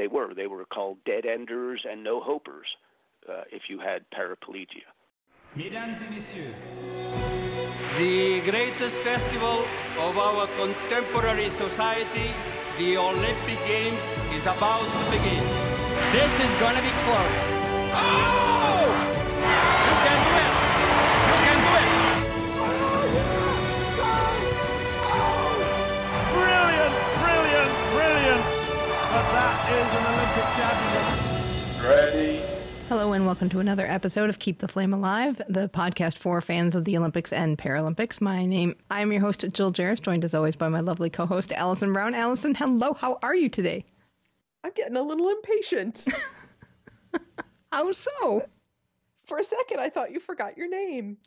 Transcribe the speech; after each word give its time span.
they 0.00 0.08
were. 0.08 0.32
They 0.34 0.46
were 0.46 0.64
called 0.64 0.96
dead 1.04 1.26
enders 1.26 1.80
and 1.88 2.02
no 2.02 2.20
hopers 2.20 2.68
uh, 3.28 3.42
if 3.52 3.62
you 3.68 3.78
had 3.78 4.00
paraplegia. 4.16 4.88
Mesdames 5.54 5.98
et 6.00 6.10
messieurs, 6.10 6.54
the 7.98 8.40
greatest 8.50 8.96
festival 8.98 9.58
of 9.98 10.16
our 10.16 10.46
contemporary 10.56 11.50
society, 11.50 12.30
the 12.78 12.96
Olympic 12.96 13.60
Games, 13.66 14.00
is 14.36 14.44
about 14.54 14.86
to 14.94 15.00
begin. 15.10 15.44
This 16.16 16.32
is 16.46 16.52
going 16.62 16.76
to 16.76 16.82
be 16.82 16.94
close. 17.04 17.40
Oh! 17.92 18.49
Is 29.70 29.94
an 29.94 30.06
Olympic 30.06 30.44
championship. 30.56 31.88
Ready. 31.88 32.42
Hello 32.88 33.12
and 33.12 33.24
welcome 33.24 33.48
to 33.50 33.60
another 33.60 33.86
episode 33.86 34.28
of 34.28 34.40
Keep 34.40 34.58
the 34.58 34.66
Flame 34.66 34.92
Alive, 34.92 35.40
the 35.48 35.68
podcast 35.68 36.18
for 36.18 36.40
fans 36.40 36.74
of 36.74 36.84
the 36.84 36.98
Olympics 36.98 37.32
and 37.32 37.56
Paralympics. 37.56 38.20
My 38.20 38.44
name, 38.46 38.74
I 38.90 39.00
am 39.00 39.12
your 39.12 39.20
host, 39.20 39.44
Jill 39.52 39.72
Jaracz, 39.72 40.02
joined 40.02 40.24
as 40.24 40.34
always 40.34 40.56
by 40.56 40.68
my 40.68 40.80
lovely 40.80 41.08
co-host, 41.08 41.52
Allison 41.52 41.92
Brown. 41.92 42.16
Allison, 42.16 42.56
hello, 42.56 42.94
how 42.94 43.20
are 43.22 43.36
you 43.36 43.48
today? 43.48 43.84
I'm 44.64 44.72
getting 44.72 44.96
a 44.96 45.02
little 45.02 45.28
impatient. 45.28 46.04
How 47.72 47.92
so? 47.92 48.42
For 49.26 49.38
a 49.38 49.44
second, 49.44 49.78
I 49.78 49.88
thought 49.88 50.10
you 50.10 50.18
forgot 50.18 50.58
your 50.58 50.68
name. 50.68 51.16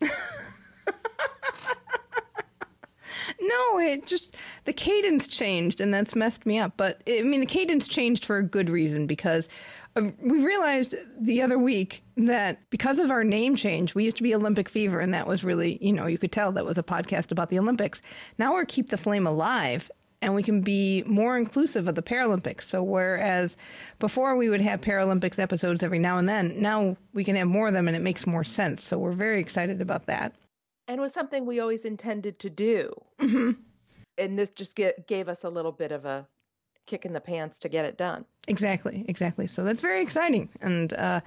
No, 3.40 3.78
it 3.78 4.06
just 4.06 4.36
the 4.64 4.72
cadence 4.72 5.28
changed, 5.28 5.80
and 5.80 5.92
that's 5.92 6.14
messed 6.14 6.46
me 6.46 6.58
up. 6.58 6.72
But 6.76 7.02
I 7.08 7.22
mean, 7.22 7.40
the 7.40 7.46
cadence 7.46 7.88
changed 7.88 8.24
for 8.24 8.38
a 8.38 8.42
good 8.42 8.70
reason 8.70 9.06
because 9.06 9.48
uh, 9.96 10.10
we 10.20 10.44
realized 10.44 10.94
the 11.20 11.42
other 11.42 11.58
week 11.58 12.02
that 12.16 12.58
because 12.70 12.98
of 12.98 13.10
our 13.10 13.24
name 13.24 13.56
change, 13.56 13.94
we 13.94 14.04
used 14.04 14.16
to 14.16 14.22
be 14.22 14.34
Olympic 14.34 14.68
Fever, 14.68 15.00
and 15.00 15.14
that 15.14 15.26
was 15.26 15.44
really, 15.44 15.78
you 15.80 15.92
know, 15.92 16.06
you 16.06 16.18
could 16.18 16.32
tell 16.32 16.52
that 16.52 16.64
was 16.64 16.78
a 16.78 16.82
podcast 16.82 17.30
about 17.30 17.50
the 17.50 17.58
Olympics. 17.58 18.02
Now 18.38 18.54
we're 18.54 18.64
Keep 18.64 18.90
the 18.90 18.98
Flame 18.98 19.26
Alive, 19.26 19.90
and 20.20 20.34
we 20.34 20.42
can 20.42 20.62
be 20.62 21.02
more 21.06 21.36
inclusive 21.36 21.86
of 21.86 21.94
the 21.94 22.02
Paralympics. 22.02 22.62
So 22.62 22.82
whereas 22.82 23.56
before 23.98 24.36
we 24.36 24.48
would 24.48 24.62
have 24.62 24.80
Paralympics 24.80 25.38
episodes 25.38 25.82
every 25.82 25.98
now 25.98 26.18
and 26.18 26.28
then, 26.28 26.60
now 26.60 26.96
we 27.12 27.24
can 27.24 27.36
have 27.36 27.48
more 27.48 27.68
of 27.68 27.74
them, 27.74 27.88
and 27.88 27.96
it 27.96 28.00
makes 28.00 28.26
more 28.26 28.44
sense. 28.44 28.82
So 28.82 28.98
we're 28.98 29.12
very 29.12 29.38
excited 29.40 29.80
about 29.80 30.06
that. 30.06 30.34
And 30.88 31.00
was 31.00 31.12
something 31.12 31.46
we 31.46 31.60
always 31.60 31.84
intended 31.84 32.38
to 32.40 32.50
do. 32.50 32.92
hmm 33.20 33.52
And 34.16 34.38
this 34.38 34.50
just 34.50 34.76
get, 34.76 35.08
gave 35.08 35.28
us 35.28 35.42
a 35.44 35.50
little 35.50 35.72
bit 35.72 35.90
of 35.90 36.04
a 36.04 36.26
kick 36.86 37.04
in 37.04 37.12
the 37.12 37.20
pants 37.20 37.58
to 37.60 37.68
get 37.68 37.84
it 37.84 37.96
done. 37.96 38.24
Exactly, 38.46 39.04
exactly. 39.08 39.46
So 39.46 39.64
that's 39.64 39.80
very 39.80 40.02
exciting, 40.02 40.50
and 40.60 40.92
uh, 40.92 41.20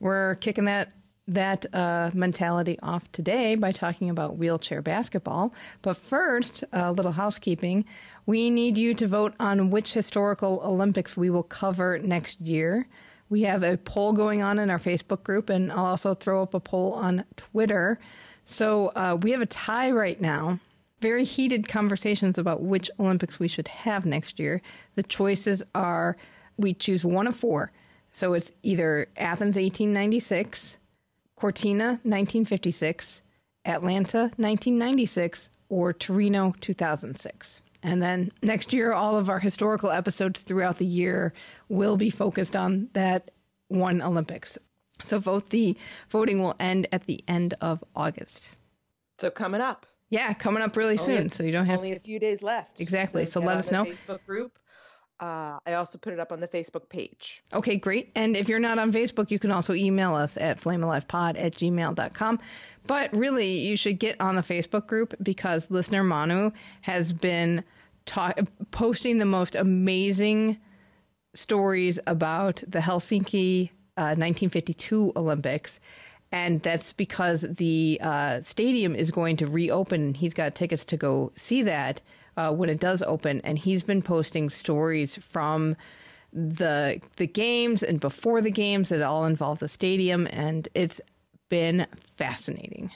we're 0.00 0.36
kicking 0.36 0.64
that 0.66 0.92
that 1.28 1.66
uh, 1.72 2.10
mentality 2.14 2.78
off 2.82 3.10
today 3.12 3.54
by 3.54 3.70
talking 3.70 4.10
about 4.10 4.38
wheelchair 4.38 4.82
basketball. 4.82 5.54
But 5.80 5.96
first, 5.96 6.64
a 6.72 6.92
little 6.92 7.12
housekeeping. 7.12 7.84
We 8.26 8.50
need 8.50 8.76
you 8.76 8.92
to 8.94 9.06
vote 9.06 9.34
on 9.38 9.70
which 9.70 9.92
historical 9.92 10.60
Olympics 10.64 11.16
we 11.16 11.30
will 11.30 11.44
cover 11.44 11.98
next 11.98 12.40
year. 12.40 12.88
We 13.28 13.42
have 13.42 13.62
a 13.62 13.76
poll 13.76 14.12
going 14.12 14.42
on 14.42 14.58
in 14.58 14.68
our 14.68 14.80
Facebook 14.80 15.22
group, 15.22 15.48
and 15.48 15.70
I'll 15.72 15.86
also 15.86 16.14
throw 16.14 16.42
up 16.42 16.54
a 16.54 16.60
poll 16.60 16.92
on 16.92 17.24
Twitter. 17.36 18.00
So 18.44 18.92
uh, 18.94 19.18
we 19.20 19.30
have 19.32 19.40
a 19.40 19.46
tie 19.46 19.90
right 19.90 20.20
now 20.20 20.58
very 21.02 21.24
heated 21.24 21.68
conversations 21.68 22.38
about 22.38 22.62
which 22.62 22.90
Olympics 22.98 23.38
we 23.38 23.48
should 23.48 23.68
have 23.68 24.06
next 24.06 24.38
year. 24.38 24.62
The 24.94 25.02
choices 25.02 25.62
are 25.74 26.16
we 26.56 26.72
choose 26.72 27.04
one 27.04 27.26
of 27.26 27.36
four. 27.36 27.72
So 28.12 28.32
it's 28.34 28.52
either 28.62 29.08
Athens 29.16 29.56
1896, 29.56 30.78
Cortina 31.36 31.84
1956, 32.04 33.20
Atlanta 33.64 34.18
1996, 34.36 35.48
or 35.68 35.92
Torino 35.92 36.54
2006. 36.60 37.62
And 37.82 38.00
then 38.00 38.30
next 38.42 38.72
year, 38.72 38.92
all 38.92 39.16
of 39.16 39.28
our 39.28 39.40
historical 39.40 39.90
episodes 39.90 40.40
throughout 40.42 40.78
the 40.78 40.86
year 40.86 41.32
will 41.68 41.96
be 41.96 42.10
focused 42.10 42.54
on 42.54 42.90
that 42.92 43.32
one 43.66 44.00
Olympics. 44.00 44.56
So 45.04 45.18
vote 45.18 45.50
the 45.50 45.76
voting 46.08 46.40
will 46.40 46.54
end 46.60 46.86
at 46.92 47.06
the 47.06 47.22
end 47.28 47.54
of 47.60 47.82
August. 47.96 48.56
So 49.18 49.30
coming 49.30 49.60
up. 49.60 49.86
Yeah, 50.10 50.32
coming 50.34 50.62
up 50.62 50.76
really 50.76 50.98
Only- 50.98 51.16
soon. 51.16 51.30
So 51.30 51.42
you 51.42 51.52
don't 51.52 51.66
have 51.66 51.78
Only 51.78 51.92
a 51.92 51.98
few 51.98 52.18
days 52.18 52.42
left. 52.42 52.80
Exactly. 52.80 53.24
So 53.26 53.40
get 53.40 53.46
let 53.46 53.56
us 53.58 53.70
know. 53.70 53.84
Facebook 53.84 54.24
group. 54.26 54.58
Uh, 55.20 55.58
I 55.64 55.74
also 55.74 55.98
put 55.98 56.12
it 56.12 56.18
up 56.18 56.32
on 56.32 56.40
the 56.40 56.48
Facebook 56.48 56.88
page. 56.88 57.44
Okay, 57.54 57.76
great. 57.76 58.10
And 58.16 58.36
if 58.36 58.48
you're 58.48 58.58
not 58.58 58.80
on 58.80 58.92
Facebook, 58.92 59.30
you 59.30 59.38
can 59.38 59.52
also 59.52 59.72
email 59.72 60.14
us 60.16 60.36
at 60.36 60.60
flamealivepod 60.60 61.38
at 61.40 61.54
gmail.com. 61.54 62.40
But 62.88 63.14
really, 63.16 63.46
you 63.58 63.76
should 63.76 64.00
get 64.00 64.20
on 64.20 64.34
the 64.34 64.42
Facebook 64.42 64.88
group 64.88 65.14
because 65.22 65.70
listener 65.70 66.02
Manu 66.02 66.50
has 66.80 67.12
been 67.12 67.62
ta- 68.04 68.34
posting 68.72 69.18
the 69.18 69.24
most 69.24 69.54
amazing 69.54 70.58
stories 71.34 72.00
about 72.08 72.62
the 72.66 72.80
Helsinki 72.80 73.70
uh, 73.96 74.16
1952 74.16 75.12
Olympics. 75.16 75.80
And 76.30 76.62
that's 76.62 76.94
because 76.94 77.42
the 77.42 77.98
uh, 78.02 78.40
stadium 78.42 78.96
is 78.96 79.10
going 79.10 79.36
to 79.36 79.46
reopen. 79.46 80.14
He's 80.14 80.32
got 80.32 80.54
tickets 80.54 80.84
to 80.86 80.96
go 80.96 81.30
see 81.36 81.62
that 81.62 82.00
uh, 82.36 82.54
when 82.54 82.70
it 82.70 82.80
does 82.80 83.02
open. 83.02 83.42
And 83.42 83.58
he's 83.58 83.82
been 83.82 84.02
posting 84.02 84.48
stories 84.48 85.16
from 85.16 85.76
the 86.32 86.98
the 87.16 87.26
games 87.26 87.82
and 87.82 88.00
before 88.00 88.40
the 88.40 88.50
games 88.50 88.88
that 88.88 89.02
all 89.02 89.26
involve 89.26 89.58
the 89.58 89.68
stadium, 89.68 90.26
and 90.30 90.66
it's 90.74 91.00
been 91.50 91.86
fascinating. 92.16 92.90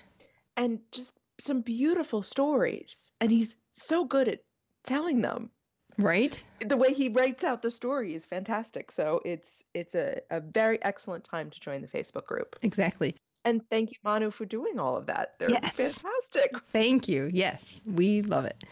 And 0.56 0.78
just 0.90 1.12
some 1.38 1.60
beautiful 1.60 2.22
stories. 2.22 3.12
And 3.20 3.30
he's 3.30 3.58
so 3.72 4.06
good 4.06 4.28
at 4.28 4.40
telling 4.84 5.20
them. 5.20 5.50
Right? 5.98 6.42
The 6.60 6.76
way 6.76 6.92
he 6.92 7.08
writes 7.08 7.42
out 7.44 7.62
the 7.62 7.70
story 7.70 8.14
is 8.14 8.24
fantastic. 8.26 8.90
So 8.90 9.20
it's 9.24 9.64
it's 9.74 9.94
a, 9.94 10.20
a 10.30 10.40
very 10.40 10.82
excellent 10.82 11.24
time 11.24 11.50
to 11.50 11.60
join 11.60 11.80
the 11.82 11.88
Facebook 11.88 12.26
group. 12.26 12.56
Exactly. 12.62 13.14
And 13.44 13.62
thank 13.70 13.92
you, 13.92 13.96
Manu, 14.02 14.30
for 14.30 14.44
doing 14.44 14.78
all 14.78 14.96
of 14.96 15.06
that. 15.06 15.38
They're 15.38 15.50
Yes. 15.50 15.76
fantastic. 15.76 16.52
Thank 16.72 17.06
you. 17.08 17.30
Yes, 17.32 17.80
we 17.86 18.22
love 18.22 18.44
it. 18.44 18.64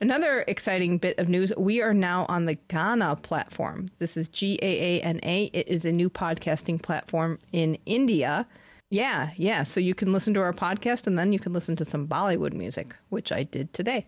Another 0.00 0.44
exciting 0.46 0.98
bit 0.98 1.18
of 1.18 1.28
news 1.28 1.52
we 1.58 1.82
are 1.82 1.92
now 1.92 2.26
on 2.28 2.46
the 2.46 2.54
Gaana 2.68 3.20
platform. 3.20 3.90
This 3.98 4.16
is 4.16 4.28
G 4.28 4.58
A 4.62 5.00
A 5.00 5.02
N 5.02 5.18
A. 5.24 5.44
It 5.52 5.66
is 5.68 5.84
a 5.84 5.92
new 5.92 6.08
podcasting 6.08 6.80
platform 6.80 7.38
in 7.52 7.76
India. 7.86 8.46
Yeah, 8.88 9.30
yeah. 9.36 9.64
So 9.64 9.78
you 9.80 9.94
can 9.94 10.12
listen 10.12 10.32
to 10.34 10.40
our 10.40 10.52
podcast 10.52 11.06
and 11.06 11.18
then 11.18 11.32
you 11.32 11.38
can 11.38 11.52
listen 11.52 11.76
to 11.76 11.84
some 11.84 12.06
Bollywood 12.08 12.54
music, 12.54 12.94
which 13.10 13.30
I 13.32 13.42
did 13.42 13.72
today. 13.74 14.06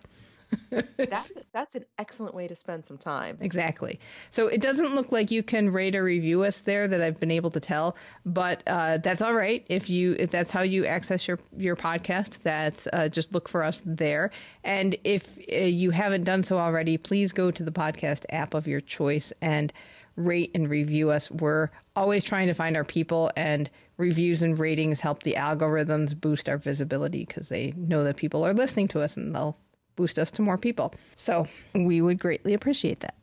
That's 0.96 1.32
that's 1.52 1.74
an 1.74 1.84
excellent 1.98 2.34
way 2.34 2.48
to 2.48 2.54
spend 2.54 2.84
some 2.86 2.98
time. 2.98 3.38
Exactly. 3.40 4.00
So 4.30 4.48
it 4.48 4.60
doesn't 4.60 4.94
look 4.94 5.12
like 5.12 5.30
you 5.30 5.42
can 5.42 5.70
rate 5.70 5.94
or 5.94 6.04
review 6.04 6.42
us 6.42 6.60
there 6.60 6.88
that 6.88 7.00
I've 7.00 7.20
been 7.20 7.30
able 7.30 7.50
to 7.50 7.60
tell, 7.60 7.96
but 8.24 8.62
uh, 8.66 8.98
that's 8.98 9.22
all 9.22 9.34
right. 9.34 9.64
If 9.68 9.90
you 9.90 10.16
if 10.18 10.30
that's 10.30 10.50
how 10.50 10.62
you 10.62 10.86
access 10.86 11.28
your 11.28 11.38
your 11.56 11.76
podcast, 11.76 12.38
that's 12.42 12.88
uh, 12.92 13.08
just 13.08 13.32
look 13.32 13.48
for 13.48 13.62
us 13.62 13.82
there. 13.84 14.30
And 14.64 14.96
if 15.04 15.38
uh, 15.52 15.56
you 15.56 15.90
haven't 15.90 16.24
done 16.24 16.42
so 16.44 16.58
already, 16.58 16.96
please 16.96 17.32
go 17.32 17.50
to 17.50 17.62
the 17.62 17.72
podcast 17.72 18.24
app 18.30 18.54
of 18.54 18.66
your 18.66 18.80
choice 18.80 19.32
and 19.40 19.72
rate 20.16 20.50
and 20.54 20.68
review 20.68 21.10
us. 21.10 21.30
We're 21.30 21.70
always 21.96 22.24
trying 22.24 22.48
to 22.48 22.54
find 22.54 22.76
our 22.76 22.84
people 22.84 23.30
and 23.36 23.70
reviews 23.96 24.42
and 24.42 24.58
ratings 24.58 25.00
help 25.00 25.22
the 25.22 25.34
algorithms 25.34 26.18
boost 26.18 26.48
our 26.48 26.58
visibility 26.58 27.24
because 27.24 27.48
they 27.48 27.72
know 27.76 28.04
that 28.04 28.16
people 28.16 28.44
are 28.44 28.54
listening 28.54 28.88
to 28.88 29.00
us 29.00 29.16
and 29.16 29.34
they'll 29.34 29.56
boost 29.96 30.18
us 30.18 30.30
to 30.32 30.42
more 30.42 30.58
people. 30.58 30.94
So 31.14 31.46
we 31.74 32.00
would 32.00 32.18
greatly 32.18 32.54
appreciate 32.54 33.00
that. 33.00 33.14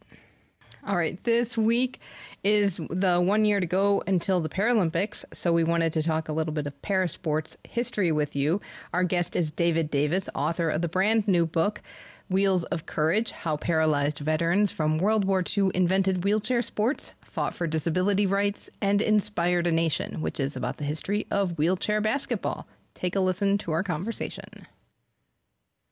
All 0.88 0.96
right, 0.96 1.22
this 1.25 1.57
week 1.57 2.00
is 2.44 2.80
the 2.89 3.19
one 3.19 3.44
year 3.44 3.60
to 3.60 3.66
go 3.66 4.01
until 4.07 4.39
the 4.39 4.50
Paralympics, 4.50 5.25
so 5.33 5.51
we 5.51 5.63
wanted 5.63 5.92
to 5.94 6.01
talk 6.01 6.30
a 6.30 6.33
little 6.33 6.54
bit 6.54 6.66
of 6.68 6.81
parasports 6.81 7.57
history 7.68 8.13
with 8.13 8.33
you. 8.36 8.62
Our 8.94 9.04
guest 9.04 9.36
is 9.36 9.51
David 9.51 9.92
Davis, 9.92 10.30
author 10.33 10.69
of 10.69 10.81
the 10.81 10.88
brand 10.88 11.27
new 11.27 11.45
book, 11.45 11.81
Wheels 12.30 12.63
of 12.66 12.86
Courage 12.86 13.31
How 13.31 13.57
Paralyzed 13.57 14.19
Veterans 14.19 14.72
from 14.72 15.00
World 15.00 15.25
War 15.25 15.44
II 15.45 15.69
Invented 15.74 16.24
Wheelchair 16.24 16.62
Sports, 16.62 17.12
Fought 17.24 17.54
for 17.54 17.68
Disability 17.68 18.25
Rights, 18.25 18.69
and 18.81 19.01
Inspired 19.01 19.68
a 19.68 19.72
Nation, 19.72 20.22
which 20.22 20.39
is 20.39 20.56
about 20.56 20.77
the 20.77 20.86
history 20.86 21.27
of 21.30 21.57
wheelchair 21.57 22.00
basketball. 22.00 22.68
Take 22.95 23.15
a 23.15 23.19
listen 23.19 23.57
to 23.60 23.72
our 23.72 23.83
conversation. 23.83 24.68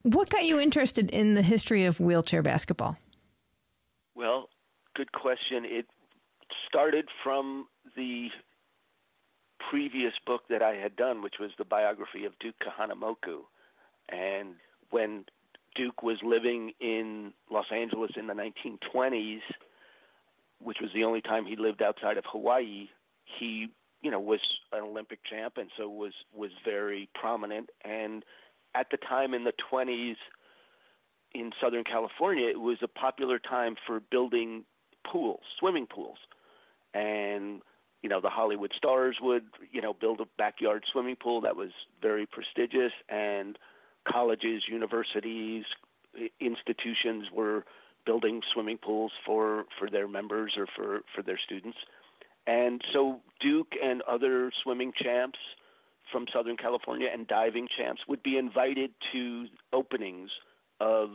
What 0.08 0.30
got 0.30 0.46
you 0.46 0.58
interested 0.58 1.10
in 1.12 1.34
the 1.34 1.42
history 1.42 1.84
of 1.84 2.00
wheelchair 2.00 2.42
basketball? 2.42 2.98
Well, 4.16 4.48
good 4.96 5.12
question. 5.12 5.66
It 5.66 5.86
started 6.66 7.10
from 7.26 7.68
the 7.98 8.30
previous 9.70 10.14
book 10.26 10.44
that 10.50 10.62
I 10.62 10.76
had 10.76 10.96
done, 10.96 11.22
which 11.22 11.36
was 11.42 11.52
the 11.58 11.66
biography 11.66 12.24
of 12.24 12.40
Duke 12.40 12.56
Kahanamoku. 12.64 13.42
And 14.08 14.56
when 14.92 15.26
Duke 15.76 16.02
was 16.02 16.20
living 16.24 16.72
in 16.80 17.34
Los 17.52 17.70
Angeles 17.70 18.12
in 18.16 18.28
the 18.28 18.34
1920s, 18.34 19.42
which 20.64 20.78
was 20.80 20.90
the 20.94 21.04
only 21.04 21.22
time 21.22 21.46
he 21.46 21.58
lived 21.58 21.82
outside 21.82 22.18
of 22.18 22.24
Hawaii, 22.32 22.88
he 23.26 23.68
you 24.02 24.12
know 24.12 24.22
was 24.22 24.40
an 24.72 24.84
Olympic 24.84 25.20
champ 25.30 25.58
and 25.58 25.70
so 25.78 25.90
was 25.90 26.14
was 26.34 26.52
very 26.64 27.10
prominent. 27.14 27.70
And 27.84 28.24
at 28.78 28.88
the 28.92 28.98
time 28.98 29.34
in 29.34 29.44
the 29.44 29.54
20s 29.72 30.16
in 31.34 31.52
Southern 31.62 31.84
California, 31.84 32.48
it 32.48 32.60
was 32.60 32.78
a 32.82 32.88
popular 32.88 33.40
time 33.40 33.76
for 33.86 34.00
building 34.00 34.64
pools, 35.10 35.42
swimming 35.60 35.88
pools, 35.88 36.18
and 36.94 37.62
you 38.02 38.10
know 38.10 38.22
the 38.22 38.30
Hollywood 38.30 38.72
stars 38.76 39.18
would 39.22 39.44
you 39.72 39.82
know 39.82 39.94
build 39.94 40.22
a 40.22 40.26
backyard 40.38 40.84
swimming 40.92 41.16
pool 41.16 41.42
that 41.42 41.56
was 41.56 41.72
very 42.02 42.26
prestigious, 42.26 42.94
and 43.10 43.58
colleges, 44.08 44.64
universities, 44.70 45.66
institutions 46.40 47.26
were 47.34 47.66
building 48.06 48.42
swimming 48.54 48.78
pools 48.78 49.12
for 49.26 49.66
for 49.78 49.90
their 49.90 50.08
members 50.08 50.54
or 50.58 50.68
for 50.76 51.02
for 51.14 51.22
their 51.22 51.40
students. 51.44 51.78
And 52.46 52.82
so 52.94 53.20
Duke 53.42 53.74
and 53.84 54.02
other 54.04 54.52
swimming 54.64 54.94
champs 54.96 55.40
from 56.12 56.26
Southern 56.34 56.58
California 56.58 57.10
and 57.12 57.28
diving 57.28 57.68
champs 57.78 58.02
would 58.08 58.24
be 58.24 58.38
invited 58.38 58.92
to 59.12 59.48
openings 59.74 60.32
of 60.80 61.12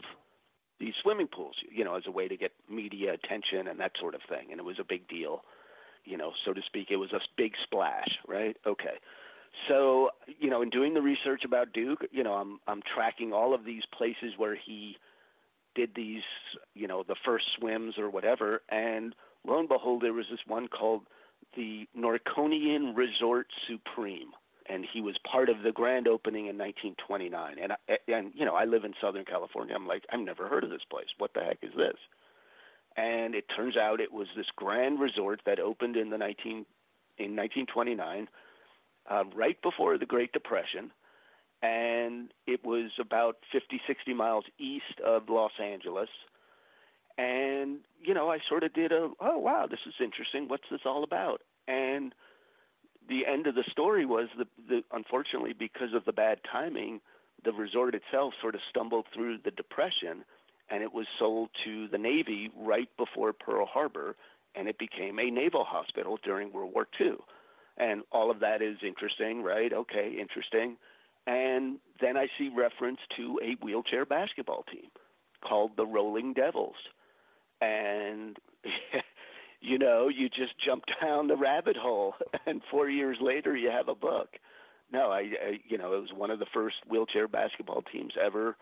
these 0.81 0.95
swimming 1.01 1.29
pools, 1.29 1.57
you 1.71 1.85
know, 1.85 1.95
as 1.95 2.03
a 2.07 2.11
way 2.11 2.29
to 2.29 2.37
get 2.37 2.53
media 2.69 3.15
attention 3.15 3.69
and 3.69 3.79
that 3.81 3.93
sort 4.01 4.15
of 4.15 4.21
thing. 4.29 4.49
And 4.51 4.59
it 4.59 4.65
was 4.65 4.79
a 4.81 4.85
big 4.85 5.07
deal, 5.09 5.45
you 6.05 6.17
know, 6.17 6.33
so 6.45 6.53
to 6.53 6.61
speak. 6.63 6.89
It 6.91 6.97
was 6.97 7.13
a 7.13 7.21
big 7.37 7.53
splash, 7.63 8.19
right? 8.27 8.57
Okay. 8.67 8.99
So, 9.69 10.11
you 10.41 10.51
know, 10.51 10.63
in 10.63 10.71
doing 10.71 10.95
the 10.95 11.03
research 11.03 11.45
about 11.45 11.73
Duke, 11.73 12.07
you 12.11 12.25
know, 12.25 12.35
I'm 12.35 12.59
I'm 12.67 12.83
tracking 12.83 13.33
all 13.33 13.55
of 13.55 13.65
these 13.65 13.83
places 13.97 14.33
where 14.37 14.57
he 14.57 14.97
did 15.75 15.95
these, 15.95 16.23
you 16.75 16.89
know, 16.89 17.03
the 17.07 17.17
first 17.25 17.45
swims 17.59 17.99
or 17.99 18.11
whatever, 18.11 18.63
and 18.69 19.15
lo 19.47 19.59
and 19.59 19.69
behold, 19.69 20.03
there 20.03 20.13
was 20.13 20.27
this 20.31 20.41
one 20.47 20.69
called 20.69 21.03
the 21.57 21.87
Norconian 21.95 22.95
Resort 22.95 23.49
Supreme, 23.69 24.31
and 24.73 24.87
he 24.91 25.01
was 25.01 25.15
part 25.31 25.51
of 25.51 25.63
the 25.63 25.73
grand 25.73 26.09
opening 26.09 26.47
in 26.47 26.57
1929. 26.57 27.57
And 27.63 27.73
I, 27.73 27.77
and 28.09 28.33
you 28.35 28.45
know, 28.45 28.55
I 28.55 28.65
live 28.65 28.85
in 28.85 28.95
Southern 29.01 29.25
California. 29.25 29.75
I'm 29.75 29.87
like, 29.87 30.05
I've 30.11 30.21
never 30.21 30.49
heard 30.49 30.65
of 30.65 30.71
this 30.71 30.85
place. 30.91 31.09
What 31.19 31.35
the 31.35 31.41
heck 31.41 31.59
is 31.63 31.73
this? 31.77 31.97
And 32.97 33.35
it 33.35 33.45
turns 33.55 33.77
out 33.77 34.01
it 34.01 34.13
was 34.13 34.29
this 34.37 34.47
grand 34.57 34.99
resort 34.99 35.41
that 35.45 35.61
opened 35.61 35.97
in 35.97 36.11
the 36.11 36.19
19 36.19 36.65
in 37.19 37.37
1929, 37.37 38.29
uh, 39.11 39.25
right 39.35 39.61
before 39.63 39.99
the 39.99 40.07
Great 40.07 40.33
Depression, 40.33 40.91
and 41.63 42.31
it 42.47 42.65
was 42.65 42.91
about 42.99 43.37
50, 43.53 43.81
60 43.87 44.15
miles 44.15 44.45
east 44.59 45.01
of 45.05 45.29
Los 45.29 45.53
Angeles. 45.63 46.09
And 47.19 47.81
you 48.03 48.15
know, 48.15 48.31
I 48.31 48.39
sort 48.49 48.65
of 48.65 48.73
did 48.73 48.93
a, 48.93 49.11
oh 49.21 49.39
wow, 49.39 49.67
this 49.71 49.81
is 49.87 49.95
interesting. 50.03 50.49
What's 50.49 50.69
this 50.71 50.81
all 50.87 51.05
about? 51.05 51.43
And 51.69 52.15
the 53.09 53.27
end 53.27 53.47
of 53.47 53.55
the 53.55 53.65
story 53.71 54.07
was 54.07 54.29
the, 54.37 54.47
the 54.69 54.83
unfortunately 54.93 55.53
because 55.59 55.95
of 55.95 56.05
the 56.05 56.13
bad 56.13 56.41
timing, 56.51 57.01
the 57.45 57.53
resort 57.53 57.95
itself 57.95 58.35
sort 58.41 58.55
of 58.55 58.61
stumbled 58.71 59.07
through 59.15 59.39
the 59.45 59.51
depression, 59.51 60.25
and 60.71 60.83
it 60.83 60.93
was 60.93 61.07
sold 61.19 61.51
to 61.65 61.89
the 61.89 61.99
Navy 61.99 62.51
right 62.57 62.89
before 62.97 63.33
Pearl 63.33 63.67
Harbor, 63.67 64.17
and 64.55 64.69
it 64.69 64.79
became 64.79 65.19
a 65.19 65.31
naval 65.31 65.65
hospital 65.65 66.19
during 66.23 66.53
World 66.53 66.73
War 66.75 66.87
II. 67.01 67.17
And 67.79 68.03
all 68.13 68.31
of 68.31 68.41
that 68.41 68.63
is 68.63 68.77
interesting, 68.87 69.43
right? 69.43 69.73
Okay, 69.73 70.17
interesting. 70.21 70.77
And 71.27 71.79
then 72.01 72.17
I 72.17 72.27
see 72.39 72.51
reference 72.55 72.99
to 73.17 73.41
a 73.43 73.55
wheelchair 73.65 74.05
basketball 74.05 74.65
team 74.71 74.91
called 75.47 75.73
the 75.77 75.87
Rolling 75.87 76.33
Devils. 76.33 76.77
And 77.61 78.37
you 79.63 79.79
know, 79.79 80.09
you 80.09 80.29
just 80.29 80.53
jump 80.65 80.85
down 81.01 81.29
the 81.29 81.37
rabbit 81.37 81.77
hole, 81.77 82.15
and 82.47 82.61
four 82.71 82.89
years 82.89 83.17
later, 83.21 83.57
you 83.57 83.71
have 83.71 83.89
a 83.89 83.95
book. 83.95 84.29
No, 84.93 85.11
I, 85.11 85.21
I, 85.21 85.61
you 85.67 85.79
know, 85.79 85.95
it 85.95 86.01
was 86.01 86.13
one 86.15 86.31
of 86.31 86.39
the 86.39 86.47
first 86.53 86.77
wheelchair 86.87 87.29
basketball 87.29 87.83
teams 87.91 88.13
ever 88.23 88.57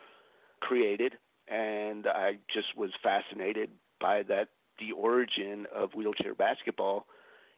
created, 0.61 1.15
and 1.49 2.07
I 2.07 2.39
just 2.53 2.77
was 2.77 2.91
fascinated 3.03 3.71
by 4.01 4.23
that. 4.25 4.49
The 4.79 4.93
origin 4.93 5.67
of 5.75 5.93
wheelchair 5.95 6.35
basketball 6.35 7.05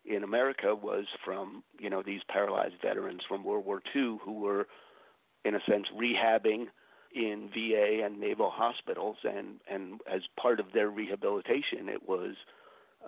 in 0.05 0.25
America 0.25 0.75
was 0.75 1.05
from, 1.25 1.63
you 1.79 1.89
know, 1.89 2.03
these 2.05 2.23
paralyzed 2.29 2.75
veterans 2.83 3.21
from 3.29 3.45
World 3.45 3.65
War 3.65 3.81
II 3.95 4.19
who 4.25 4.41
were, 4.41 4.67
in 5.45 5.55
a 5.55 5.61
sense, 5.71 5.87
rehabbing 5.97 6.67
in 7.15 7.49
VA 7.55 8.05
and 8.05 8.19
naval 8.19 8.51
hospitals, 8.51 9.19
and 9.23 9.61
and 9.71 10.01
as 10.13 10.23
part 10.41 10.59
of 10.59 10.67
their 10.73 10.89
rehabilitation, 10.89 11.89
it 11.89 12.09
was 12.09 12.35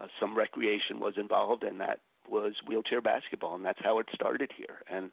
uh, 0.01 0.07
some 0.21 0.37
recreation 0.37 1.01
was 1.01 1.15
involved, 1.17 1.63
and 1.63 1.81
that 1.81 2.01
was 2.29 2.55
wheelchair 2.67 3.01
basketball, 3.01 3.55
and 3.55 3.65
that's 3.65 3.81
how 3.83 3.99
it 3.99 4.07
started 4.15 4.51
here. 4.57 4.83
And 4.91 5.11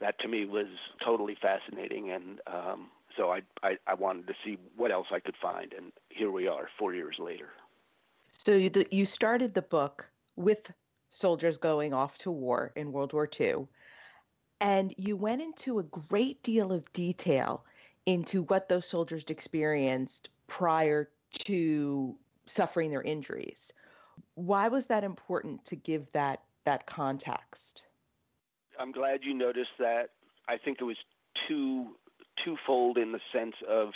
that 0.00 0.18
to 0.20 0.28
me 0.28 0.44
was 0.44 0.66
totally 1.04 1.36
fascinating, 1.40 2.10
and 2.10 2.40
um, 2.46 2.88
so 3.16 3.30
I, 3.30 3.42
I, 3.62 3.76
I 3.86 3.94
wanted 3.94 4.26
to 4.26 4.34
see 4.44 4.58
what 4.76 4.90
else 4.90 5.06
I 5.12 5.20
could 5.20 5.36
find, 5.40 5.72
and 5.72 5.92
here 6.08 6.30
we 6.30 6.48
are, 6.48 6.68
four 6.78 6.94
years 6.94 7.16
later. 7.18 7.50
So 8.32 8.52
you, 8.52 8.70
you 8.90 9.06
started 9.06 9.54
the 9.54 9.62
book 9.62 10.08
with 10.36 10.72
soldiers 11.10 11.56
going 11.56 11.94
off 11.94 12.18
to 12.18 12.30
war 12.30 12.72
in 12.74 12.92
World 12.92 13.12
War 13.12 13.28
II, 13.40 13.66
and 14.60 14.94
you 14.96 15.16
went 15.16 15.42
into 15.42 15.78
a 15.78 15.84
great 15.84 16.42
deal 16.42 16.72
of 16.72 16.92
detail 16.92 17.64
into 18.06 18.42
what 18.44 18.68
those 18.68 18.86
soldiers 18.86 19.24
experienced 19.28 20.30
prior 20.46 21.08
to 21.38 22.16
suffering 22.46 22.90
their 22.90 23.02
injuries. 23.02 23.72
Why 24.34 24.68
was 24.68 24.86
that 24.86 25.04
important 25.04 25.64
to 25.66 25.76
give 25.76 26.10
that 26.12 26.40
that 26.64 26.86
context? 26.86 27.82
I'm 28.78 28.92
glad 28.92 29.20
you 29.22 29.34
noticed 29.34 29.78
that. 29.78 30.10
I 30.48 30.56
think 30.58 30.78
it 30.80 30.84
was 30.84 30.96
two 31.48 31.96
twofold 32.44 32.98
in 32.98 33.12
the 33.12 33.20
sense 33.32 33.54
of 33.68 33.90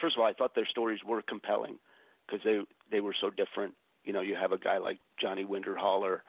first 0.00 0.16
of 0.16 0.20
all, 0.20 0.26
I 0.26 0.32
thought 0.32 0.54
their 0.54 0.66
stories 0.66 1.00
were 1.06 1.22
compelling 1.22 1.78
because 2.26 2.42
they 2.44 2.60
they 2.90 3.00
were 3.00 3.14
so 3.18 3.30
different. 3.30 3.74
You 4.04 4.12
know, 4.12 4.20
you 4.20 4.36
have 4.36 4.52
a 4.52 4.58
guy 4.58 4.78
like 4.78 4.98
Johnny 5.20 5.44
Winterholler 5.44 6.20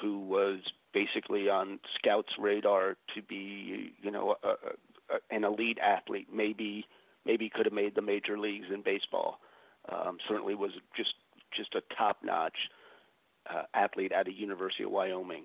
who 0.00 0.20
was 0.20 0.60
basically 0.92 1.48
on 1.48 1.78
scouts' 1.96 2.32
radar 2.38 2.96
to 3.14 3.22
be, 3.22 3.92
you 4.00 4.10
know, 4.10 4.36
a, 4.42 4.48
a, 4.48 5.18
an 5.30 5.44
elite 5.44 5.78
athlete. 5.78 6.28
Maybe 6.32 6.86
maybe 7.24 7.50
could 7.50 7.66
have 7.66 7.72
made 7.72 7.94
the 7.94 8.02
major 8.02 8.38
leagues 8.38 8.66
in 8.72 8.82
baseball. 8.82 9.40
Um, 9.90 10.18
certainly 10.28 10.54
was 10.54 10.72
just 10.96 11.14
just 11.56 11.74
a 11.74 11.82
top-notch 11.96 12.56
uh, 13.52 13.62
athlete 13.74 14.12
at 14.12 14.28
a 14.28 14.32
University 14.32 14.84
of 14.84 14.90
Wyoming. 14.90 15.44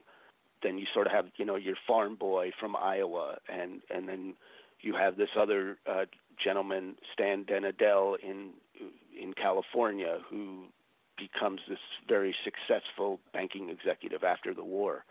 Then 0.61 0.77
you 0.77 0.85
sort 0.93 1.07
of 1.07 1.13
have, 1.13 1.25
you 1.37 1.45
know, 1.45 1.55
your 1.55 1.75
farm 1.85 2.15
boy 2.15 2.51
from 2.59 2.75
Iowa, 2.75 3.37
and 3.49 3.81
and 3.93 4.07
then 4.07 4.33
you 4.81 4.93
have 4.95 5.17
this 5.17 5.29
other 5.37 5.77
uh, 5.89 6.05
gentleman, 6.41 6.95
Stan 7.13 7.43
Den 7.43 7.65
Adel, 7.65 8.17
in 8.23 8.51
in 9.19 9.33
California, 9.33 10.19
who 10.29 10.65
becomes 11.17 11.61
this 11.69 11.79
very 12.07 12.35
successful 12.43 13.19
banking 13.33 13.69
executive 13.69 14.23
after 14.23 14.53
the 14.53 14.63
war. 14.63 15.05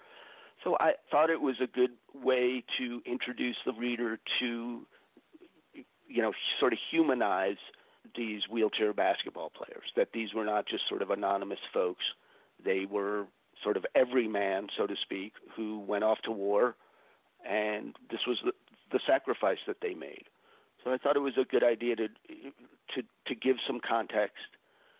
So 0.64 0.76
I 0.80 0.92
thought 1.10 1.30
it 1.30 1.40
was 1.40 1.56
a 1.60 1.66
good 1.66 1.92
way 2.14 2.64
to 2.78 3.02
introduce 3.04 3.56
the 3.64 3.72
reader 3.72 4.18
to, 4.40 4.86
you 6.08 6.22
know, 6.22 6.32
sort 6.60 6.72
of 6.72 6.78
humanize 6.90 7.56
these 8.16 8.42
wheelchair 8.50 8.92
basketball 8.92 9.50
players, 9.50 9.84
that 9.96 10.08
these 10.12 10.34
were 10.34 10.44
not 10.44 10.66
just 10.66 10.88
sort 10.88 11.02
of 11.02 11.10
anonymous 11.10 11.58
folks. 11.72 12.04
They 12.64 12.86
were 12.90 13.26
sort 13.62 13.76
of 13.76 13.86
every 13.94 14.28
man, 14.28 14.68
so 14.76 14.86
to 14.86 14.94
speak, 15.02 15.34
who 15.56 15.80
went 15.80 16.04
off 16.04 16.18
to 16.24 16.32
war, 16.32 16.74
and 17.48 17.94
this 18.10 18.20
was 18.26 18.38
the, 18.44 18.52
the 18.90 19.00
sacrifice 19.06 19.58
that 19.66 19.76
they 19.80 19.94
made. 19.94 20.24
So 20.84 20.92
I 20.92 20.98
thought 20.98 21.16
it 21.16 21.20
was 21.20 21.38
a 21.40 21.44
good 21.44 21.64
idea 21.64 21.96
to 21.96 22.08
to 22.08 23.02
to 23.26 23.34
give 23.34 23.56
some 23.66 23.80
context. 23.80 24.36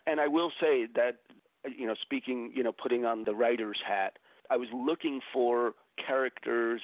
And 0.05 0.19
I 0.19 0.27
will 0.27 0.51
say 0.59 0.87
that 0.95 1.17
you 1.65 1.87
know, 1.87 1.95
speaking, 2.01 2.51
you 2.53 2.63
know, 2.63 2.71
putting 2.71 3.05
on 3.05 3.23
the 3.23 3.33
writer's 3.33 3.79
hat, 3.85 4.17
I 4.49 4.57
was 4.57 4.67
looking 4.73 5.21
for 5.31 5.73
characters 6.05 6.81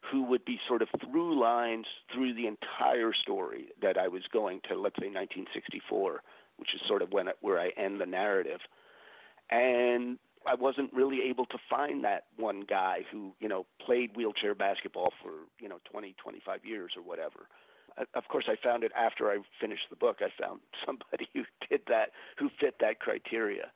who 0.00 0.22
would 0.24 0.44
be 0.44 0.60
sort 0.68 0.82
of 0.82 0.88
through 1.00 1.40
lines 1.40 1.86
through 2.12 2.34
the 2.34 2.46
entire 2.46 3.12
story 3.12 3.68
that 3.82 3.98
I 3.98 4.08
was 4.08 4.22
going 4.32 4.60
to, 4.68 4.74
let's 4.74 4.96
say 4.96 5.06
1964, 5.06 6.22
which 6.56 6.74
is 6.74 6.80
sort 6.86 7.02
of 7.02 7.12
when 7.12 7.28
where 7.40 7.58
I 7.58 7.70
end 7.76 8.00
the 8.00 8.06
narrative. 8.06 8.60
And 9.50 10.18
I 10.46 10.54
wasn't 10.54 10.92
really 10.92 11.22
able 11.28 11.46
to 11.46 11.58
find 11.68 12.04
that 12.04 12.24
one 12.36 12.64
guy 12.68 13.00
who, 13.10 13.32
you 13.40 13.48
know, 13.48 13.66
played 13.84 14.16
wheelchair 14.16 14.54
basketball 14.54 15.12
for, 15.22 15.32
you 15.60 15.68
know, 15.68 15.78
20, 15.90 16.14
25 16.22 16.64
years 16.64 16.92
or 16.96 17.02
whatever. 17.02 17.48
Uh, 17.98 18.04
of 18.14 18.28
course, 18.28 18.44
I 18.48 18.56
found 18.62 18.84
it 18.84 18.92
after 18.96 19.30
I 19.30 19.38
finished 19.60 19.84
the 19.90 19.96
book. 19.96 20.18
I 20.20 20.28
found 20.40 20.60
somebody 20.86 21.28
who 21.34 21.44
did 21.68 21.82
that, 21.88 22.10
who 22.38 22.50
fit 22.60 22.76
that 22.80 23.00
criteria. 23.00 23.70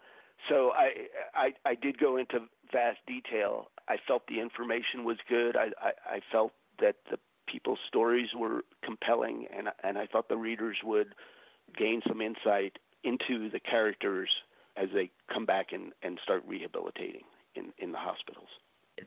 So 0.49 0.73
I, 0.73 1.09
I, 1.35 1.53
I 1.65 1.75
did 1.75 1.99
go 1.99 2.17
into 2.17 2.41
vast 2.73 2.99
detail. 3.07 3.71
I 3.89 3.97
felt 4.09 4.27
the 4.27 4.41
information 4.41 5.05
was 5.05 5.19
good. 5.29 5.57
I, 5.57 5.69
I, 5.81 6.17
I 6.17 6.21
felt 6.33 6.53
that 6.81 6.97
the 7.11 7.19
people's 7.47 7.79
stories 7.87 8.29
were 8.37 8.63
compelling, 8.83 9.47
and 9.57 9.69
and 9.85 9.99
I 9.99 10.07
thought 10.07 10.29
the 10.29 10.37
readers 10.37 10.79
would 10.83 11.15
gain 11.77 12.01
some 12.09 12.21
insight 12.21 12.79
into 13.05 13.51
the 13.51 13.61
characters 13.61 14.31
as 14.77 14.89
they 14.95 15.11
come 15.33 15.47
back 15.47 15.73
and, 15.73 15.93
and 16.03 16.19
start 16.23 16.43
rehabilitating 16.47 17.25
in, 17.55 17.73
in 17.79 17.93
the 17.93 17.99
hospitals. 17.99 18.49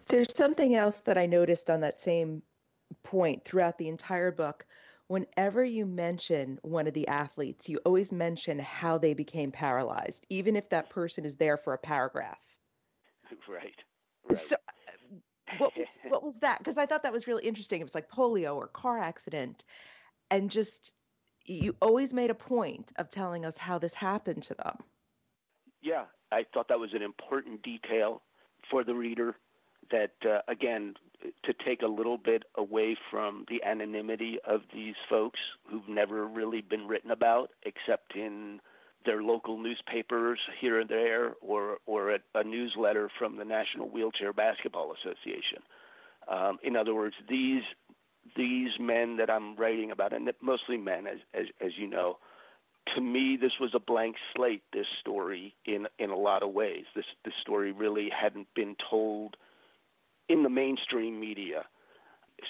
There's 0.07 0.35
something 0.35 0.75
else 0.75 0.97
that 1.05 1.17
I 1.17 1.25
noticed 1.25 1.69
on 1.69 1.81
that 1.81 2.01
same 2.01 2.41
point 3.03 3.43
throughout 3.43 3.77
the 3.77 3.87
entire 3.87 4.31
book. 4.31 4.65
Whenever 5.07 5.63
you 5.63 5.85
mention 5.85 6.59
one 6.63 6.87
of 6.87 6.93
the 6.93 7.07
athletes, 7.07 7.69
you 7.69 7.79
always 7.85 8.11
mention 8.11 8.57
how 8.59 8.97
they 8.97 9.13
became 9.13 9.51
paralyzed, 9.51 10.25
even 10.29 10.55
if 10.55 10.69
that 10.69 10.89
person 10.89 11.25
is 11.25 11.35
there 11.35 11.57
for 11.57 11.73
a 11.73 11.77
paragraph. 11.77 12.39
Right. 13.47 13.75
right. 14.29 14.37
So, 14.37 14.55
uh, 14.55 15.15
what 15.57 15.77
was 15.77 15.99
what 16.07 16.23
was 16.23 16.39
that? 16.39 16.59
Because 16.59 16.77
I 16.77 16.85
thought 16.85 17.03
that 17.03 17.13
was 17.13 17.27
really 17.27 17.43
interesting. 17.43 17.81
It 17.81 17.83
was 17.83 17.95
like 17.95 18.09
polio 18.09 18.55
or 18.55 18.67
car 18.67 18.99
accident, 18.99 19.65
and 20.31 20.49
just 20.49 20.93
you 21.45 21.75
always 21.81 22.13
made 22.13 22.29
a 22.29 22.35
point 22.35 22.91
of 22.97 23.09
telling 23.09 23.45
us 23.45 23.57
how 23.57 23.77
this 23.77 23.93
happened 23.93 24.43
to 24.43 24.55
them. 24.55 24.77
Yeah, 25.85 26.05
I 26.31 26.45
thought 26.51 26.67
that 26.69 26.79
was 26.79 26.89
an 26.93 27.03
important 27.03 27.61
detail 27.61 28.23
for 28.71 28.83
the 28.83 28.95
reader. 28.95 29.35
That 29.91 30.13
uh, 30.27 30.39
again, 30.47 30.95
to 31.43 31.53
take 31.63 31.83
a 31.83 31.87
little 31.87 32.17
bit 32.17 32.41
away 32.57 32.97
from 33.11 33.45
the 33.47 33.63
anonymity 33.63 34.39
of 34.47 34.61
these 34.73 34.95
folks 35.07 35.39
who've 35.69 35.87
never 35.87 36.25
really 36.25 36.61
been 36.61 36.87
written 36.87 37.11
about, 37.11 37.51
except 37.63 38.15
in 38.15 38.59
their 39.05 39.21
local 39.21 39.59
newspapers 39.59 40.39
here 40.59 40.79
and 40.79 40.89
there, 40.89 41.33
or 41.39 41.77
or 41.85 42.15
a, 42.15 42.19
a 42.33 42.43
newsletter 42.43 43.11
from 43.19 43.37
the 43.37 43.45
National 43.45 43.87
Wheelchair 43.87 44.33
Basketball 44.33 44.91
Association. 44.91 45.61
Um, 46.27 46.57
in 46.63 46.75
other 46.75 46.95
words, 46.95 47.13
these 47.29 47.61
these 48.35 48.71
men 48.79 49.17
that 49.17 49.29
I'm 49.29 49.55
writing 49.55 49.91
about, 49.91 50.13
and 50.13 50.27
mostly 50.41 50.77
men, 50.77 51.05
as 51.05 51.19
as, 51.35 51.45
as 51.63 51.73
you 51.77 51.87
know, 51.87 52.17
to 52.93 53.01
me 53.01 53.37
this 53.39 53.53
was 53.59 53.71
a 53.73 53.79
blank 53.79 54.15
slate. 54.35 54.63
This 54.73 54.87
story, 54.99 55.55
in 55.65 55.87
in 55.99 56.09
a 56.09 56.17
lot 56.17 56.43
of 56.43 56.51
ways, 56.51 56.85
this 56.95 57.05
this 57.23 57.33
story 57.41 57.71
really 57.71 58.09
hadn't 58.09 58.47
been 58.55 58.75
told 58.89 59.37
in 60.29 60.43
the 60.43 60.49
mainstream 60.49 61.19
media. 61.19 61.65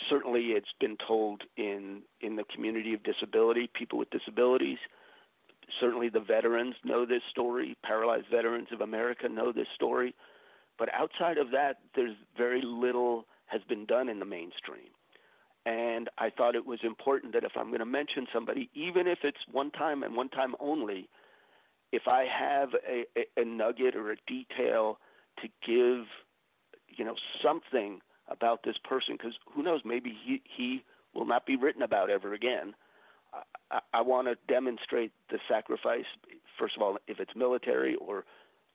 Certainly, 0.09 0.47
it's 0.51 0.73
been 0.79 0.97
told 1.07 1.43
in 1.57 2.01
in 2.21 2.35
the 2.35 2.43
community 2.53 2.93
of 2.93 3.03
disability, 3.03 3.69
people 3.73 3.97
with 3.99 4.09
disabilities. 4.09 4.79
Certainly, 5.79 6.09
the 6.09 6.19
veterans 6.19 6.75
know 6.83 7.05
this 7.05 7.23
story. 7.29 7.77
Paralyzed 7.83 8.27
Veterans 8.29 8.67
of 8.71 8.81
America 8.81 9.29
know 9.29 9.51
this 9.51 9.67
story. 9.73 10.13
But 10.77 10.89
outside 10.93 11.37
of 11.37 11.51
that, 11.51 11.77
there's 11.95 12.15
very 12.37 12.61
little 12.61 13.25
has 13.47 13.61
been 13.69 13.85
done 13.85 14.09
in 14.09 14.19
the 14.19 14.25
mainstream. 14.25 14.89
And 15.65 16.09
I 16.17 16.29
thought 16.29 16.55
it 16.55 16.65
was 16.65 16.79
important 16.83 17.33
that 17.33 17.43
if 17.43 17.53
I'm 17.55 17.67
going 17.67 17.79
to 17.79 17.85
mention 17.85 18.27
somebody, 18.31 18.69
even 18.75 19.07
if 19.07 19.19
it's 19.23 19.37
one 19.51 19.71
time 19.71 20.03
and 20.03 20.15
one 20.15 20.29
time 20.29 20.53
only, 20.59 21.09
if 21.91 22.03
I 22.07 22.25
have 22.25 22.69
a, 22.87 23.05
a, 23.17 23.41
a 23.41 23.45
nugget 23.45 23.95
or 23.95 24.11
a 24.11 24.17
detail 24.27 24.99
to 25.41 25.47
give, 25.65 26.05
you 26.87 27.03
know, 27.03 27.15
something 27.43 27.99
about 28.27 28.63
this 28.63 28.75
person, 28.83 29.15
because 29.17 29.33
who 29.53 29.63
knows, 29.63 29.81
maybe 29.83 30.15
he, 30.25 30.41
he 30.55 30.83
will 31.15 31.25
not 31.25 31.45
be 31.45 31.55
written 31.55 31.81
about 31.81 32.09
ever 32.09 32.33
again. 32.33 32.75
I, 33.71 33.79
I 33.93 34.01
want 34.01 34.27
to 34.27 34.35
demonstrate 34.47 35.11
the 35.31 35.39
sacrifice, 35.49 36.05
first 36.59 36.75
of 36.75 36.81
all, 36.83 36.97
if 37.07 37.19
it's 37.19 37.35
military 37.35 37.95
or 37.95 38.23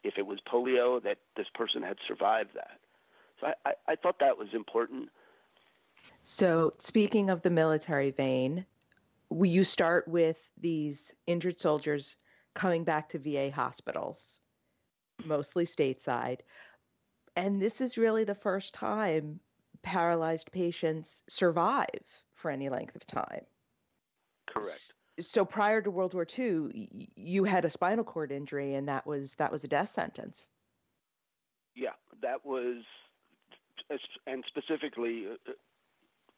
if 0.02 0.14
it 0.18 0.26
was 0.26 0.38
polio, 0.52 1.02
that 1.02 1.18
this 1.36 1.46
person 1.54 1.82
had 1.82 1.98
survived 2.08 2.50
that. 2.54 2.78
So 3.40 3.48
I, 3.48 3.70
I, 3.70 3.92
I 3.92 3.96
thought 3.96 4.18
that 4.20 4.38
was 4.38 4.48
important. 4.54 5.08
So, 6.22 6.74
speaking 6.78 7.30
of 7.30 7.42
the 7.42 7.50
military 7.50 8.10
vein, 8.10 8.66
you 9.30 9.64
start 9.64 10.06
with 10.06 10.38
these 10.58 11.14
injured 11.26 11.58
soldiers 11.58 12.16
coming 12.54 12.84
back 12.84 13.08
to 13.10 13.18
VA 13.18 13.50
hospitals, 13.50 14.38
mostly 15.24 15.64
stateside. 15.64 16.40
And 17.36 17.60
this 17.60 17.80
is 17.80 17.96
really 17.96 18.24
the 18.24 18.34
first 18.34 18.74
time 18.74 19.40
paralyzed 19.82 20.52
patients 20.52 21.22
survive 21.28 22.04
for 22.34 22.50
any 22.50 22.68
length 22.68 22.96
of 22.96 23.06
time. 23.06 23.46
Correct. 24.46 24.92
So 25.20 25.44
prior 25.44 25.80
to 25.82 25.90
World 25.90 26.14
War 26.14 26.26
II, 26.38 27.08
you 27.14 27.44
had 27.44 27.64
a 27.64 27.70
spinal 27.70 28.04
cord 28.04 28.32
injury, 28.32 28.74
and 28.74 28.88
that 28.88 29.06
was 29.06 29.34
that 29.36 29.52
was 29.52 29.64
a 29.64 29.68
death 29.68 29.90
sentence. 29.90 30.48
Yeah, 31.74 31.94
that 32.22 32.44
was, 32.44 32.82
and 34.26 34.44
specifically, 34.48 35.26
uh, 35.26 35.52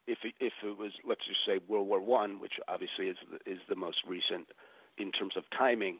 if 0.06 0.18
it, 0.24 0.34
if 0.40 0.52
it 0.64 0.78
was 0.78 0.92
let's 1.06 1.24
just 1.26 1.40
say 1.46 1.60
World 1.68 1.86
War 1.86 2.00
One, 2.00 2.40
which 2.40 2.54
obviously 2.68 3.08
is 3.08 3.16
the, 3.30 3.50
is 3.50 3.58
the 3.68 3.76
most 3.76 3.98
recent 4.06 4.48
in 4.98 5.12
terms 5.12 5.34
of 5.36 5.44
timing. 5.56 5.98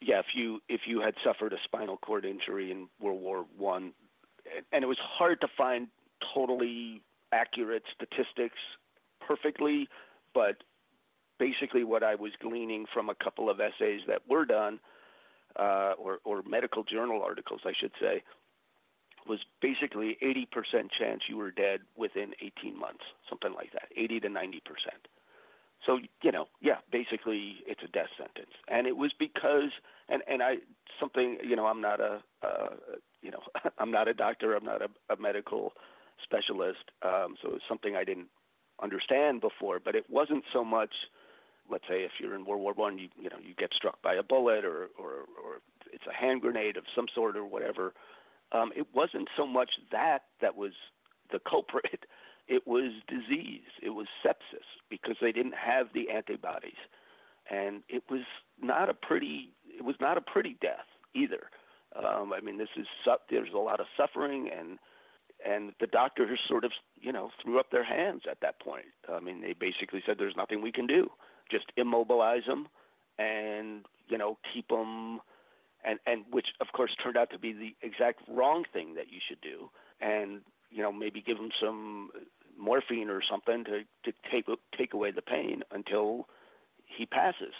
Yeah, 0.00 0.20
if 0.20 0.26
you 0.34 0.60
if 0.68 0.82
you 0.86 1.00
had 1.00 1.14
suffered 1.24 1.52
a 1.52 1.58
spinal 1.64 1.96
cord 1.96 2.24
injury 2.24 2.70
in 2.70 2.88
World 3.00 3.20
War 3.20 3.46
One, 3.56 3.92
and, 4.72 4.84
it 4.84 4.86
was 4.86 4.98
hard 5.00 5.40
to 5.40 5.48
find 5.56 5.88
totally 6.34 7.02
accurate 7.32 7.82
statistics 7.94 8.58
perfectly, 9.20 9.88
but 10.34 10.62
basically 11.38 11.84
what 11.84 12.02
I 12.02 12.14
was 12.14 12.32
gleaning 12.40 12.86
from 12.92 13.08
a 13.08 13.14
couple 13.14 13.50
of 13.50 13.60
essays 13.60 14.00
that 14.06 14.22
were 14.28 14.44
done, 14.44 14.80
uh, 15.56 15.92
or, 15.98 16.18
or 16.24 16.42
medical 16.42 16.84
journal 16.84 17.22
articles, 17.22 17.60
I 17.64 17.72
should 17.78 17.92
say, 18.00 18.22
was 19.28 19.40
basically 19.60 20.16
80% 20.22 20.90
chance 20.98 21.22
you 21.28 21.36
were 21.36 21.50
dead 21.50 21.80
within 21.96 22.32
18 22.40 22.78
months, 22.78 23.04
something 23.28 23.52
like 23.54 23.72
that, 23.72 23.88
80 23.96 24.20
to 24.20 24.28
90%. 24.28 24.60
So, 25.86 25.98
you 26.22 26.32
know, 26.32 26.48
yeah, 26.60 26.78
basically 26.90 27.58
it's 27.66 27.82
a 27.82 27.88
death 27.88 28.08
sentence. 28.16 28.52
And 28.68 28.86
it 28.86 28.96
was 28.96 29.12
because, 29.18 29.70
and, 30.08 30.22
and 30.26 30.42
I, 30.42 30.56
something, 30.98 31.38
you 31.44 31.56
know, 31.56 31.66
I'm 31.66 31.80
not 31.80 32.00
a, 32.00 32.20
uh, 32.42 32.70
you 33.22 33.30
know, 33.30 33.42
I'm 33.78 33.90
not 33.90 34.08
a 34.08 34.14
doctor, 34.14 34.54
I'm 34.54 34.64
not 34.64 34.82
a, 34.82 34.88
a 35.12 35.16
medical 35.20 35.72
specialist. 36.22 36.90
Um, 37.02 37.36
so 37.42 37.54
it's 37.54 37.64
something 37.68 37.94
I 37.94 38.04
didn't 38.04 38.28
understand 38.82 39.40
before, 39.40 39.78
but 39.82 39.94
it 39.94 40.06
wasn't 40.10 40.44
so 40.52 40.64
much, 40.64 40.92
let's 41.70 41.84
say 41.88 42.02
if 42.02 42.12
you're 42.20 42.34
in 42.34 42.44
World 42.44 42.62
War 42.62 42.72
One, 42.72 42.98
you, 42.98 43.08
you 43.20 43.30
know, 43.30 43.38
you 43.40 43.54
get 43.54 43.72
struck 43.72 44.02
by 44.02 44.14
a 44.14 44.22
bullet 44.22 44.64
or, 44.64 44.88
or, 44.98 45.26
or 45.42 45.60
it's 45.92 46.06
a 46.06 46.14
hand 46.14 46.42
grenade 46.42 46.76
of 46.76 46.84
some 46.94 47.06
sort 47.14 47.36
or 47.36 47.44
whatever 47.44 47.92
um, 48.52 48.70
it 48.76 48.86
wasn't 48.94 49.28
so 49.36 49.46
much 49.46 49.70
that 49.92 50.24
that 50.40 50.56
was 50.56 50.72
the 51.32 51.40
culprit. 51.48 52.06
It 52.50 52.66
was 52.66 52.92
disease. 53.08 53.68
It 53.82 53.90
was 53.90 54.06
sepsis 54.24 54.64
because 54.88 55.16
they 55.20 55.32
didn't 55.32 55.52
have 55.52 55.88
the 55.92 56.08
antibodies, 56.08 56.80
and 57.50 57.82
it 57.90 58.04
was 58.10 58.22
not 58.58 58.88
a 58.88 58.94
pretty. 58.94 59.52
It 59.66 59.84
was 59.84 59.96
not 60.00 60.16
a 60.16 60.22
pretty 60.22 60.56
death 60.62 60.86
either. 61.14 61.50
Um, 61.94 62.32
I 62.32 62.40
mean, 62.40 62.56
this 62.56 62.70
is 62.74 62.86
there's 63.28 63.52
a 63.54 63.58
lot 63.58 63.80
of 63.80 63.86
suffering, 63.98 64.48
and 64.48 64.78
and 65.44 65.72
the 65.80 65.86
doctors 65.86 66.38
sort 66.48 66.64
of 66.64 66.72
you 67.00 67.12
know 67.12 67.30
threw 67.42 67.60
up 67.60 67.70
their 67.70 67.84
hands 67.84 68.22
at 68.30 68.40
that 68.40 68.60
point. 68.60 68.86
I 69.12 69.20
mean, 69.20 69.42
they 69.42 69.52
basically 69.52 70.02
said 70.06 70.16
there's 70.18 70.34
nothing 70.34 70.62
we 70.62 70.72
can 70.72 70.86
do. 70.86 71.10
Just 71.50 71.66
immobilize 71.76 72.46
them, 72.46 72.68
and 73.18 73.84
you 74.08 74.18
know 74.18 74.38
keep 74.52 74.68
them 74.68 75.20
and 75.84 75.98
and 76.06 76.24
which 76.30 76.48
of 76.60 76.68
course 76.72 76.90
turned 77.02 77.16
out 77.16 77.30
to 77.30 77.38
be 77.38 77.52
the 77.52 77.74
exact 77.82 78.20
wrong 78.28 78.64
thing 78.72 78.94
that 78.94 79.10
you 79.10 79.18
should 79.26 79.40
do, 79.40 79.70
and 80.00 80.40
you 80.70 80.82
know 80.82 80.92
maybe 80.92 81.20
give 81.20 81.38
him 81.38 81.50
some 81.60 82.10
morphine 82.58 83.08
or 83.08 83.22
something 83.28 83.64
to 83.64 83.82
to 84.04 84.12
take 84.30 84.46
take 84.76 84.94
away 84.94 85.10
the 85.10 85.22
pain 85.22 85.62
until 85.70 86.28
he 86.86 87.06
passes. 87.06 87.54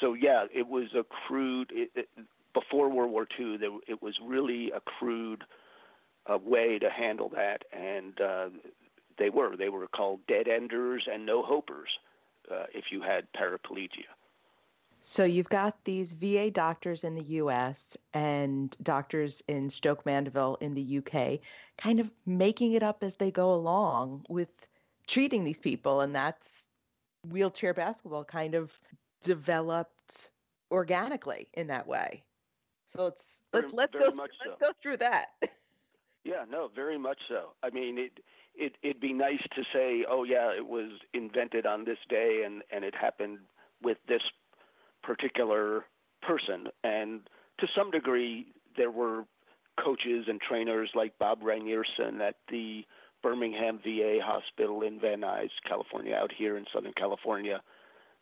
So 0.00 0.14
yeah, 0.14 0.46
it 0.54 0.68
was 0.68 0.88
a 0.94 1.04
crude. 1.04 1.70
It, 1.72 1.90
it, 1.94 2.08
before 2.54 2.88
World 2.88 3.10
War 3.10 3.26
II, 3.38 3.56
there, 3.56 3.70
it 3.88 4.00
was 4.00 4.14
really 4.24 4.70
a 4.70 4.80
crude 4.80 5.42
uh, 6.30 6.38
way 6.38 6.78
to 6.78 6.88
handle 6.88 7.28
that, 7.30 7.64
and 7.72 8.20
uh, 8.20 8.48
they 9.18 9.30
were 9.30 9.56
they 9.56 9.68
were 9.68 9.86
called 9.88 10.20
dead 10.26 10.48
enders 10.48 11.06
and 11.12 11.26
no 11.26 11.42
hopers 11.42 11.88
uh, 12.50 12.64
if 12.72 12.86
you 12.90 13.02
had 13.02 13.26
paraplegia. 13.32 14.08
So 15.06 15.24
you've 15.24 15.50
got 15.50 15.84
these 15.84 16.12
VA 16.12 16.50
doctors 16.50 17.04
in 17.04 17.14
the 17.14 17.22
US 17.22 17.94
and 18.14 18.74
doctors 18.82 19.42
in 19.48 19.68
Stoke 19.68 20.06
Mandeville 20.06 20.56
in 20.62 20.72
the 20.72 20.98
UK 20.98 21.40
kind 21.76 22.00
of 22.00 22.10
making 22.24 22.72
it 22.72 22.82
up 22.82 23.02
as 23.02 23.16
they 23.16 23.30
go 23.30 23.52
along 23.52 24.24
with 24.30 24.48
treating 25.06 25.44
these 25.44 25.58
people. 25.58 26.00
And 26.00 26.14
that's 26.14 26.68
wheelchair 27.28 27.74
basketball 27.74 28.24
kind 28.24 28.54
of 28.54 28.80
developed 29.20 30.30
organically 30.70 31.48
in 31.52 31.66
that 31.66 31.86
way. 31.86 32.24
So 32.86 33.04
let's 33.04 33.42
very, 33.52 33.68
let's, 33.72 33.92
very 33.92 34.10
go 34.10 34.16
let's 34.16 34.32
so. 34.42 34.56
go 34.60 34.70
through 34.82 34.96
that. 34.98 35.26
Yeah, 36.26 36.46
no, 36.50 36.70
very 36.74 36.96
much 36.96 37.18
so. 37.28 37.50
I 37.62 37.68
mean, 37.68 37.98
it 37.98 38.12
it 38.54 38.76
it'd 38.82 38.98
be 38.98 39.12
nice 39.12 39.42
to 39.56 39.62
say, 39.74 40.06
oh 40.08 40.24
yeah, 40.24 40.56
it 40.56 40.66
was 40.66 40.90
invented 41.12 41.66
on 41.66 41.84
this 41.84 41.98
day 42.08 42.44
and 42.46 42.62
and 42.72 42.82
it 42.82 42.94
happened 42.94 43.40
with 43.82 43.98
this 44.08 44.22
particular 45.06 45.84
person. 46.22 46.68
And 46.82 47.20
to 47.60 47.66
some 47.76 47.90
degree, 47.90 48.46
there 48.76 48.90
were 48.90 49.24
coaches 49.82 50.26
and 50.28 50.40
trainers 50.40 50.90
like 50.94 51.18
Bob 51.18 51.42
Rynearson 51.42 52.20
at 52.20 52.36
the 52.50 52.84
Birmingham 53.22 53.80
VA 53.82 54.18
Hospital 54.22 54.82
in 54.82 55.00
Van 55.00 55.20
Nuys, 55.20 55.50
California, 55.66 56.14
out 56.14 56.30
here 56.36 56.56
in 56.56 56.64
Southern 56.72 56.92
California. 56.96 57.60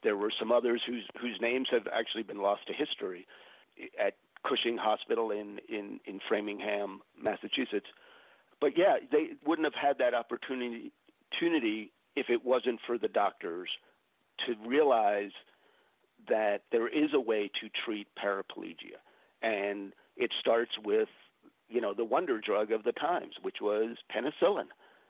There 0.03 0.17
were 0.17 0.33
some 0.39 0.51
others 0.51 0.83
whose 0.87 1.05
whose 1.21 1.39
names 1.41 1.69
have 1.71 1.87
actually 1.93 2.23
been 2.23 2.41
lost 2.41 2.67
to 2.69 2.73
history 2.73 3.27
at 3.99 4.15
Cushing 4.47 4.77
Hospital 4.77 5.31
in, 5.31 5.59
in, 5.69 6.01
in 6.05 6.21
Framingham, 6.29 7.01
Massachusetts. 7.21 7.87
But 8.61 8.77
yeah, 8.77 8.97
they 9.11 9.31
wouldn't 9.47 9.67
have 9.67 9.81
had 9.81 9.99
that 9.99 10.15
opportunity, 10.15 10.93
opportunity 11.33 11.93
if 12.17 12.27
it 12.29 12.45
wasn't 12.45 12.81
for 12.87 12.99
the 12.99 13.09
doctors 13.09 13.69
to 14.47 14.55
realize 14.69 15.31
that 16.29 16.63
there 16.71 16.89
is 16.89 17.11
a 17.15 17.21
way 17.21 17.51
to 17.61 17.69
treat 17.85 18.09
paraplegia. 18.23 19.01
And 19.43 19.93
it 20.17 20.31
starts 20.39 20.73
with, 20.85 21.09
you 21.69 21.81
know, 21.81 21.95
the 21.95 22.05
wonder 22.05 22.41
drug 22.41 22.71
of 22.71 22.85
the 22.85 22.93
times, 22.93 23.35
which 23.43 23.57
was 23.61 23.97
penicillin, 24.15 24.67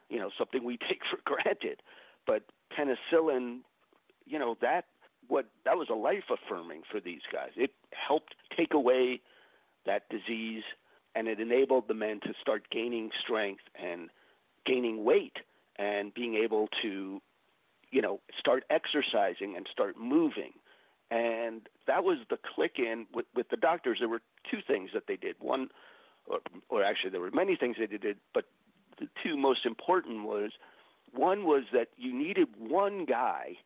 you 0.09 0.19
know, 0.19 0.29
something 0.37 0.63
we 0.63 0.77
take 0.89 1.01
for 1.09 1.19
granted. 1.23 1.81
But 2.25 2.43
penicillin, 2.77 3.59
you 4.25 4.39
know, 4.39 4.57
that 4.61 4.85
what 5.27 5.45
that 5.65 5.77
was 5.77 5.87
a 5.89 5.95
life 5.95 6.25
affirming 6.29 6.81
for 6.91 6.99
these 6.99 7.21
guys. 7.31 7.51
It 7.55 7.71
helped 7.91 8.35
take 8.55 8.73
away 8.73 9.21
that 9.85 10.09
disease 10.09 10.63
and 11.15 11.27
it 11.27 11.39
enabled 11.39 11.87
the 11.87 11.93
men 11.93 12.19
to 12.21 12.33
start 12.41 12.63
gaining 12.71 13.09
strength 13.21 13.63
and 13.75 14.09
gaining 14.65 15.03
weight 15.03 15.37
and 15.77 16.13
being 16.13 16.35
able 16.35 16.67
to 16.81 17.21
you 17.91 18.01
know 18.01 18.19
start 18.37 18.63
exercising 18.69 19.55
and 19.55 19.67
start 19.71 19.95
moving 19.97 20.53
and 21.13 21.61
that 21.85 22.03
was 22.03 22.17
the 22.29 22.37
click 22.55 22.73
in 22.77 23.05
with, 23.13 23.25
with 23.35 23.49
the 23.49 23.57
doctors. 23.57 23.97
There 23.99 24.09
were 24.09 24.21
two 24.49 24.59
things 24.65 24.89
that 24.93 25.03
they 25.07 25.15
did. 25.15 25.35
One 25.39 25.69
or, 26.25 26.39
or 26.69 26.83
actually 26.83 27.11
there 27.11 27.21
were 27.21 27.31
many 27.31 27.55
things 27.55 27.75
they 27.77 27.85
did 27.85 28.17
but 28.33 28.45
the 28.99 29.07
two 29.23 29.37
most 29.37 29.65
important 29.65 30.23
was 30.23 30.51
one 31.13 31.45
was 31.45 31.63
that 31.73 31.89
you 31.97 32.13
needed 32.13 32.47
one 32.57 33.05
guy 33.05 33.57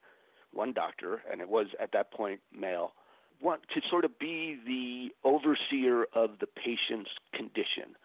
one 0.52 0.74
doctor 0.74 1.22
and 1.32 1.40
it 1.40 1.50
was 1.50 1.68
at 1.80 1.92
that 1.92 2.12
point 2.12 2.40
male 2.58 2.94
want 3.42 3.62
to 3.74 3.82
sort 3.90 4.06
of 4.06 4.18
be 4.18 4.58
the 4.66 5.10
overseer 5.28 6.08
of 6.14 6.40
the 6.40 6.48
patient's 6.48 7.12
condition. 7.34 7.96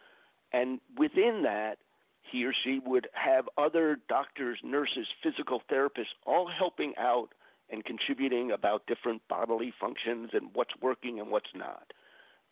And 0.53 0.81
within 0.99 1.43
that 1.45 1.79
he 2.21 2.45
or 2.45 2.53
she 2.53 2.81
would 2.85 3.09
have 3.15 3.49
other 3.57 3.99
doctors, 4.09 4.59
nurses, 4.63 5.07
physical 5.23 5.63
therapists 5.73 6.13
all 6.27 6.49
helping 6.49 6.93
out 6.99 7.31
and 7.73 7.85
contributing 7.85 8.53
about 8.53 8.87
different 8.87 9.23
bodily 9.29 9.73
functions 9.81 10.31
and 10.33 10.51
what's 10.53 10.75
working 10.81 11.19
and 11.19 11.31
what's 11.31 11.55
not. 11.55 11.93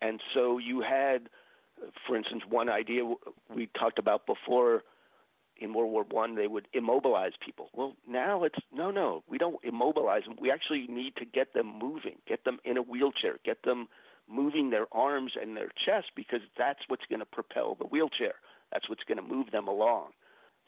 And 0.01 0.19
so 0.33 0.57
you 0.57 0.81
had, 0.81 1.29
for 2.07 2.17
instance, 2.17 2.41
one 2.49 2.69
idea 2.69 3.03
we 3.55 3.69
talked 3.77 3.99
about 3.99 4.25
before 4.25 4.83
in 5.57 5.73
World 5.75 5.91
War 5.91 6.03
One, 6.09 6.35
they 6.35 6.47
would 6.47 6.67
immobilize 6.73 7.33
people. 7.45 7.69
Well, 7.73 7.93
now 8.09 8.43
it's 8.43 8.57
no, 8.73 8.89
no, 8.89 9.23
we 9.29 9.37
don't 9.37 9.63
immobilize 9.63 10.23
them. 10.23 10.35
We 10.41 10.51
actually 10.51 10.87
need 10.87 11.15
to 11.17 11.25
get 11.25 11.53
them 11.53 11.77
moving, 11.79 12.15
get 12.27 12.43
them 12.43 12.57
in 12.65 12.77
a 12.77 12.81
wheelchair, 12.81 13.37
get 13.45 13.61
them 13.63 13.87
moving 14.27 14.71
their 14.71 14.87
arms 14.91 15.33
and 15.39 15.55
their 15.55 15.69
chest 15.85 16.07
because 16.15 16.41
that's 16.57 16.79
what's 16.87 17.05
going 17.09 17.19
to 17.19 17.25
propel 17.25 17.75
the 17.75 17.85
wheelchair. 17.85 18.33
That's 18.73 18.89
what's 18.89 19.03
going 19.03 19.17
to 19.17 19.23
move 19.23 19.51
them 19.51 19.67
along. 19.67 20.11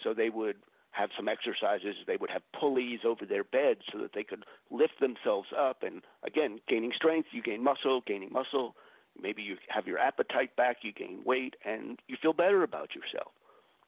So 0.03 0.13
they 0.13 0.29
would 0.29 0.57
have 0.93 1.09
some 1.17 1.27
exercises. 1.27 1.95
They 2.07 2.17
would 2.17 2.29
have 2.29 2.43
pulleys 2.57 2.99
over 3.05 3.25
their 3.25 3.43
beds 3.43 3.81
so 3.91 3.99
that 3.99 4.11
they 4.13 4.23
could 4.23 4.45
lift 4.71 4.99
themselves 4.99 5.49
up. 5.57 5.83
And 5.83 6.01
again, 6.25 6.59
gaining 6.67 6.91
strength, 6.95 7.29
you 7.31 7.41
gain 7.41 7.63
muscle, 7.63 8.01
gaining 8.05 8.31
muscle. 8.31 8.75
Maybe 9.19 9.41
you 9.41 9.57
have 9.69 9.87
your 9.87 9.99
appetite 9.99 10.55
back, 10.55 10.77
you 10.83 10.93
gain 10.93 11.21
weight, 11.25 11.55
and 11.65 11.99
you 12.07 12.15
feel 12.21 12.33
better 12.33 12.63
about 12.63 12.89
yourself. 12.95 13.31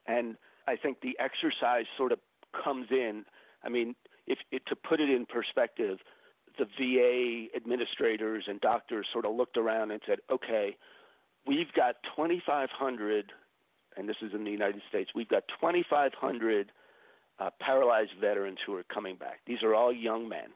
And 0.07 0.35
I 0.67 0.75
think 0.75 1.01
the 1.01 1.17
exercise 1.19 1.85
sort 1.97 2.11
of 2.11 2.19
comes 2.63 2.87
in. 2.91 3.25
I 3.63 3.69
mean, 3.69 3.95
if 4.27 4.39
it, 4.51 4.63
to 4.67 4.75
put 4.75 4.99
it 4.99 5.09
in 5.09 5.25
perspective, 5.25 5.99
the 6.57 6.65
VA 6.65 7.55
administrators 7.55 8.45
and 8.47 8.59
doctors 8.61 9.07
sort 9.11 9.25
of 9.25 9.35
looked 9.35 9.57
around 9.57 9.91
and 9.91 10.01
said, 10.07 10.19
okay, 10.31 10.75
we've 11.45 11.71
got 11.73 11.95
2,500 12.15 13.31
and 13.97 14.09
this 14.09 14.17
is 14.21 14.33
in 14.33 14.43
the 14.43 14.51
United 14.51 14.81
States, 14.89 15.11
we've 15.15 15.29
got 15.29 15.43
2,500 15.59 16.71
uh, 17.39 17.49
paralyzed 17.59 18.11
veterans 18.19 18.59
who 18.65 18.75
are 18.75 18.83
coming 18.83 19.15
back. 19.15 19.39
These 19.45 19.63
are 19.63 19.75
all 19.75 19.93
young 19.93 20.29
men. 20.29 20.49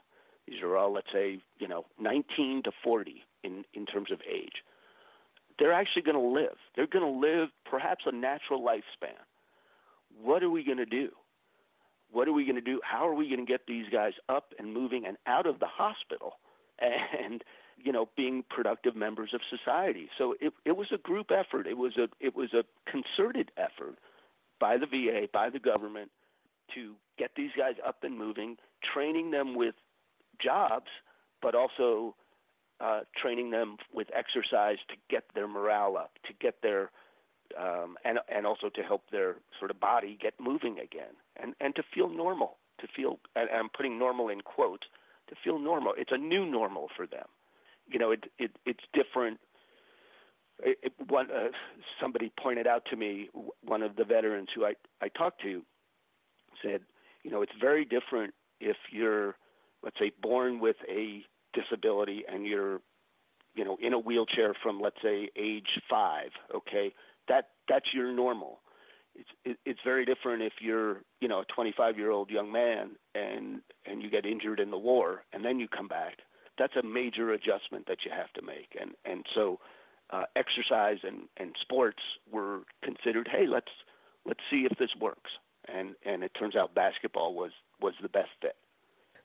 These 0.48 0.62
are 0.62 0.76
all, 0.78 0.94
let's 0.94 1.12
say, 1.13 1.39
you 1.60 1.68
know, 1.68 1.86
19 2.00 2.63
to 2.63 2.72
40 2.84 3.24
in, 3.44 3.65
in 3.74 3.86
terms 3.86 4.12
of 4.12 4.20
age. 4.30 4.63
They're 5.58 5.74
actually 5.74 6.04
going 6.04 6.18
to 6.18 6.42
live. 6.42 6.56
They're 6.76 6.88
going 6.88 7.06
to 7.06 7.28
live 7.28 7.50
perhaps 7.70 8.06
a 8.08 8.12
natural 8.12 8.62
lifespan. 8.62 9.20
What 10.22 10.42
are 10.42 10.50
we 10.50 10.63
going 10.63 10.78
to 10.78 10.86
do? 10.86 11.10
What 12.12 12.28
are 12.28 12.34
we 12.34 12.46
going 12.46 12.56
to 12.56 12.62
do? 12.62 12.80
How 12.84 13.08
are 13.08 13.13
we 13.13 13.28
going 13.28 13.46
to 13.46 13.52
get 13.52 13.68
these 13.68 13.86
guys 13.92 14.13
up 14.30 14.54
and 14.58 14.74
moving 14.74 15.06
and 15.06 15.18
out 15.28 15.46
of 15.46 15.60
the 15.60 15.68
hospital 15.68 16.34
and 16.80 17.44
you 17.84 17.92
know, 17.92 18.10
being 18.15 18.44
productive 18.50 18.96
members 18.96 19.34
of 19.34 19.42
society. 19.50 20.10
So 20.18 20.36
it, 20.42 20.54
it 20.65 20.76
was 20.76 20.88
a 20.94 20.98
group 20.98 21.32
effort. 21.32 21.68
It 21.68 21.78
was 21.78 21.98
a 21.98 22.08
it 22.20 22.36
was 22.36 22.54
a 22.54 22.63
concerted 22.89 23.52
effort 23.58 23.96
by 24.60 24.78
the 24.78 24.86
VA, 24.86 25.28
by 25.32 25.50
the 25.50 25.60
government, 25.60 26.12
to 26.75 26.93
get 27.17 27.32
these 27.36 27.51
guys 27.58 27.75
up 27.86 28.03
and 28.03 28.17
moving, 28.17 28.58
training 28.93 29.32
them 29.32 29.55
with 29.55 29.75
jobs, 30.43 30.88
but 31.41 31.55
also 31.55 32.15
uh, 32.79 33.01
training 33.21 33.51
them 33.51 33.77
with 33.93 34.08
exercise 34.15 34.77
to 34.88 34.95
get 35.10 35.23
their 35.36 35.47
morale 35.47 35.97
up, 35.97 36.12
to 36.27 36.34
get 36.39 36.62
their 36.62 36.91
um, 37.60 37.97
and 38.05 38.19
and 38.34 38.45
also 38.45 38.69
to 38.69 38.84
help 38.84 39.03
their 39.12 39.38
sort 39.58 39.71
of 39.71 39.79
body 39.79 40.17
get 40.21 40.34
moving 40.39 40.79
again, 40.79 41.15
and 41.41 41.55
and 41.60 41.75
to 41.75 41.84
feel 41.93 42.08
normal, 42.08 42.58
to 42.79 42.88
feel 42.95 43.19
and 43.36 43.49
I'm 43.49 43.69
putting 43.69 43.97
normal 43.97 44.29
in 44.29 44.41
quotes, 44.41 44.88
to 45.29 45.36
feel 45.43 45.58
normal. 45.58 45.93
It's 45.97 46.12
a 46.12 46.17
new 46.17 46.45
normal 46.45 46.89
for 46.95 47.08
them 47.08 47.25
you 47.91 47.99
know, 47.99 48.12
it, 48.12 48.25
it 48.38 48.51
it's 48.65 48.84
different. 48.93 49.39
It, 50.62 50.77
it, 50.84 50.93
one 51.08 51.29
uh, 51.32 51.49
somebody 52.01 52.32
pointed 52.41 52.67
out 52.67 52.84
to 52.91 52.95
me, 52.95 53.29
one 53.63 53.82
of 53.82 53.95
the 53.95 54.03
veterans 54.03 54.49
who 54.55 54.65
I 54.65 54.73
I 55.01 55.10
talked 55.10 55.41
to 55.41 55.63
said, 56.62 56.82
you 57.24 57.32
know, 57.32 57.41
it's 57.41 57.54
very 57.60 57.86
different 57.86 58.34
if 58.60 58.78
you're, 58.91 59.36
let's 59.84 59.98
say, 60.00 60.12
born 60.22 60.60
with 60.60 60.78
a 60.89 61.24
disability 61.54 62.24
and 62.32 62.45
you're, 62.45 62.82
you 63.56 63.65
know, 63.65 63.78
in 63.82 63.93
a 63.93 64.00
wheelchair 64.00 64.54
from 64.62 64.80
let's 64.80 65.02
say 65.02 65.30
age 65.36 65.80
five. 65.89 66.30
Okay, 66.56 66.93
that 67.28 67.50
that's 67.67 67.93
your 67.93 68.12
normal. 68.12 68.60
It's 69.15 69.30
it, 69.43 69.58
it's 69.65 69.80
very 69.84 70.06
different 70.06 70.43
if 70.43 70.54
you're 70.62 71.02
you 71.19 71.28
know 71.28 71.41
a 71.41 71.45
25 71.45 71.98
year 71.98 72.12
old 72.12 72.30
young 72.30 72.52
man 72.52 72.91
and 73.15 73.62
and 73.86 74.02
you 74.02 74.10
get 74.10 74.26
injured 74.26 74.60
in 74.60 74.72
the 74.72 74.78
war 74.78 75.24
and 75.34 75.43
then 75.43 75.60
you 75.60 75.67
come 75.67 75.88
back 75.88 76.19
that's 76.60 76.76
a 76.76 76.84
major 76.84 77.32
adjustment 77.32 77.88
that 77.88 78.00
you 78.06 78.12
have 78.12 78.32
to 78.34 78.41
make. 78.43 78.78
And 78.80 78.91
and 79.06 79.26
so 79.34 79.60
uh, 80.12 80.24
exercise 80.36 80.98
and, 81.04 81.24
and 81.38 81.56
sports 81.62 82.04
were 82.32 82.60
considered. 82.84 83.28
Hey, 83.32 83.48
let's 83.48 83.72
let's 84.26 84.41
see 84.52 84.67
if 84.69 84.78
this 84.78 84.91
works. 85.00 85.32
And 85.67 85.95
and 86.06 86.24
it 86.24 86.32
turns 86.38 86.56
out 86.56 86.74
basketball 86.74 87.34
was 87.34 87.52
was 87.82 87.93
the 88.02 88.10
best 88.10 88.30
fit. 88.41 88.56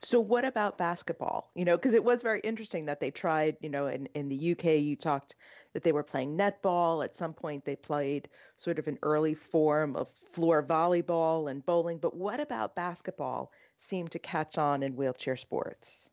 So 0.02 0.20
what 0.20 0.44
about 0.44 0.76
basketball? 0.76 1.50
You 1.54 1.64
know, 1.64 1.76
because 1.76 1.94
it 1.94 2.04
was 2.04 2.20
very 2.20 2.40
interesting 2.40 2.86
that 2.86 3.00
they 3.00 3.10
tried. 3.10 3.56
You 3.60 3.70
know, 3.70 3.86
in 3.86 4.06
in 4.14 4.28
the 4.28 4.52
UK, 4.52 4.64
you 4.82 4.96
talked 4.96 5.36
that 5.72 5.82
they 5.82 5.92
were 5.92 6.02
playing 6.02 6.36
netball. 6.36 7.04
At 7.04 7.16
some 7.16 7.32
point, 7.32 7.64
they 7.64 7.76
played 7.76 8.28
sort 8.56 8.78
of 8.78 8.86
an 8.86 8.98
early 9.02 9.34
form 9.34 9.96
of 9.96 10.10
floor 10.10 10.62
volleyball 10.62 11.50
and 11.50 11.64
bowling. 11.64 11.98
But 11.98 12.16
what 12.16 12.40
about 12.40 12.74
basketball 12.74 13.50
seemed 13.78 14.10
to 14.12 14.18
catch 14.18 14.58
on 14.58 14.82
in 14.82 14.96
wheelchair 14.96 15.36
sports? 15.36 16.10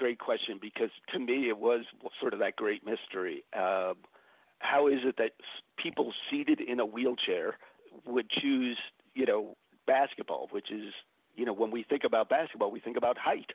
great 0.00 0.18
question 0.18 0.58
because 0.58 0.88
to 1.12 1.18
me 1.18 1.50
it 1.50 1.58
was 1.58 1.84
sort 2.18 2.32
of 2.32 2.40
that 2.40 2.56
great 2.56 2.82
mystery. 2.86 3.44
Um, 3.54 3.96
how 4.58 4.86
is 4.86 5.00
it 5.04 5.16
that 5.18 5.32
people 5.76 6.14
seated 6.30 6.58
in 6.58 6.80
a 6.80 6.86
wheelchair 6.86 7.58
would 8.06 8.30
choose, 8.30 8.78
you 9.14 9.26
know, 9.26 9.56
basketball, 9.86 10.48
which 10.50 10.70
is, 10.70 10.92
you 11.34 11.44
know, 11.44 11.52
when 11.52 11.70
we 11.70 11.82
think 11.82 12.04
about 12.04 12.28
basketball, 12.28 12.70
we 12.70 12.80
think 12.80 12.96
about 12.96 13.18
height. 13.18 13.50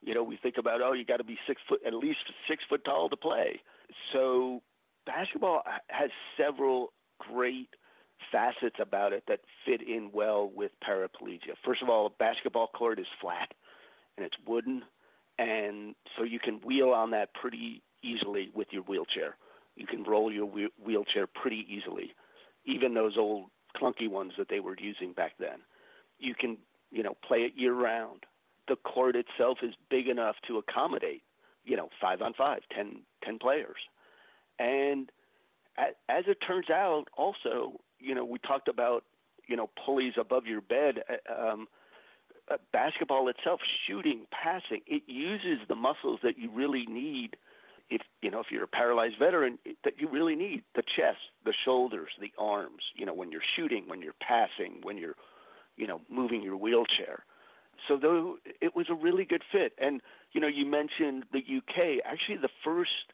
You 0.00 0.14
know, 0.14 0.22
we 0.22 0.36
think 0.36 0.56
about 0.58 0.80
oh, 0.82 0.92
you 0.92 1.04
got 1.04 1.18
to 1.18 1.24
be 1.24 1.38
six 1.46 1.60
foot, 1.68 1.80
at 1.86 1.94
least 1.94 2.18
six 2.48 2.64
foot 2.68 2.84
tall 2.84 3.08
to 3.08 3.16
play. 3.16 3.60
So 4.12 4.62
basketball 5.06 5.62
has 5.88 6.10
several 6.36 6.92
great 7.18 7.68
facets 8.30 8.76
about 8.80 9.12
it 9.12 9.24
that 9.28 9.40
fit 9.64 9.80
in 9.86 10.10
well 10.12 10.50
with 10.52 10.72
paraplegia. 10.86 11.54
First 11.64 11.82
of 11.82 11.88
all, 11.88 12.06
a 12.06 12.10
basketball 12.10 12.68
court 12.68 12.98
is 12.98 13.06
flat 13.20 13.52
and 14.16 14.26
it's 14.26 14.36
wooden 14.46 14.82
and 15.38 15.94
so 16.16 16.24
you 16.24 16.38
can 16.38 16.60
wheel 16.64 16.90
on 16.90 17.10
that 17.10 17.34
pretty 17.34 17.82
easily 18.02 18.50
with 18.54 18.68
your 18.70 18.82
wheelchair. 18.82 19.36
You 19.76 19.86
can 19.86 20.04
roll 20.04 20.30
your 20.30 20.48
wheelchair 20.84 21.26
pretty 21.26 21.66
easily, 21.68 22.14
even 22.66 22.94
those 22.94 23.16
old 23.16 23.46
clunky 23.76 24.08
ones 24.08 24.32
that 24.38 24.48
they 24.48 24.60
were 24.60 24.76
using 24.78 25.12
back 25.12 25.32
then. 25.38 25.60
You 26.18 26.34
can, 26.34 26.58
you 26.90 27.02
know, 27.02 27.16
play 27.26 27.38
it 27.38 27.52
year 27.56 27.74
round. 27.74 28.24
The 28.68 28.76
court 28.76 29.16
itself 29.16 29.58
is 29.62 29.74
big 29.90 30.08
enough 30.08 30.36
to 30.46 30.58
accommodate, 30.58 31.22
you 31.64 31.76
know, 31.76 31.88
five 32.00 32.22
on 32.22 32.32
five, 32.34 32.60
ten, 32.74 33.00
ten 33.24 33.38
players. 33.38 33.78
And 34.58 35.10
as 35.76 36.24
it 36.26 36.38
turns 36.46 36.70
out, 36.70 37.06
also, 37.16 37.80
you 37.98 38.14
know, 38.14 38.24
we 38.24 38.38
talked 38.38 38.68
about, 38.68 39.04
you 39.48 39.56
know, 39.56 39.70
pulleys 39.84 40.14
above 40.18 40.46
your 40.46 40.60
bed. 40.60 41.02
Uh, 41.08 41.50
um, 41.50 41.68
uh, 42.50 42.56
basketball 42.72 43.28
itself, 43.28 43.60
shooting, 43.86 44.26
passing, 44.30 44.80
it 44.86 45.02
uses 45.06 45.60
the 45.68 45.74
muscles 45.74 46.18
that 46.22 46.38
you 46.38 46.50
really 46.50 46.86
need 46.86 47.36
if 47.92 48.00
you 48.22 48.30
know 48.30 48.40
if 48.40 48.46
you're 48.50 48.64
a 48.64 48.68
paralyzed 48.68 49.18
veteran 49.18 49.58
that 49.84 49.94
you 49.98 50.08
really 50.08 50.34
need 50.34 50.64
the 50.74 50.82
chest, 50.82 51.18
the 51.44 51.52
shoulders, 51.64 52.10
the 52.20 52.32
arms. 52.38 52.82
You 52.94 53.04
know, 53.04 53.14
when 53.14 53.30
you're 53.30 53.42
shooting, 53.54 53.84
when 53.86 54.00
you're 54.00 54.14
passing, 54.20 54.80
when 54.82 54.96
you're 54.96 55.14
you 55.76 55.86
know 55.86 56.00
moving 56.08 56.42
your 56.42 56.56
wheelchair. 56.56 57.24
So 57.88 57.98
though 57.98 58.38
it 58.60 58.74
was 58.74 58.86
a 58.88 58.94
really 58.94 59.24
good 59.24 59.42
fit, 59.52 59.74
and 59.78 60.00
you 60.32 60.40
know 60.40 60.46
you 60.48 60.64
mentioned 60.64 61.24
the 61.32 61.40
UK. 61.40 62.00
Actually, 62.04 62.38
the 62.38 62.48
first 62.64 63.12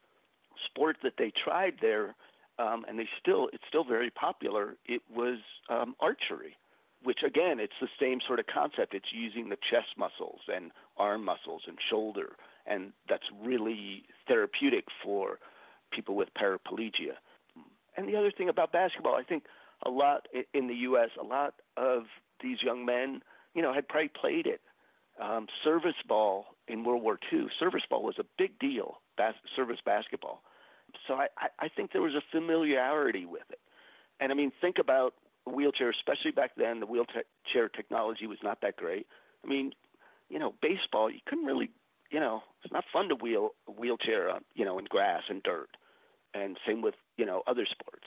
sport 0.66 0.98
that 1.02 1.14
they 1.18 1.32
tried 1.44 1.74
there, 1.80 2.14
um, 2.58 2.84
and 2.88 2.98
they 2.98 3.08
still 3.20 3.48
it's 3.52 3.64
still 3.68 3.84
very 3.84 4.10
popular. 4.10 4.76
It 4.86 5.02
was 5.12 5.38
um, 5.68 5.96
archery, 6.00 6.56
which 7.08 7.20
again 7.24 7.58
it's 7.58 7.80
the 7.80 7.88
same 7.98 8.18
sort 8.26 8.38
of 8.38 8.46
concept. 8.46 8.92
It's 8.92 9.12
using 9.12 9.48
the 9.48 9.56
chest 9.70 9.96
muscles 9.96 10.40
and 10.54 10.70
arm 10.98 11.24
muscles 11.24 11.62
and 11.66 11.78
shoulder 11.88 12.36
and 12.68 12.92
that's 13.08 13.24
really 13.42 14.04
therapeutic 14.26 14.84
for 15.02 15.38
people 15.90 16.14
with 16.14 16.28
paraplegia. 16.34 17.16
And 17.96 18.06
the 18.08 18.16
other 18.16 18.30
thing 18.30 18.48
about 18.48 18.72
basketball, 18.72 19.14
I 19.14 19.22
think 19.22 19.44
a 19.84 19.90
lot 19.90 20.26
in 20.52 20.68
the 20.68 20.74
U.S., 20.74 21.08
a 21.18 21.24
lot 21.24 21.54
of 21.76 22.04
these 22.42 22.58
young 22.62 22.84
men, 22.84 23.22
you 23.54 23.62
know, 23.62 23.72
had 23.72 23.88
probably 23.88 24.08
played 24.08 24.46
it. 24.46 24.60
Um, 25.20 25.46
service 25.64 26.00
ball 26.06 26.44
in 26.68 26.84
World 26.84 27.02
War 27.02 27.18
II, 27.32 27.46
service 27.58 27.82
ball 27.88 28.04
was 28.04 28.16
a 28.20 28.24
big 28.36 28.58
deal, 28.58 29.00
bas- 29.16 29.34
service 29.56 29.78
basketball. 29.84 30.42
So 31.06 31.14
I, 31.14 31.28
I 31.58 31.68
think 31.68 31.92
there 31.92 32.02
was 32.02 32.14
a 32.14 32.22
familiarity 32.30 33.24
with 33.24 33.50
it. 33.50 33.58
And 34.20 34.30
I 34.30 34.34
mean, 34.34 34.52
think 34.60 34.78
about 34.78 35.14
wheelchair, 35.48 35.90
especially 35.90 36.30
back 36.30 36.52
then, 36.56 36.80
the 36.80 36.86
wheelchair 36.86 37.68
technology 37.68 38.26
was 38.26 38.38
not 38.42 38.60
that 38.62 38.76
great. 38.76 39.06
I 39.44 39.48
mean, 39.48 39.72
you 40.28 40.38
know, 40.38 40.54
baseball, 40.60 41.10
you 41.10 41.20
couldn't 41.26 41.44
really 41.44 41.70
you 42.10 42.20
know, 42.20 42.42
it's 42.64 42.72
not 42.72 42.84
fun 42.92 43.08
to 43.08 43.14
wheel 43.14 43.50
a 43.66 43.72
wheelchair, 43.72 44.30
on, 44.30 44.44
you 44.54 44.64
know, 44.64 44.78
in 44.78 44.86
grass 44.86 45.22
and 45.28 45.42
dirt. 45.42 45.68
And 46.34 46.58
same 46.66 46.82
with, 46.82 46.94
you 47.16 47.26
know, 47.26 47.42
other 47.46 47.66
sports. 47.66 48.06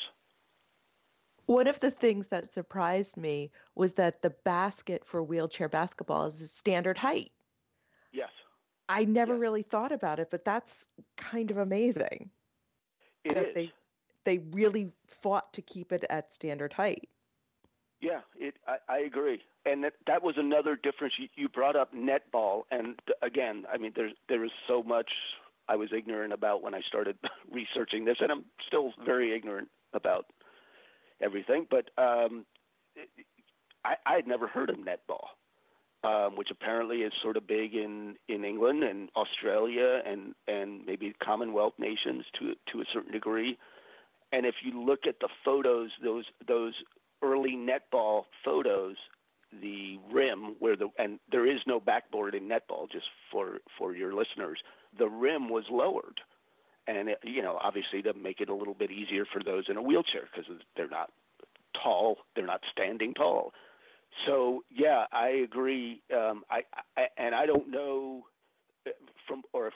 One 1.46 1.68
of 1.68 1.80
the 1.80 1.92
things 1.92 2.28
that 2.28 2.54
surprised 2.54 3.18
me 3.18 3.52
was 3.76 3.94
that 3.94 4.22
the 4.22 4.30
basket 4.30 5.04
for 5.06 5.24
wheelchair 5.24 5.68
basketball 5.68 6.26
is 6.26 6.40
a 6.40 6.48
standard 6.48 6.98
height. 6.98 7.32
Yes. 8.14 8.30
I 8.90 9.06
never 9.06 9.36
really 9.36 9.64
thought 9.64 9.92
about 9.92 10.20
it, 10.20 10.30
but 10.30 10.46
that's 10.46 10.88
kind 11.18 11.52
of 11.52 11.58
amazing. 11.58 12.30
It 13.24 13.36
that 13.36 13.48
is. 13.48 13.54
They, 13.54 13.72
they 14.24 14.38
really 14.52 14.92
fought 15.08 15.52
to 15.54 15.62
keep 15.62 15.92
it 15.92 16.06
at 16.10 16.34
standard 16.34 16.74
height. 16.74 17.10
Yeah, 18.02 18.22
it. 18.36 18.56
I, 18.68 18.78
I 18.90 18.98
agree, 19.00 19.42
and 19.66 19.84
that 19.84 19.94
that 20.08 20.24
was 20.24 20.36
another 20.38 20.76
difference. 20.76 21.14
You, 21.20 21.28
you 21.36 21.50
brought 21.50 21.76
up 21.76 21.94
netball, 21.94 22.64
and 22.72 23.00
again, 23.22 23.66
I 23.72 23.78
mean, 23.78 23.94
there's 23.96 24.14
there 24.28 24.44
is 24.44 24.52
so 24.68 24.82
much 24.82 25.12
I 25.70 25.76
was 25.76 25.90
ignorant 25.96 26.34
about 26.34 26.64
when 26.64 26.74
I 26.74 26.82
started 26.82 27.18
researching 27.52 28.06
this, 28.06 28.18
and 28.20 28.32
I'm 28.32 28.46
still 28.66 28.92
very 29.06 29.36
ignorant 29.36 29.70
about 29.94 30.26
everything. 31.22 31.68
But 31.70 31.92
um, 31.98 32.46
I, 33.86 33.96
I 34.06 34.16
had 34.16 34.28
never 34.28 34.48
heard 34.48 34.70
of 34.70 34.78
netball, 34.78 35.28
um, 36.04 36.36
which 36.36 36.50
apparently 36.52 36.98
is 36.98 37.14
sort 37.22 37.38
of 37.38 37.48
big 37.48 37.74
in, 37.76 38.16
in 38.28 38.44
England 38.44 38.84
and 38.84 39.10
Australia 39.16 40.02
and, 40.06 40.34
and 40.48 40.86
maybe 40.86 41.14
Commonwealth 41.24 41.74
nations 41.78 42.26
to 42.40 42.54
to 42.72 42.82
a 42.82 42.86
certain 42.92 43.12
degree. 43.12 43.58
And 44.34 44.46
if 44.46 44.56
you 44.64 44.84
look 44.84 45.02
at 45.08 45.20
the 45.20 45.30
photos, 45.44 45.92
those 46.04 46.26
those 46.48 46.74
early 47.22 47.56
netball 47.56 48.24
photos, 48.44 48.96
the 49.62 50.00
rim 50.12 50.56
where 50.60 50.76
the 50.76 50.90
and 50.98 51.20
there 51.32 51.46
is 51.46 51.60
no 51.68 51.80
backboard 51.80 52.36
in 52.36 52.48
netball, 52.48 52.90
just 52.92 53.06
for 53.32 53.60
for 53.78 53.96
your 53.96 54.14
listeners, 54.14 54.60
the 54.98 55.08
rim 55.08 55.50
was 55.50 55.66
lowered, 55.70 56.22
and 56.88 57.10
it, 57.10 57.20
you 57.24 57.42
know 57.42 57.60
obviously 57.62 58.02
to 58.02 58.14
make 58.14 58.40
it 58.40 58.50
a 58.50 58.56
little 58.56 58.74
bit 58.74 58.92
easier 58.92 59.26
for 59.32 59.44
those 59.44 59.66
in 59.70 59.78
a 59.78 59.82
wheelchair 59.82 60.24
because 60.34 60.50
they're 60.76 60.88
not 60.88 61.12
tall, 61.84 62.18
they're 62.36 62.46
not 62.46 62.62
standing 62.72 63.14
tall. 63.14 63.54
So 64.26 64.64
yeah, 64.70 65.06
I 65.12 65.30
agree. 65.30 66.02
Um, 66.16 66.44
I, 66.50 66.62
I 66.98 67.08
and 67.18 67.36
I 67.36 67.46
don't 67.46 67.70
know 67.70 68.26
from 69.28 69.44
or 69.54 69.68
if, 69.68 69.74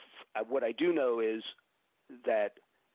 what 0.48 0.62
I 0.62 0.72
do 0.72 0.92
know 0.92 1.20
is 1.20 1.42
that 2.24 2.52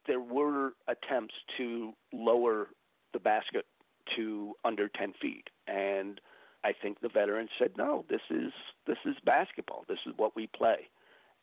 there 0.07 0.19
were 0.19 0.73
attempts 0.87 1.35
to 1.57 1.93
lower 2.11 2.67
the 3.13 3.19
basket 3.19 3.65
to 4.15 4.55
under 4.63 4.87
10 4.87 5.13
feet. 5.21 5.49
And 5.67 6.19
I 6.63 6.73
think 6.79 7.01
the 7.01 7.09
veterans 7.09 7.49
said, 7.57 7.71
no, 7.77 8.05
this 8.09 8.21
is 8.29 8.51
this 8.85 8.97
is 9.05 9.15
basketball. 9.25 9.85
This 9.87 9.99
is 10.05 10.13
what 10.17 10.35
we 10.35 10.47
play. 10.47 10.89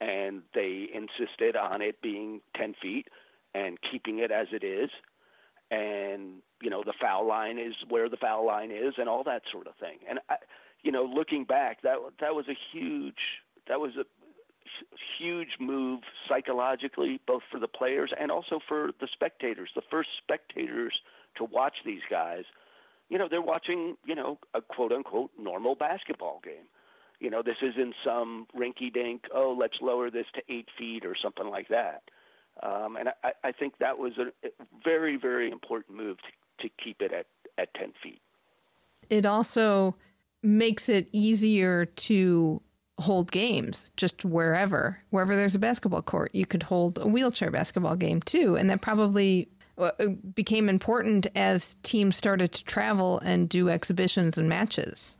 And 0.00 0.42
they 0.54 0.88
insisted 0.94 1.56
on 1.56 1.82
it 1.82 2.00
being 2.00 2.40
10 2.56 2.74
feet 2.80 3.08
and 3.54 3.78
keeping 3.90 4.20
it 4.20 4.30
as 4.30 4.46
it 4.52 4.62
is. 4.62 4.90
And, 5.70 6.40
you 6.62 6.70
know, 6.70 6.82
the 6.84 6.94
foul 7.00 7.26
line 7.26 7.58
is 7.58 7.74
where 7.88 8.08
the 8.08 8.16
foul 8.16 8.46
line 8.46 8.70
is 8.70 8.94
and 8.96 9.08
all 9.08 9.24
that 9.24 9.42
sort 9.50 9.66
of 9.66 9.74
thing. 9.76 9.98
And, 10.08 10.20
I, 10.30 10.36
you 10.82 10.92
know, 10.92 11.04
looking 11.04 11.44
back, 11.44 11.82
that, 11.82 11.96
that 12.20 12.34
was 12.34 12.46
a 12.48 12.56
huge, 12.72 13.42
that 13.66 13.80
was 13.80 13.92
a 13.96 14.04
huge 15.18 15.56
move 15.58 16.00
psychologically, 16.28 17.20
both 17.26 17.42
for 17.50 17.58
the 17.58 17.68
players 17.68 18.12
and 18.18 18.30
also 18.30 18.60
for 18.68 18.92
the 19.00 19.08
spectators. 19.12 19.70
The 19.74 19.82
first 19.90 20.10
spectators– 20.22 20.94
to 21.38 21.44
watch 21.44 21.74
these 21.84 22.02
guys, 22.10 22.44
you 23.08 23.18
know, 23.18 23.28
they're 23.30 23.42
watching, 23.42 23.96
you 24.04 24.14
know, 24.14 24.38
a 24.54 24.60
quote 24.60 24.92
unquote 24.92 25.30
normal 25.38 25.74
basketball 25.74 26.40
game. 26.44 26.66
You 27.20 27.30
know, 27.30 27.42
this 27.42 27.56
isn't 27.62 27.94
some 28.04 28.46
rinky 28.56 28.92
dink, 28.92 29.22
oh, 29.34 29.56
let's 29.58 29.78
lower 29.80 30.10
this 30.10 30.26
to 30.34 30.42
eight 30.52 30.68
feet 30.78 31.04
or 31.04 31.16
something 31.20 31.48
like 31.48 31.68
that. 31.68 32.02
Um, 32.62 32.96
and 32.96 33.08
I, 33.24 33.32
I 33.44 33.52
think 33.52 33.74
that 33.78 33.98
was 33.98 34.12
a 34.18 34.48
very, 34.84 35.16
very 35.16 35.50
important 35.50 35.96
move 35.96 36.18
to, 36.18 36.68
to 36.68 36.74
keep 36.82 37.00
it 37.00 37.12
at, 37.12 37.26
at 37.56 37.72
10 37.74 37.92
feet. 38.02 38.20
It 39.10 39.26
also 39.26 39.96
makes 40.42 40.88
it 40.88 41.08
easier 41.12 41.86
to 41.86 42.60
hold 42.98 43.30
games 43.30 43.92
just 43.96 44.24
wherever 44.24 44.98
wherever 45.10 45.36
there's 45.36 45.54
a 45.54 45.58
basketball 45.58 46.02
court 46.02 46.34
you 46.34 46.44
could 46.44 46.64
hold 46.64 46.98
a 46.98 47.06
wheelchair 47.06 47.48
basketball 47.48 47.94
game 47.94 48.20
too 48.22 48.56
and 48.56 48.68
that 48.68 48.80
probably 48.80 49.48
became 50.34 50.68
important 50.68 51.26
as 51.34 51.76
teams 51.82 52.16
started 52.16 52.52
to 52.52 52.64
travel 52.64 53.18
and 53.20 53.48
do 53.48 53.68
exhibitions 53.68 54.36
and 54.38 54.48
matches. 54.48 55.14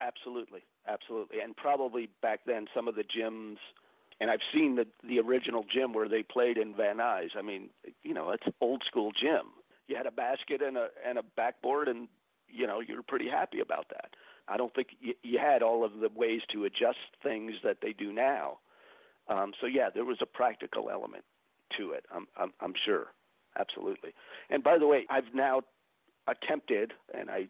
Absolutely, 0.00 0.62
absolutely, 0.88 1.40
and 1.40 1.56
probably 1.56 2.08
back 2.22 2.40
then 2.46 2.66
some 2.74 2.88
of 2.88 2.94
the 2.94 3.04
gyms, 3.04 3.56
and 4.20 4.30
I've 4.30 4.40
seen 4.52 4.76
the 4.76 4.86
the 5.06 5.20
original 5.20 5.64
gym 5.72 5.92
where 5.92 6.08
they 6.08 6.22
played 6.22 6.56
in 6.56 6.74
Van 6.74 6.98
Nuys. 6.98 7.36
I 7.36 7.42
mean, 7.42 7.70
you 8.02 8.14
know, 8.14 8.30
it's 8.30 8.46
old 8.60 8.82
school 8.86 9.12
gym. 9.12 9.52
You 9.88 9.96
had 9.96 10.06
a 10.06 10.10
basket 10.10 10.62
and 10.62 10.76
a 10.76 10.88
and 11.06 11.18
a 11.18 11.22
backboard, 11.22 11.88
and 11.88 12.08
you 12.48 12.66
know, 12.66 12.80
you're 12.80 13.02
pretty 13.02 13.28
happy 13.28 13.60
about 13.60 13.88
that. 13.90 14.14
I 14.48 14.56
don't 14.56 14.74
think 14.74 14.88
you, 15.00 15.14
you 15.22 15.38
had 15.38 15.62
all 15.62 15.84
of 15.84 16.00
the 16.00 16.08
ways 16.14 16.40
to 16.52 16.64
adjust 16.64 16.98
things 17.22 17.52
that 17.62 17.78
they 17.82 17.92
do 17.92 18.12
now. 18.12 18.58
Um, 19.28 19.52
so 19.60 19.66
yeah, 19.66 19.90
there 19.94 20.04
was 20.04 20.18
a 20.20 20.26
practical 20.26 20.90
element 20.90 21.24
to 21.78 21.92
it. 21.92 22.06
I'm 22.12 22.26
I'm, 22.36 22.52
I'm 22.60 22.74
sure 22.84 23.08
absolutely. 23.58 24.12
And 24.48 24.62
by 24.62 24.78
the 24.78 24.86
way, 24.86 25.06
I've 25.10 25.34
now 25.34 25.62
attempted, 26.26 26.92
and 27.16 27.30
I 27.30 27.48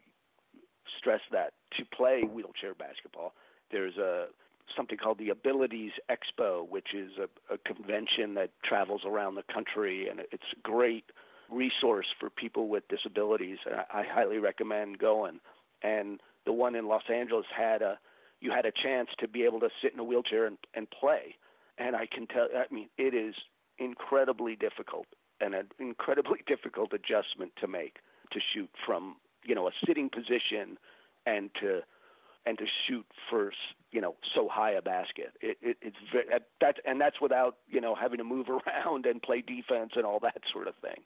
stress 0.99 1.21
that, 1.33 1.53
to 1.77 1.85
play 1.85 2.23
wheelchair 2.23 2.75
basketball. 2.75 3.35
There's 3.71 3.97
a 3.97 4.27
something 4.77 4.99
called 4.99 5.19
the 5.19 5.31
Abilities 5.31 5.93
Expo, 6.09 6.69
which 6.69 6.95
is 6.95 7.11
a, 7.19 7.55
a 7.55 7.59
convention 7.59 8.35
that 8.35 8.51
travels 8.63 9.03
around 9.05 9.35
the 9.35 9.43
country, 9.53 10.09
and 10.09 10.21
it's 10.31 10.45
a 10.57 10.61
great 10.63 11.05
resource 11.51 12.07
for 12.21 12.31
people 12.31 12.69
with 12.69 12.87
disabilities. 12.89 13.59
I, 13.67 14.01
I 14.01 14.05
highly 14.05 14.39
recommend 14.39 14.99
going. 14.99 15.41
And 15.83 16.21
the 16.47 16.53
one 16.53 16.77
in 16.77 16.87
Los 16.87 17.03
Angeles 17.13 17.47
had 17.57 17.83
a 17.83 17.99
you 18.41 18.51
had 18.51 18.65
a 18.65 18.73
chance 18.73 19.11
to 19.19 19.29
be 19.29 19.45
able 19.45 19.61
to 19.61 19.69
sit 19.83 19.93
in 19.93 19.99
a 19.99 20.05
wheelchair 20.05 20.47
and, 20.47 20.57
and 20.75 20.89
play. 20.91 21.37
And 21.77 21.95
I 21.95 22.07
can 22.07 22.27
tell, 22.27 22.49
I 22.57 22.73
mean, 22.73 22.89
it 22.97 23.13
is 23.13 23.35
incredibly 23.79 24.57
difficult 24.57 25.07
and 25.41 25.55
an 25.55 25.69
incredibly 25.79 26.41
difficult 26.47 26.93
adjustment 26.93 27.53
to 27.61 27.67
make 27.67 27.97
to 28.33 28.41
shoot 28.55 28.71
from 28.87 29.17
you 29.45 29.55
know 29.55 29.69
a 29.69 29.73
sitting 29.87 30.09
position 30.09 30.79
and 31.27 31.51
to 31.61 31.81
and 32.47 32.59
to 32.59 32.65
shoot 32.87 33.07
for 33.29 33.53
you 33.93 34.01
know 34.01 34.17
so 34.35 34.49
high 34.49 34.73
a 34.73 34.83
basket. 34.83 35.33
It, 35.41 35.59
it, 35.61 35.77
it's 35.83 35.97
very, 36.13 36.27
that 36.61 36.77
and 36.87 37.01
that's 37.01 37.21
without 37.21 37.57
you 37.69 37.81
know 37.81 37.95
having 37.95 38.19
to 38.19 38.25
move 38.25 38.47
around 38.67 39.07
and 39.07 39.21
play 39.23 39.43
defense 39.43 39.93
and 39.97 40.05
all 40.05 40.21
that 40.21 40.43
sort 40.53 40.69
of 40.69 40.75
thing. 40.77 41.03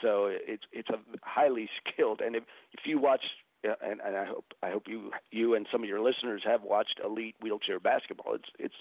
So 0.00 0.28
it's 0.30 0.64
it's 0.72 0.88
a 0.88 0.98
highly 1.22 1.68
skilled 1.92 2.20
and 2.20 2.36
if 2.36 2.44
if 2.72 2.80
you 2.86 2.98
watch 2.98 3.22
uh, 3.68 3.74
and, 3.82 4.00
and 4.00 4.16
I 4.16 4.24
hope 4.24 4.44
I 4.62 4.70
hope 4.70 4.84
you 4.86 5.10
you 5.30 5.54
and 5.54 5.66
some 5.70 5.82
of 5.82 5.88
your 5.88 6.00
listeners 6.00 6.42
have 6.44 6.62
watched 6.62 7.00
elite 7.04 7.36
wheelchair 7.40 7.78
basketball. 7.78 8.34
It's 8.34 8.48
it's 8.58 8.74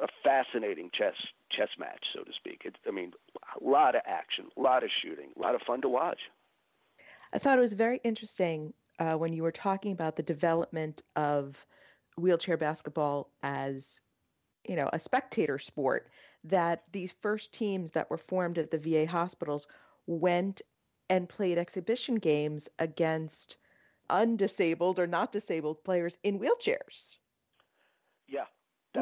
a 0.00 0.08
fascinating 0.22 0.90
chess 0.92 1.14
chess 1.50 1.68
match, 1.78 2.04
so 2.14 2.22
to 2.22 2.32
speak. 2.32 2.62
It, 2.64 2.76
I 2.86 2.90
mean, 2.90 3.12
a 3.60 3.64
lot 3.64 3.94
of 3.94 4.02
action, 4.06 4.46
a 4.56 4.60
lot 4.60 4.82
of 4.82 4.90
shooting, 5.02 5.30
a 5.36 5.40
lot 5.40 5.54
of 5.54 5.62
fun 5.62 5.80
to 5.82 5.88
watch. 5.88 6.18
I 7.32 7.38
thought 7.38 7.58
it 7.58 7.62
was 7.62 7.74
very 7.74 8.00
interesting 8.04 8.72
uh, 8.98 9.14
when 9.14 9.32
you 9.32 9.42
were 9.42 9.52
talking 9.52 9.92
about 9.92 10.16
the 10.16 10.22
development 10.22 11.02
of 11.16 11.64
wheelchair 12.16 12.56
basketball 12.56 13.30
as, 13.42 14.00
you 14.68 14.76
know, 14.76 14.88
a 14.92 14.98
spectator 14.98 15.58
sport. 15.58 16.10
that 16.44 16.84
these 16.92 17.14
first 17.22 17.52
teams 17.52 17.90
that 17.92 18.08
were 18.10 18.18
formed 18.18 18.58
at 18.58 18.70
the 18.70 18.78
VA 18.78 19.06
hospitals 19.06 19.66
went 20.06 20.62
and 21.08 21.28
played 21.28 21.58
exhibition 21.58 22.16
games 22.16 22.68
against 22.78 23.58
undisabled 24.10 24.98
or 24.98 25.06
not 25.06 25.32
disabled 25.32 25.82
players 25.84 26.18
in 26.22 26.38
wheelchairs. 26.38 27.16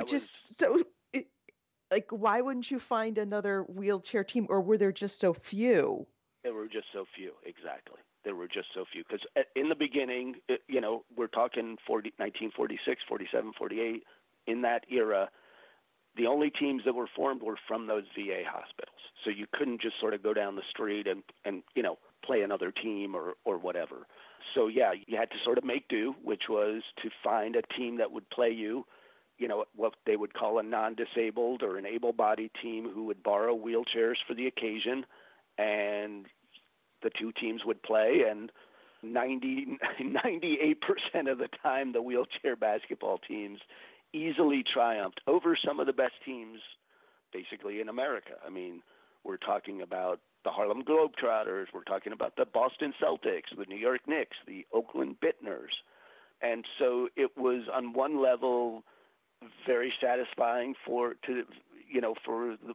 Which 0.01 0.13
was... 0.13 0.23
is 0.23 0.31
so 0.31 0.83
it, 1.13 1.27
like 1.91 2.07
why 2.11 2.41
wouldn't 2.41 2.71
you 2.71 2.79
find 2.79 3.19
another 3.19 3.63
wheelchair 3.63 4.25
team 4.25 4.47
or 4.49 4.61
were 4.61 4.79
there 4.79 4.93
just 4.93 5.19
so 5.21 5.33
few? 5.33 6.07
There 6.43 6.55
were 6.55 6.69
just 6.69 6.87
so 6.93 7.07
few, 7.17 7.33
exactly. 7.45 8.01
There 8.25 8.35
were 8.35 8.49
just 8.49 8.69
so 8.75 8.85
few 8.93 9.03
because 9.09 9.25
uh, 9.37 9.43
in 9.57 9.69
the 9.69 9.75
beginning, 9.75 10.37
uh, 10.51 10.55
you 10.69 10.81
know, 10.81 11.05
we're 11.17 11.27
talking 11.27 11.77
40, 11.87 12.13
1946, 12.17 13.03
47, 13.09 13.53
48. 13.57 14.03
In 14.47 14.63
that 14.63 14.85
era, 14.91 15.31
the 16.17 16.27
only 16.27 16.51
teams 16.51 16.83
that 16.85 16.95
were 16.95 17.09
formed 17.17 17.43
were 17.43 17.57
from 17.67 17.87
those 17.87 18.05
VA 18.15 18.43
hospitals. 18.47 19.01
So 19.25 19.31
you 19.31 19.47
couldn't 19.53 19.81
just 19.81 19.99
sort 20.01 20.15
of 20.15 20.23
go 20.23 20.35
down 20.35 20.57
the 20.57 20.63
street 20.71 21.07
and, 21.07 21.23
and 21.45 21.63
you 21.75 21.83
know, 21.83 21.99
play 22.25 22.43
another 22.43 22.71
team 22.71 23.15
or, 23.15 23.35
or 23.45 23.59
whatever. 23.59 24.07
So 24.55 24.69
yeah, 24.69 24.93
you 25.07 25.17
had 25.17 25.31
to 25.31 25.37
sort 25.45 25.59
of 25.59 25.65
make 25.65 25.89
do, 25.89 26.15
which 26.23 26.45
was 26.49 26.83
to 27.03 27.11
find 27.23 27.57
a 27.57 27.63
team 27.77 27.99
that 27.99 28.13
would 28.13 28.29
play 28.31 28.51
you, 28.51 28.85
you 29.39 29.49
know, 29.49 29.65
what 29.75 29.95
they 30.07 30.17
would 30.17 30.35
call 30.35 30.59
a 30.59 30.63
non-disabled 30.63 31.63
or 31.63 31.77
an 31.77 31.87
able-bodied 31.87 32.53
team 32.61 32.89
who 32.89 33.05
would 33.05 33.23
borrow 33.23 33.57
wheelchairs 33.57 34.17
for 34.27 34.35
the 34.35 34.47
occasion, 34.47 35.05
and 35.59 36.27
the 37.03 37.11
two 37.11 37.33
teams 37.33 37.65
would 37.65 37.83
play 37.83 38.25
and 38.29 38.51
90 39.03 39.79
98% 40.01 41.31
of 41.31 41.39
the 41.39 41.49
time 41.63 41.93
the 41.93 42.03
wheelchair 42.03 42.57
basketball 42.57 43.19
teams 43.19 43.61
easily 44.13 44.63
triumphed 44.63 45.21
over 45.27 45.57
some 45.57 45.81
of 45.81 45.87
the 45.87 45.93
best 45.93 46.15
teams 46.25 46.61
basically 47.33 47.81
in 47.81 47.89
America. 47.89 48.35
I 48.47 48.49
mean, 48.49 48.81
we're 49.25 49.37
talking 49.37 49.83
about 49.83 50.21
the 50.45 50.51
Harlem 50.51 50.83
Globetrotters, 50.83 51.67
we're 51.75 51.85
talking 51.85 52.13
about 52.13 52.37
the 52.37 52.45
Boston 52.45 52.93
Celtics, 53.03 53.57
the 53.57 53.65
New 53.67 53.77
York 53.77 54.03
Knicks, 54.07 54.37
the 54.47 54.67
Oakland 54.73 55.17
Bittners. 55.21 55.73
And 56.43 56.65
so 56.79 57.09
it 57.17 57.31
was 57.37 57.63
on 57.73 57.93
one 57.93 58.23
level 58.23 58.85
very 59.67 59.93
satisfying 60.01 60.75
for 60.87 61.15
to 61.27 61.45
you 61.91 62.01
know 62.01 62.15
for 62.25 62.57
the, 62.67 62.75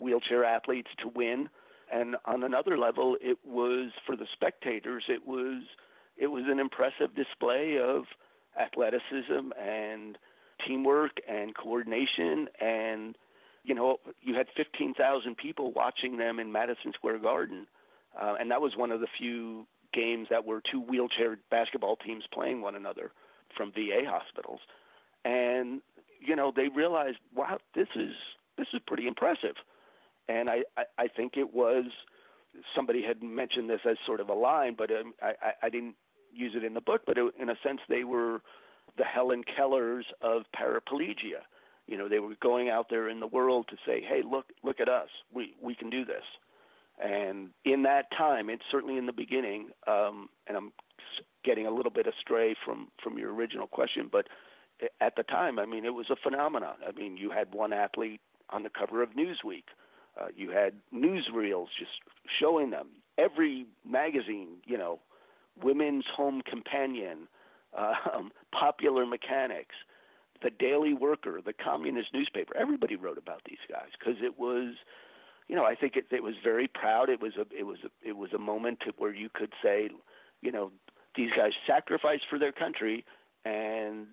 wheelchair 0.00 0.44
athletes 0.44 0.88
to 0.98 1.08
win. 1.08 1.48
And 1.92 2.16
on 2.24 2.42
another 2.42 2.78
level 2.78 3.16
it 3.20 3.38
was 3.44 3.90
for 4.06 4.16
the 4.16 4.26
spectators 4.32 5.04
it 5.08 5.26
was 5.26 5.62
it 6.16 6.28
was 6.28 6.44
an 6.46 6.58
impressive 6.58 7.14
display 7.14 7.78
of 7.78 8.04
athleticism 8.58 9.52
and 9.60 10.16
teamwork 10.66 11.20
and 11.28 11.54
coordination. 11.54 12.48
And 12.60 13.16
you 13.62 13.74
know 13.74 13.98
you 14.22 14.34
had 14.34 14.46
15,000 14.56 15.36
people 15.36 15.72
watching 15.72 16.16
them 16.16 16.38
in 16.38 16.50
Madison 16.50 16.92
Square 16.94 17.18
Garden. 17.18 17.66
Uh, 18.20 18.36
and 18.38 18.50
that 18.50 18.60
was 18.60 18.76
one 18.76 18.92
of 18.92 19.00
the 19.00 19.08
few 19.18 19.66
games 19.92 20.28
that 20.30 20.44
were 20.44 20.60
two 20.70 20.80
wheelchair 20.80 21.38
basketball 21.50 21.96
teams 21.96 22.24
playing 22.32 22.60
one 22.60 22.74
another 22.74 23.12
from 23.56 23.72
VA 23.72 24.02
hospitals. 24.06 24.60
And 25.24 25.80
you 26.26 26.36
know 26.36 26.52
they 26.54 26.68
realized 26.68 27.18
wow 27.34 27.58
this 27.74 27.88
is 27.96 28.12
this 28.56 28.66
is 28.72 28.80
pretty 28.86 29.06
impressive 29.06 29.56
and 30.28 30.48
I, 30.48 30.62
I, 30.76 30.84
I 30.98 31.08
think 31.08 31.36
it 31.36 31.52
was 31.52 31.84
somebody 32.74 33.02
had 33.02 33.22
mentioned 33.22 33.68
this 33.68 33.80
as 33.88 33.96
sort 34.06 34.20
of 34.20 34.28
a 34.28 34.34
line 34.34 34.74
but 34.76 34.90
um, 34.90 35.14
I, 35.22 35.32
I, 35.42 35.52
I 35.64 35.68
didn't 35.68 35.96
use 36.32 36.52
it 36.56 36.64
in 36.64 36.74
the 36.74 36.80
book 36.80 37.02
but 37.06 37.18
it, 37.18 37.34
in 37.40 37.50
a 37.50 37.56
sense 37.62 37.80
they 37.88 38.04
were 38.04 38.40
the 38.96 39.04
Helen 39.04 39.42
Kellers 39.44 40.04
of 40.20 40.42
paraplegia. 40.56 41.42
You 41.86 41.98
know, 41.98 42.08
they 42.08 42.18
were 42.18 42.34
going 42.40 42.70
out 42.70 42.86
there 42.88 43.08
in 43.08 43.20
the 43.20 43.26
world 43.26 43.66
to 43.68 43.76
say, 43.86 44.00
"Hey, 44.00 44.22
look, 44.22 44.46
look 44.62 44.80
at 44.80 44.88
us. 44.88 45.08
We 45.32 45.54
we 45.60 45.74
can 45.74 45.90
do 45.90 46.04
this." 46.04 46.24
And 47.02 47.50
in 47.64 47.82
that 47.82 48.10
time, 48.16 48.48
it's 48.48 48.62
certainly 48.70 48.96
in 48.96 49.06
the 49.06 49.12
beginning, 49.12 49.70
um, 49.86 50.28
and 50.46 50.56
I'm 50.56 50.72
getting 51.44 51.66
a 51.66 51.70
little 51.70 51.90
bit 51.90 52.06
astray 52.06 52.54
from 52.64 52.88
from 53.02 53.18
your 53.18 53.34
original 53.34 53.66
question, 53.66 54.08
but 54.10 54.28
at 55.00 55.16
the 55.16 55.22
time, 55.22 55.58
I 55.58 55.66
mean, 55.66 55.84
it 55.84 55.94
was 55.94 56.06
a 56.10 56.16
phenomenon. 56.16 56.76
I 56.86 56.92
mean, 56.92 57.16
you 57.16 57.30
had 57.30 57.52
one 57.54 57.72
athlete 57.72 58.20
on 58.50 58.62
the 58.62 58.70
cover 58.70 59.02
of 59.02 59.10
Newsweek. 59.10 59.64
Uh, 60.20 60.26
you 60.36 60.50
had 60.50 60.74
newsreels 60.94 61.66
just 61.78 61.92
showing 62.40 62.70
them. 62.70 62.88
Every 63.18 63.66
magazine, 63.88 64.58
you 64.64 64.78
know, 64.78 65.00
Women's 65.60 66.04
Home 66.16 66.42
Companion, 66.48 67.28
um, 67.76 68.30
Popular 68.52 69.06
Mechanics, 69.06 69.74
the 70.42 70.50
Daily 70.50 70.94
Worker, 70.94 71.40
the 71.44 71.52
Communist 71.52 72.08
newspaper. 72.12 72.56
Everybody 72.56 72.96
wrote 72.96 73.18
about 73.18 73.42
these 73.48 73.58
guys 73.68 73.88
because 73.98 74.16
it 74.22 74.38
was, 74.38 74.74
you 75.48 75.56
know, 75.56 75.64
I 75.64 75.74
think 75.74 75.96
it, 75.96 76.06
it 76.10 76.22
was 76.22 76.34
very 76.42 76.68
proud. 76.68 77.08
It 77.08 77.20
was 77.20 77.32
a 77.36 77.46
it 77.56 77.64
was 77.64 77.78
a, 77.84 78.08
it 78.08 78.16
was 78.16 78.32
a 78.32 78.38
moment 78.38 78.80
to, 78.80 78.92
where 78.98 79.14
you 79.14 79.28
could 79.32 79.52
say, 79.62 79.90
you 80.42 80.52
know, 80.52 80.70
these 81.16 81.30
guys 81.36 81.52
sacrificed 81.66 82.24
for 82.28 82.38
their 82.38 82.52
country 82.52 83.04
and 83.44 84.06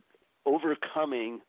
overcoming 0.46 1.42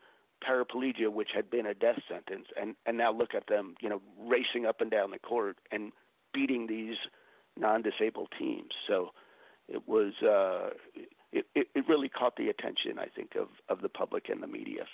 paraplegia, 0.46 1.10
which 1.10 1.30
had 1.34 1.50
been 1.50 1.66
a 1.66 1.74
death 1.74 2.00
sentence, 2.08 2.46
and 2.60 2.74
and 2.86 2.96
now 2.98 3.12
look 3.12 3.34
at 3.34 3.46
them, 3.46 3.74
you 3.80 3.88
know, 3.88 4.02
racing 4.18 4.66
up 4.66 4.80
and 4.80 4.90
down 4.90 5.10
the 5.10 5.18
court 5.18 5.56
and 5.70 5.92
beating 6.32 6.66
these 6.66 6.96
non-disabled 7.56 8.28
teams. 8.38 8.72
So 8.86 9.10
it 9.68 9.86
was 9.86 10.14
uh, 10.22 10.70
it, 11.32 11.46
it, 11.54 11.88
really 11.88 12.08
caught 12.08 12.36
the 12.36 12.48
attention, 12.48 12.98
I 12.98 13.06
think, 13.06 13.36
of, 13.36 13.48
of 13.68 13.80
the 13.80 13.88
public 13.88 14.28
and 14.28 14.42
the 14.42 14.46
media 14.46 14.86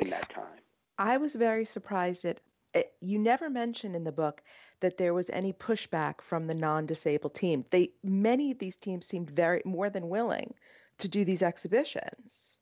in 0.00 0.10
that 0.10 0.28
time. 0.30 0.60
I 0.98 1.18
was 1.18 1.34
very 1.34 1.64
surprised 1.64 2.24
at 2.24 2.40
eh, 2.74 2.82
you 3.00 3.18
never 3.18 3.50
mention 3.50 3.94
in 3.94 4.04
the 4.04 4.12
book 4.12 4.42
that 4.80 4.96
there 4.96 5.14
was 5.14 5.30
any 5.30 5.52
pushback 5.52 6.20
from 6.20 6.46
the 6.46 6.54
non-disabled 6.54 7.34
team. 7.34 7.64
They 7.70 7.90
many 8.02 8.50
of 8.50 8.58
these 8.58 8.76
teams 8.76 9.06
seemed 9.06 9.30
very 9.30 9.62
more 9.64 9.90
than 9.90 10.08
willing 10.08 10.54
to 10.98 11.08
do 11.08 11.24
these 11.24 11.42
exhibitions. 11.42 12.55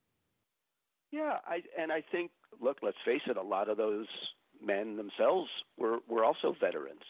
Yeah, 1.15 1.39
I 1.47 1.63
and 1.81 1.93
I 1.93 2.03
think 2.11 2.33
look, 2.61 2.79
let's 2.83 2.97
face 3.05 3.23
it, 3.29 3.37
a 3.37 3.43
lot 3.43 3.69
of 3.69 3.77
those 3.77 4.07
men 4.65 4.97
themselves 4.97 5.49
were 5.79 5.99
were 6.09 6.25
also 6.25 6.57
veterans 6.61 7.03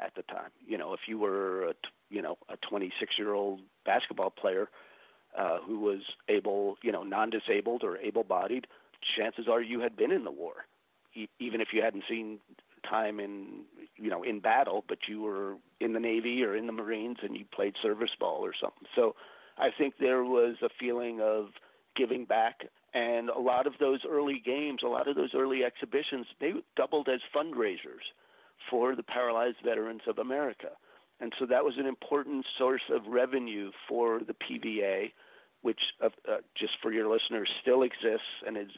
at 0.00 0.12
the 0.16 0.22
time. 0.22 0.50
You 0.66 0.76
know, 0.76 0.92
if 0.92 1.00
you 1.06 1.18
were 1.18 1.68
a 1.68 1.74
you 2.10 2.20
know 2.20 2.36
a 2.48 2.56
26 2.68 3.14
year 3.16 3.32
old 3.32 3.60
basketball 3.86 4.30
player 4.30 4.68
uh, 5.38 5.58
who 5.66 5.78
was 5.80 6.00
able, 6.28 6.76
you 6.82 6.92
know, 6.92 7.02
non-disabled 7.04 7.84
or 7.84 7.98
able-bodied, 7.98 8.66
chances 9.16 9.46
are 9.48 9.62
you 9.62 9.80
had 9.80 9.96
been 9.96 10.10
in 10.12 10.24
the 10.24 10.32
war, 10.32 10.66
e- 11.14 11.28
even 11.38 11.60
if 11.60 11.68
you 11.72 11.82
hadn't 11.82 12.04
seen 12.08 12.38
time 12.88 13.20
in, 13.20 13.64
you 13.96 14.10
know, 14.10 14.22
in 14.24 14.40
battle, 14.40 14.84
but 14.88 14.98
you 15.08 15.22
were 15.22 15.56
in 15.80 15.92
the 15.92 16.00
Navy 16.00 16.42
or 16.44 16.56
in 16.56 16.66
the 16.66 16.72
Marines 16.72 17.18
and 17.22 17.36
you 17.36 17.44
played 17.54 17.74
service 17.82 18.10
ball 18.18 18.44
or 18.44 18.52
something. 18.60 18.86
So 18.94 19.16
I 19.58 19.70
think 19.76 19.94
there 19.98 20.24
was 20.24 20.56
a 20.62 20.68
feeling 20.80 21.20
of 21.20 21.48
giving 21.96 22.24
back. 22.24 22.62
And 22.94 23.28
a 23.28 23.38
lot 23.38 23.66
of 23.66 23.74
those 23.80 24.00
early 24.08 24.40
games, 24.44 24.82
a 24.84 24.88
lot 24.88 25.08
of 25.08 25.16
those 25.16 25.34
early 25.34 25.64
exhibitions, 25.64 26.26
they 26.40 26.52
doubled 26.76 27.08
as 27.08 27.20
fundraisers 27.34 28.06
for 28.70 28.94
the 28.94 29.02
paralyzed 29.02 29.56
veterans 29.64 30.02
of 30.06 30.18
America. 30.18 30.68
And 31.20 31.32
so 31.38 31.46
that 31.46 31.64
was 31.64 31.74
an 31.76 31.86
important 31.86 32.46
source 32.56 32.82
of 32.90 33.02
revenue 33.08 33.72
for 33.88 34.20
the 34.20 34.34
PVA 34.34 35.10
which 35.64 35.80
uh, 36.02 36.10
uh, 36.30 36.36
just 36.54 36.74
for 36.82 36.92
your 36.92 37.10
listeners 37.10 37.48
still 37.62 37.82
exists 37.82 38.44
and 38.46 38.58
is 38.58 38.68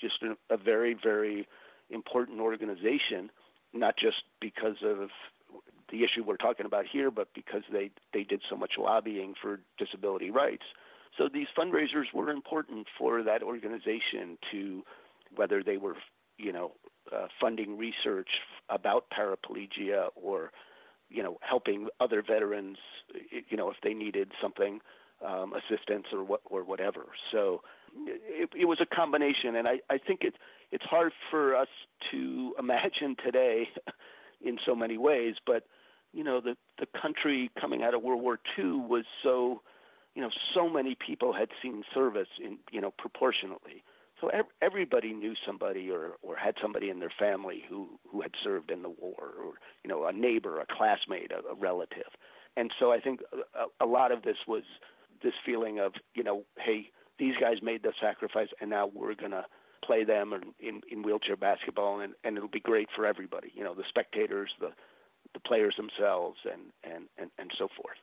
just 0.00 0.24
a, 0.48 0.56
very 0.56 0.94
very 0.94 1.46
important 1.90 2.40
organization, 2.40 3.30
not 3.74 3.94
just 3.98 4.22
because 4.40 4.76
of 4.82 5.10
the 5.90 6.02
issue 6.02 6.24
we're 6.24 6.38
talking 6.38 6.64
about 6.64 6.86
here, 6.90 7.10
but 7.10 7.28
because 7.34 7.62
they 7.70 7.90
they 8.14 8.22
did 8.22 8.40
so 8.48 8.56
much 8.56 8.72
lobbying 8.78 9.34
for 9.40 9.60
disability 9.76 10.30
rights. 10.30 10.64
So 11.18 11.28
these 11.32 11.48
fundraisers 11.58 12.12
were 12.14 12.30
important 12.30 12.86
for 12.98 13.22
that 13.22 13.42
organization 13.42 14.38
to 14.52 14.82
whether 15.34 15.62
they 15.62 15.76
were 15.76 15.96
you 16.38 16.52
know 16.52 16.72
uh, 17.14 17.26
funding 17.40 17.76
research 17.76 18.28
about 18.68 19.06
paraplegia 19.10 20.08
or 20.14 20.52
you 21.08 21.22
know 21.22 21.38
helping 21.40 21.88
other 22.00 22.22
veterans 22.22 22.78
you 23.48 23.56
know 23.56 23.70
if 23.70 23.76
they 23.82 23.94
needed 23.94 24.30
something 24.40 24.80
um, 25.26 25.52
assistance 25.52 26.06
or 26.12 26.24
what 26.24 26.40
or 26.44 26.64
whatever. 26.64 27.06
So 27.32 27.62
it, 28.06 28.50
it 28.58 28.64
was 28.64 28.78
a 28.80 28.86
combination, 28.86 29.56
and 29.56 29.68
I, 29.68 29.80
I 29.90 29.98
think 29.98 30.20
it 30.22 30.34
it's 30.72 30.84
hard 30.84 31.12
for 31.30 31.56
us 31.56 31.68
to 32.10 32.54
imagine 32.58 33.16
today 33.24 33.68
in 34.40 34.58
so 34.64 34.74
many 34.74 34.98
ways. 34.98 35.34
But 35.46 35.64
you 36.12 36.24
know, 36.24 36.40
the 36.40 36.56
the 36.78 36.86
country 37.00 37.50
coming 37.60 37.82
out 37.82 37.94
of 37.94 38.02
World 38.02 38.22
War 38.22 38.38
II 38.58 38.72
was 38.88 39.04
so 39.22 39.62
you 40.20 40.26
know 40.26 40.32
so 40.52 40.68
many 40.68 40.94
people 40.94 41.32
had 41.32 41.48
seen 41.62 41.82
service 41.94 42.28
in 42.44 42.58
you 42.70 42.80
know 42.82 42.92
proportionately. 42.98 43.82
So 44.20 44.30
everybody 44.60 45.14
knew 45.14 45.32
somebody 45.46 45.90
or, 45.90 46.10
or 46.20 46.36
had 46.36 46.56
somebody 46.60 46.90
in 46.90 47.00
their 47.00 47.12
family 47.18 47.62
who, 47.70 47.88
who 48.12 48.20
had 48.20 48.32
served 48.44 48.70
in 48.70 48.82
the 48.82 48.90
war, 48.90 49.32
or 49.42 49.52
you 49.82 49.88
know 49.88 50.04
a 50.04 50.12
neighbor, 50.12 50.60
a 50.60 50.66
classmate, 50.66 51.32
a, 51.32 51.38
a 51.48 51.54
relative, 51.54 52.12
and 52.54 52.70
so 52.78 52.92
I 52.92 53.00
think 53.00 53.20
a, 53.32 53.82
a 53.82 53.88
lot 53.88 54.12
of 54.12 54.22
this 54.22 54.36
was 54.46 54.64
this 55.22 55.32
feeling 55.46 55.78
of 55.80 55.94
you 56.14 56.22
know 56.22 56.44
hey 56.58 56.90
these 57.18 57.34
guys 57.40 57.62
made 57.62 57.82
the 57.82 57.94
sacrifice 57.98 58.48
and 58.60 58.68
now 58.68 58.90
we're 58.94 59.14
going 59.14 59.30
to 59.30 59.46
play 59.82 60.04
them 60.04 60.34
in, 60.60 60.82
in 60.90 61.02
wheelchair 61.02 61.36
basketball, 61.36 62.00
and, 62.00 62.12
and 62.24 62.36
it'll 62.36 62.48
be 62.48 62.60
great 62.60 62.88
for 62.94 63.06
everybody. 63.06 63.52
You 63.54 63.64
know, 63.64 63.74
the 63.74 63.84
spectators, 63.88 64.50
the 64.60 64.72
the 65.32 65.40
players 65.40 65.76
themselves, 65.78 66.36
and 66.44 66.60
and 66.84 67.04
and, 67.16 67.30
and 67.38 67.50
so 67.56 67.68
forth. 67.74 67.96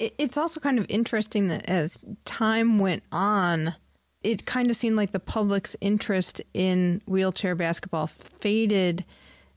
It's 0.00 0.38
also 0.38 0.60
kind 0.60 0.78
of 0.78 0.86
interesting 0.88 1.48
that 1.48 1.68
as 1.68 1.98
time 2.24 2.78
went 2.78 3.02
on, 3.12 3.74
it 4.22 4.46
kind 4.46 4.70
of 4.70 4.76
seemed 4.76 4.96
like 4.96 5.12
the 5.12 5.20
public's 5.20 5.76
interest 5.82 6.40
in 6.54 7.02
wheelchair 7.06 7.54
basketball 7.54 8.06
faded, 8.06 9.04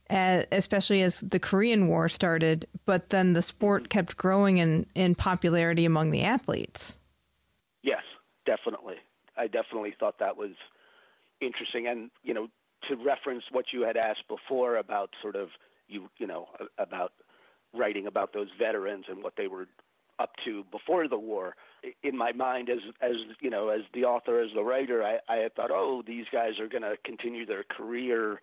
as, 0.09 0.45
especially 0.51 1.01
as 1.01 1.21
the 1.21 1.39
Korean 1.39 1.87
War 1.87 2.09
started. 2.09 2.67
But 2.85 3.09
then 3.09 3.31
the 3.31 3.41
sport 3.41 3.87
kept 3.89 4.17
growing 4.17 4.57
in, 4.57 4.85
in 4.95 5.15
popularity 5.15 5.85
among 5.85 6.11
the 6.11 6.23
athletes. 6.23 6.99
Yes, 7.81 8.03
definitely. 8.45 8.95
I 9.37 9.47
definitely 9.47 9.95
thought 9.97 10.19
that 10.19 10.35
was 10.35 10.51
interesting. 11.39 11.87
And, 11.87 12.11
you 12.21 12.33
know, 12.33 12.47
to 12.89 12.97
reference 12.97 13.43
what 13.49 13.67
you 13.71 13.83
had 13.83 13.95
asked 13.95 14.27
before 14.27 14.75
about 14.75 15.11
sort 15.21 15.37
of 15.37 15.49
you, 15.87 16.09
you 16.17 16.27
know, 16.27 16.49
about 16.77 17.13
writing 17.73 18.07
about 18.07 18.33
those 18.33 18.49
veterans 18.59 19.05
and 19.07 19.23
what 19.23 19.33
they 19.37 19.47
were 19.47 19.67
up 20.23 20.31
to 20.45 20.63
before 20.71 21.07
the 21.07 21.17
war. 21.17 21.55
In 22.01 22.17
my 22.17 22.31
mind, 22.31 22.69
as 22.69 22.79
as 23.01 23.17
you 23.41 23.49
know, 23.49 23.69
as 23.69 23.81
the 23.93 24.05
author, 24.05 24.41
as 24.41 24.49
the 24.55 24.63
writer, 24.63 25.03
I, 25.03 25.19
I 25.27 25.49
thought, 25.55 25.69
oh, 25.69 26.01
these 26.07 26.25
guys 26.31 26.53
are 26.59 26.69
going 26.69 26.83
to 26.83 26.95
continue 27.03 27.45
their 27.45 27.63
career, 27.63 28.39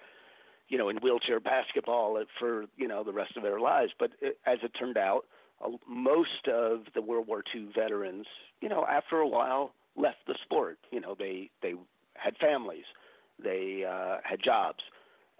you 0.68 0.76
know, 0.76 0.90
in 0.90 0.98
wheelchair 0.98 1.40
basketball 1.40 2.22
for 2.38 2.66
you 2.76 2.86
know 2.86 3.02
the 3.02 3.12
rest 3.12 3.36
of 3.36 3.42
their 3.42 3.58
lives. 3.58 3.92
But 3.98 4.10
it, 4.20 4.38
as 4.46 4.58
it 4.62 4.72
turned 4.78 4.98
out, 4.98 5.22
uh, 5.64 5.70
most 5.88 6.48
of 6.52 6.80
the 6.94 7.00
World 7.00 7.26
War 7.26 7.42
II 7.54 7.68
veterans, 7.74 8.26
you 8.60 8.68
know, 8.68 8.84
after 8.86 9.16
a 9.16 9.26
while 9.26 9.72
left 9.96 10.18
the 10.26 10.36
sport. 10.44 10.78
You 10.90 11.00
know, 11.00 11.16
they 11.18 11.50
they 11.62 11.74
had 12.14 12.36
families, 12.36 12.84
they 13.42 13.84
uh, 13.88 14.18
had 14.22 14.42
jobs, 14.42 14.84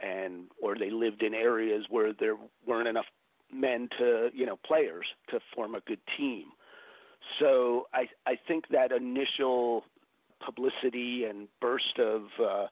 and 0.03 0.45
or 0.63 0.77
they 0.77 0.91
lived 0.91 1.23
in 1.23 1.35
areas 1.35 1.85
where 1.91 2.13
there 2.19 2.37
weren't 2.67 2.89
enough 2.89 3.07
men 3.53 3.89
to 3.99 4.31
you 4.33 4.47
know 4.47 4.57
players 4.57 5.07
to 5.31 5.41
form 5.55 5.75
a 5.75 5.81
good 5.81 6.01
team. 6.17 6.47
So 7.39 7.87
I 7.93 8.09
I 8.27 8.37
think 8.47 8.69
that 8.69 8.93
initial 8.93 9.85
publicity 10.45 11.25
and 11.25 11.49
burst 11.61 11.99
of 11.99 12.23
uh, 12.43 12.67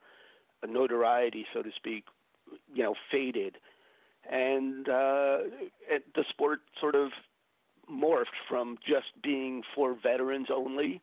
notoriety, 0.67 1.47
so 1.53 1.63
to 1.63 1.71
speak, 1.77 2.05
you 2.73 2.83
know, 2.83 2.95
faded, 3.11 3.59
and 4.31 4.89
uh, 4.89 5.39
it, 5.89 6.05
the 6.15 6.25
sport 6.31 6.61
sort 6.81 6.95
of 6.95 7.11
morphed 7.91 8.37
from 8.49 8.79
just 8.87 9.07
being 9.23 9.63
for 9.75 9.97
veterans 10.03 10.49
only 10.55 11.01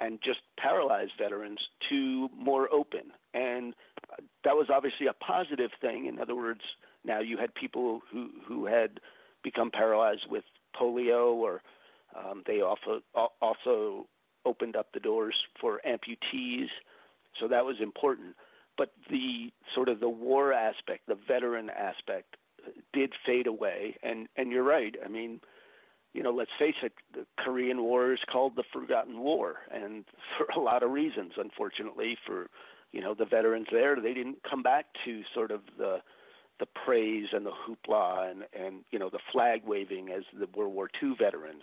and 0.00 0.20
just 0.24 0.40
paralyzed 0.56 1.12
veterans 1.18 1.58
to 1.88 2.28
more 2.36 2.72
open. 2.72 3.12
And 3.34 3.74
that 4.44 4.54
was 4.54 4.68
obviously 4.72 5.06
a 5.06 5.12
positive 5.12 5.70
thing. 5.80 6.06
In 6.06 6.20
other 6.20 6.36
words, 6.36 6.60
now 7.04 7.20
you 7.20 7.36
had 7.36 7.54
people 7.54 8.02
who, 8.10 8.30
who 8.46 8.66
had 8.66 9.00
become 9.42 9.70
paralyzed 9.70 10.26
with 10.30 10.44
polio, 10.78 11.34
or 11.34 11.62
um, 12.16 12.42
they 12.46 12.60
also, 12.60 13.00
also 13.40 14.06
opened 14.44 14.76
up 14.76 14.88
the 14.92 15.00
doors 15.00 15.34
for 15.60 15.80
amputees. 15.86 16.68
So 17.40 17.48
that 17.48 17.64
was 17.64 17.76
important. 17.80 18.34
But 18.76 18.92
the 19.10 19.50
sort 19.74 19.88
of 19.88 20.00
the 20.00 20.08
war 20.08 20.52
aspect, 20.52 21.06
the 21.08 21.18
veteran 21.26 21.70
aspect, 21.70 22.36
did 22.92 23.12
fade 23.26 23.46
away. 23.46 23.96
And, 24.02 24.28
and 24.36 24.50
you're 24.52 24.62
right. 24.62 24.94
I 25.04 25.08
mean, 25.08 25.40
you 26.14 26.22
know, 26.22 26.30
let's 26.30 26.50
face 26.58 26.74
it, 26.82 26.92
the 27.14 27.26
Korean 27.38 27.82
War 27.82 28.12
is 28.12 28.20
called 28.30 28.56
the 28.56 28.64
Forgotten 28.72 29.20
War, 29.20 29.56
and 29.70 30.04
for 30.38 30.46
a 30.58 30.62
lot 30.62 30.82
of 30.82 30.90
reasons, 30.90 31.32
unfortunately, 31.36 32.16
for 32.26 32.48
you 32.92 33.00
know 33.00 33.14
the 33.14 33.26
veterans 33.26 33.66
there, 33.70 33.96
they 34.00 34.14
didn't 34.14 34.38
come 34.48 34.62
back 34.62 34.86
to 35.04 35.22
sort 35.34 35.50
of 35.50 35.60
the 35.76 35.98
the 36.60 36.66
praise 36.66 37.28
and 37.32 37.46
the 37.46 37.52
hoopla 37.52 38.30
and 38.30 38.44
and 38.52 38.84
you 38.90 38.98
know 38.98 39.10
the 39.10 39.20
flag 39.32 39.62
waving 39.64 40.10
as 40.10 40.24
the 40.38 40.48
World 40.56 40.74
War 40.74 40.88
II 41.02 41.14
veterans 41.18 41.62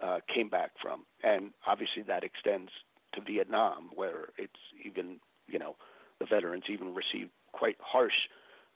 uh, 0.00 0.18
came 0.32 0.48
back 0.48 0.72
from, 0.80 1.04
and 1.22 1.50
obviously 1.66 2.02
that 2.02 2.24
extends 2.24 2.70
to 3.14 3.20
Vietnam, 3.20 3.90
where 3.94 4.28
it's 4.36 4.60
even 4.84 5.18
you 5.46 5.58
know 5.58 5.76
the 6.20 6.26
veterans 6.26 6.64
even 6.68 6.94
received 6.94 7.30
quite 7.52 7.76
harsh 7.80 8.28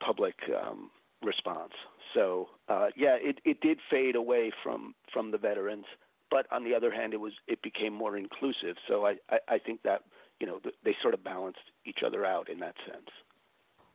public 0.05 0.35
um, 0.61 0.91
response. 1.23 1.73
So 2.15 2.49
uh, 2.69 2.89
yeah, 2.97 3.17
it, 3.21 3.41
it 3.45 3.61
did 3.61 3.79
fade 3.91 4.17
away 4.17 4.53
from 4.63 4.95
from 5.13 5.31
the 5.31 5.39
veterans, 5.39 5.87
but 6.31 6.47
on 6.51 6.65
the 6.65 6.75
other 6.75 6.93
hand, 6.93 7.15
it 7.15 7.21
was 7.21 7.33
it 7.47 7.63
became 7.63 7.93
more 7.93 8.17
inclusive. 8.17 8.77
So 8.89 9.07
I, 9.07 9.17
I, 9.31 9.39
I 9.49 9.59
think 9.59 9.83
that 9.83 10.03
you 10.41 10.47
know 10.47 10.61
they 10.85 10.97
sort 11.01 11.15
of 11.15 11.23
balanced 11.23 11.61
each 11.85 12.01
other 12.05 12.25
out 12.25 12.49
in 12.49 12.59
that 12.61 12.75
sense. 12.87 13.09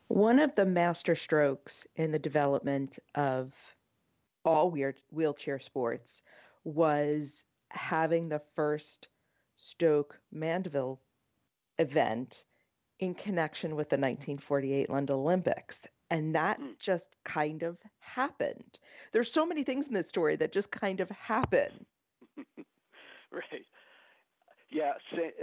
One 0.08 0.38
of 0.38 0.54
the 0.54 0.64
master 0.64 1.14
strokes 1.14 1.86
in 1.96 2.12
the 2.12 2.18
development 2.18 2.98
of 3.14 3.54
all 4.44 4.70
weird 4.70 4.96
wheelchair 5.10 5.58
sports 5.58 6.22
was 6.64 7.44
having 7.70 8.28
the 8.28 8.42
first 8.54 9.08
Stoke 9.56 10.18
Mandeville 10.32 11.00
event 11.78 12.44
in 12.98 13.14
connection 13.14 13.76
with 13.76 13.90
the 13.90 13.96
1948 13.96 14.90
London 14.90 15.16
Olympics. 15.16 15.86
And 16.10 16.34
that 16.34 16.58
mm. 16.58 16.78
just 16.78 17.14
kind 17.24 17.62
of 17.62 17.76
happened. 18.00 18.80
There's 19.12 19.30
so 19.30 19.44
many 19.44 19.62
things 19.62 19.88
in 19.88 19.94
this 19.94 20.08
story 20.08 20.36
that 20.36 20.52
just 20.52 20.70
kind 20.70 21.00
of 21.00 21.10
happen. 21.10 21.84
right. 23.30 23.66
Yeah, 24.70 24.92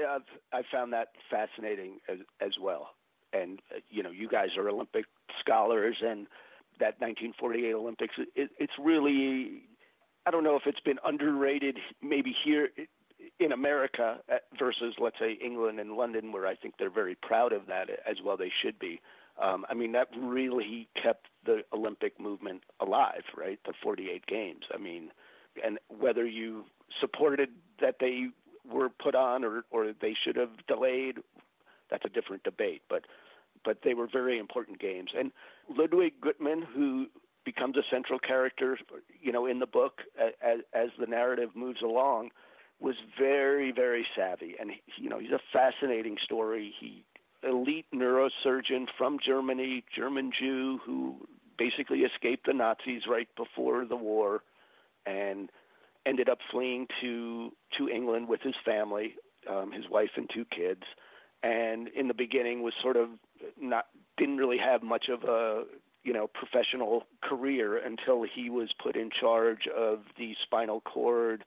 I've, 0.09 0.21
I 0.51 0.63
found 0.71 0.93
that 0.93 1.09
fascinating 1.29 1.99
as, 2.09 2.19
as 2.41 2.53
well. 2.59 2.89
And, 3.35 3.61
uh, 3.73 3.79
you 3.89 4.03
know, 4.03 4.11
you 4.11 4.29
guys 4.29 4.49
are 4.57 4.69
Olympic 4.69 5.05
scholars, 5.39 5.97
and 6.01 6.27
that 6.79 6.99
1948 6.99 7.73
Olympics, 7.73 8.13
it, 8.35 8.49
it's 8.59 8.73
really, 8.79 9.63
I 10.25 10.31
don't 10.31 10.43
know 10.43 10.55
if 10.55 10.63
it's 10.65 10.79
been 10.79 10.99
underrated 11.05 11.77
maybe 12.01 12.35
here 12.43 12.69
in 13.39 13.51
America 13.51 14.17
uh, 14.31 14.35
versus, 14.57 14.95
let's 14.99 15.17
say, 15.19 15.37
England 15.43 15.79
and 15.79 15.93
London, 15.93 16.31
where 16.31 16.47
I 16.47 16.55
think 16.55 16.75
they're 16.77 16.89
very 16.89 17.15
proud 17.15 17.53
of 17.53 17.67
that 17.67 17.89
as 18.09 18.17
well. 18.23 18.37
They 18.37 18.51
should 18.63 18.79
be. 18.79 19.01
Um, 19.41 19.65
I 19.69 19.73
mean, 19.73 19.91
that 19.93 20.07
really 20.17 20.87
kept 21.01 21.27
the 21.45 21.61
Olympic 21.73 22.19
movement 22.19 22.63
alive, 22.79 23.23
right? 23.35 23.59
The 23.65 23.73
48 23.83 24.25
games. 24.27 24.63
I 24.73 24.77
mean, 24.77 25.09
and 25.63 25.77
whether 25.89 26.25
you 26.25 26.65
supported 27.01 27.49
that 27.81 27.95
they 27.99 28.27
were 28.69 28.89
put 28.89 29.15
on 29.15 29.43
or, 29.43 29.63
or 29.71 29.93
they 30.01 30.15
should 30.23 30.35
have 30.37 30.49
delayed, 30.67 31.17
that's 31.89 32.05
a 32.05 32.09
different 32.09 32.43
debate. 32.43 32.81
But 32.89 33.03
but 33.65 33.79
they 33.83 33.93
were 33.93 34.07
very 34.07 34.37
important 34.37 34.79
games. 34.79 35.09
And 35.17 35.31
Ludwig 35.75 36.13
Guttmann, 36.21 36.63
who 36.63 37.07
becomes 37.43 37.75
a 37.77 37.83
central 37.91 38.19
character, 38.19 38.77
you 39.21 39.31
know, 39.31 39.45
in 39.45 39.59
the 39.59 39.67
book 39.67 40.01
as, 40.19 40.59
as 40.73 40.89
the 40.99 41.07
narrative 41.07 41.49
moves 41.55 41.81
along, 41.81 42.29
was 42.79 42.95
very, 43.17 43.71
very 43.71 44.05
savvy. 44.15 44.55
And, 44.59 44.71
you 44.97 45.09
know, 45.09 45.19
he's 45.19 45.31
a 45.31 45.39
fascinating 45.51 46.17
story. 46.23 46.73
He 46.79 47.03
elite 47.43 47.85
neurosurgeon 47.93 48.87
from 48.97 49.19
Germany, 49.23 49.83
German 49.95 50.31
Jew, 50.37 50.79
who 50.85 51.27
basically 51.57 51.99
escaped 51.99 52.47
the 52.47 52.53
Nazis 52.53 53.03
right 53.07 53.27
before 53.37 53.85
the 53.85 53.95
war 53.95 54.41
and 55.05 55.49
ended 56.05 56.29
up 56.29 56.39
fleeing 56.51 56.87
to 57.01 57.51
to 57.77 57.89
England 57.89 58.27
with 58.27 58.41
his 58.41 58.55
family, 58.65 59.15
um, 59.49 59.71
his 59.71 59.85
wife 59.89 60.11
and 60.15 60.29
two 60.33 60.45
kids. 60.45 60.83
And 61.43 61.87
in 61.89 62.07
the 62.07 62.13
beginning 62.13 62.63
was 62.63 62.73
sort 62.81 62.97
of 62.97 63.09
not 63.59 63.85
didn't 64.17 64.37
really 64.37 64.57
have 64.57 64.83
much 64.83 65.05
of 65.09 65.23
a 65.23 65.63
you 66.03 66.13
know 66.13 66.27
professional 66.27 67.03
career 67.23 67.77
until 67.77 68.23
he 68.23 68.49
was 68.49 68.69
put 68.81 68.95
in 68.95 69.09
charge 69.09 69.67
of 69.75 69.99
the 70.17 70.35
spinal 70.43 70.81
cord 70.81 71.43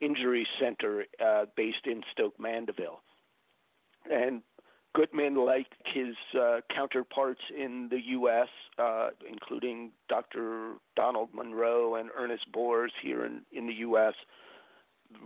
injury 0.00 0.46
center 0.60 1.04
uh, 1.24 1.44
based 1.56 1.86
in 1.86 2.02
Stoke 2.12 2.38
Mandeville. 2.38 3.00
And 4.10 4.42
Guttmann, 4.96 5.46
like 5.46 5.68
his 5.86 6.16
uh, 6.38 6.60
counterparts 6.74 7.40
in 7.56 7.88
the 7.90 8.00
U.S., 8.08 8.48
uh, 8.78 9.10
including 9.30 9.92
Dr. 10.08 10.74
Donald 10.96 11.30
Munro 11.32 11.94
and 11.94 12.10
Ernest 12.16 12.50
Bors 12.52 12.92
here 13.00 13.24
in, 13.24 13.42
in 13.52 13.66
the 13.66 13.74
U.S., 13.74 14.14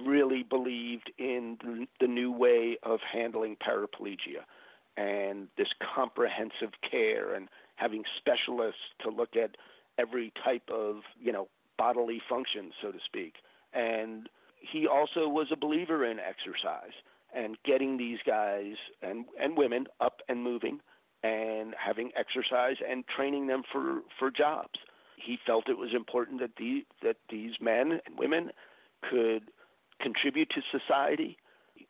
really 0.05 0.43
believed 0.43 1.11
in 1.19 1.87
the 2.01 2.07
new 2.07 2.31
way 2.31 2.77
of 2.83 3.01
handling 3.13 3.57
paraplegia 3.57 4.45
and 4.97 5.49
this 5.57 5.69
comprehensive 5.95 6.73
care 6.89 7.35
and 7.35 7.49
having 7.77 8.05
specialists 8.17 8.81
to 9.03 9.11
look 9.11 9.37
at 9.37 9.57
every 9.99 10.33
type 10.45 10.69
of, 10.71 10.97
you 11.21 11.33
know, 11.33 11.49
bodily 11.79 12.21
function, 12.29 12.73
so 12.83 12.91
to 12.91 12.99
speak. 13.05 13.35
And 13.73 14.29
he 14.59 14.87
also 14.87 15.29
was 15.29 15.49
a 15.53 15.57
believer 15.57 16.05
in 16.05 16.19
exercise 16.19 16.95
and 17.35 17.57
getting 17.65 17.99
these 17.99 18.19
guys 18.27 18.75
and 19.03 19.27
and 19.41 19.57
women 19.57 19.87
up 20.01 20.21
and 20.29 20.43
moving 20.43 20.81
and 21.23 21.75
having 21.79 22.11
exercise 22.17 22.77
and 22.89 23.05
training 23.07 23.47
them 23.47 23.63
for 23.71 24.01
for 24.19 24.31
jobs. 24.31 24.79
He 25.17 25.39
felt 25.47 25.69
it 25.69 25.79
was 25.79 25.95
important 25.95 26.41
that 26.41 26.57
the 26.57 26.85
that 27.03 27.17
these 27.31 27.55
men 27.61 28.01
and 28.07 28.19
women 28.19 28.51
could 29.11 29.51
contribute 30.01 30.51
to 30.51 30.79
society 30.79 31.37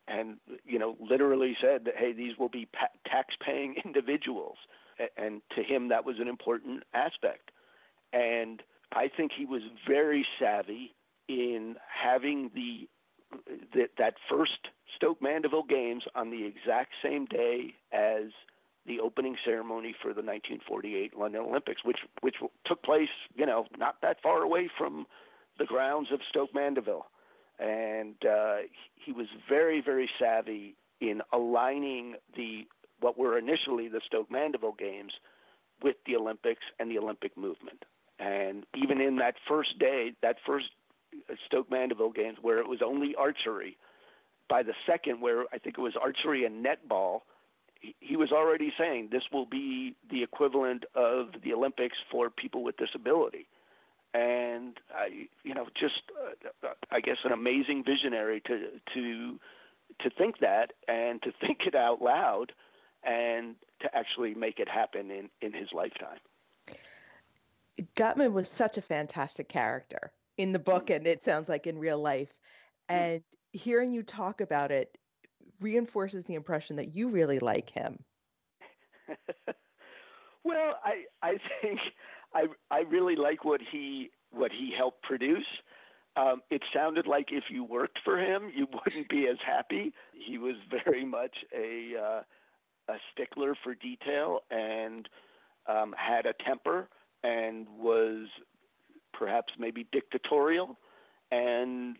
and 0.08 0.36
you 0.64 0.78
know 0.78 0.96
literally 1.00 1.56
said 1.60 1.84
that 1.84 1.94
hey 1.96 2.12
these 2.12 2.38
will 2.38 2.48
be 2.48 2.66
pa- 2.66 2.88
tax-paying 3.06 3.76
individuals, 3.84 4.56
and 5.16 5.42
to 5.54 5.62
him 5.62 5.88
that 5.88 6.04
was 6.04 6.16
an 6.20 6.28
important 6.28 6.82
aspect, 6.94 7.50
and 8.12 8.62
I 8.92 9.08
think 9.14 9.32
he 9.36 9.44
was 9.44 9.62
very 9.86 10.26
savvy 10.38 10.94
in 11.28 11.76
having 11.88 12.50
the 12.54 12.88
that 13.74 13.90
that 13.98 14.14
first 14.30 14.68
Stoke 14.94 15.20
Mandeville 15.20 15.64
games 15.64 16.04
on 16.14 16.30
the 16.30 16.44
exact 16.44 16.92
same 17.02 17.26
day 17.26 17.74
as 17.92 18.30
the 18.86 19.00
opening 19.00 19.36
ceremony 19.44 19.94
for 20.00 20.08
the 20.08 20.22
1948 20.22 21.18
London 21.18 21.42
Olympics, 21.42 21.84
which 21.84 21.98
which 22.20 22.36
took 22.64 22.82
place, 22.82 23.08
you 23.34 23.44
know, 23.44 23.66
not 23.78 23.96
that 24.02 24.22
far 24.22 24.42
away 24.42 24.70
from 24.78 25.06
the 25.58 25.64
grounds 25.64 26.08
of 26.12 26.20
Stoke 26.28 26.54
Mandeville, 26.54 27.06
and 27.58 28.14
uh, 28.24 28.56
he 28.94 29.12
was 29.12 29.26
very 29.48 29.80
very 29.80 30.08
savvy 30.18 30.76
in 31.00 31.22
aligning 31.32 32.14
the 32.36 32.66
what 33.00 33.18
were 33.18 33.38
initially 33.38 33.88
the 33.88 34.00
Stoke 34.06 34.30
Mandeville 34.30 34.76
games 34.78 35.12
with 35.82 35.96
the 36.06 36.16
Olympics 36.16 36.62
and 36.78 36.90
the 36.90 36.98
Olympic 36.98 37.36
movement. 37.36 37.84
And 38.18 38.64
even 38.74 39.00
in 39.00 39.16
that 39.16 39.34
first 39.46 39.78
day, 39.78 40.12
that 40.22 40.36
first 40.46 40.66
Stoke 41.46 41.70
Mandeville 41.70 42.12
games 42.12 42.38
where 42.40 42.58
it 42.58 42.68
was 42.68 42.80
only 42.84 43.14
archery, 43.14 43.76
by 44.48 44.62
the 44.62 44.72
second 44.86 45.20
where 45.20 45.42
I 45.52 45.58
think 45.58 45.76
it 45.78 45.80
was 45.80 45.94
archery 46.00 46.44
and 46.44 46.64
netball, 46.64 47.20
he 48.00 48.16
was 48.16 48.32
already 48.32 48.72
saying 48.78 49.08
this 49.12 49.24
will 49.32 49.46
be 49.46 49.94
the 50.10 50.22
equivalent 50.22 50.84
of 50.94 51.28
the 51.44 51.52
Olympics 51.52 51.98
for 52.10 52.30
people 52.30 52.64
with 52.64 52.76
disability. 52.76 53.46
And 54.16 54.78
I, 54.94 55.28
you 55.44 55.54
know, 55.54 55.66
just 55.78 56.00
uh, 56.64 56.68
I 56.90 57.00
guess 57.00 57.16
an 57.24 57.32
amazing 57.32 57.84
visionary 57.84 58.40
to 58.46 58.80
to 58.94 59.38
to 60.00 60.10
think 60.10 60.38
that 60.38 60.72
and 60.88 61.20
to 61.22 61.32
think 61.40 61.60
it 61.66 61.74
out 61.74 62.00
loud 62.00 62.52
and 63.04 63.56
to 63.80 63.94
actually 63.94 64.34
make 64.34 64.58
it 64.58 64.68
happen 64.68 65.10
in 65.10 65.28
in 65.42 65.52
his 65.52 65.68
lifetime. 65.72 66.18
Guttmann 67.94 68.32
was 68.32 68.48
such 68.48 68.78
a 68.78 68.82
fantastic 68.82 69.50
character 69.50 70.10
in 70.38 70.52
the 70.52 70.58
book, 70.58 70.88
and 70.88 71.06
it 71.06 71.22
sounds 71.22 71.48
like 71.48 71.66
in 71.66 71.78
real 71.78 71.98
life. 71.98 72.32
And 72.88 73.22
hearing 73.52 73.92
you 73.92 74.02
talk 74.02 74.40
about 74.40 74.70
it 74.70 74.96
reinforces 75.60 76.24
the 76.24 76.34
impression 76.34 76.76
that 76.76 76.94
you 76.94 77.10
really 77.10 77.38
like 77.38 77.68
him. 77.68 77.98
well, 80.44 80.78
I 80.82 81.04
I 81.22 81.38
think 81.60 81.80
I 82.36 82.46
I 82.70 82.80
really 82.80 83.16
like 83.16 83.44
what 83.44 83.60
he 83.72 84.10
what 84.30 84.52
he 84.52 84.72
helped 84.76 85.02
produce. 85.02 85.46
Um, 86.16 86.40
it 86.50 86.62
sounded 86.74 87.06
like 87.06 87.26
if 87.30 87.44
you 87.50 87.62
worked 87.64 87.98
for 88.04 88.18
him, 88.18 88.50
you 88.54 88.66
wouldn't 88.72 89.08
be 89.08 89.26
as 89.28 89.38
happy. 89.44 89.92
He 90.14 90.38
was 90.38 90.56
very 90.84 91.04
much 91.04 91.36
a 91.54 91.94
uh, 91.98 92.92
a 92.92 92.96
stickler 93.12 93.54
for 93.64 93.74
detail 93.74 94.40
and 94.50 95.08
um, 95.66 95.94
had 95.96 96.26
a 96.26 96.34
temper 96.46 96.88
and 97.24 97.66
was 97.78 98.28
perhaps 99.12 99.52
maybe 99.58 99.86
dictatorial. 99.90 100.78
And 101.32 101.96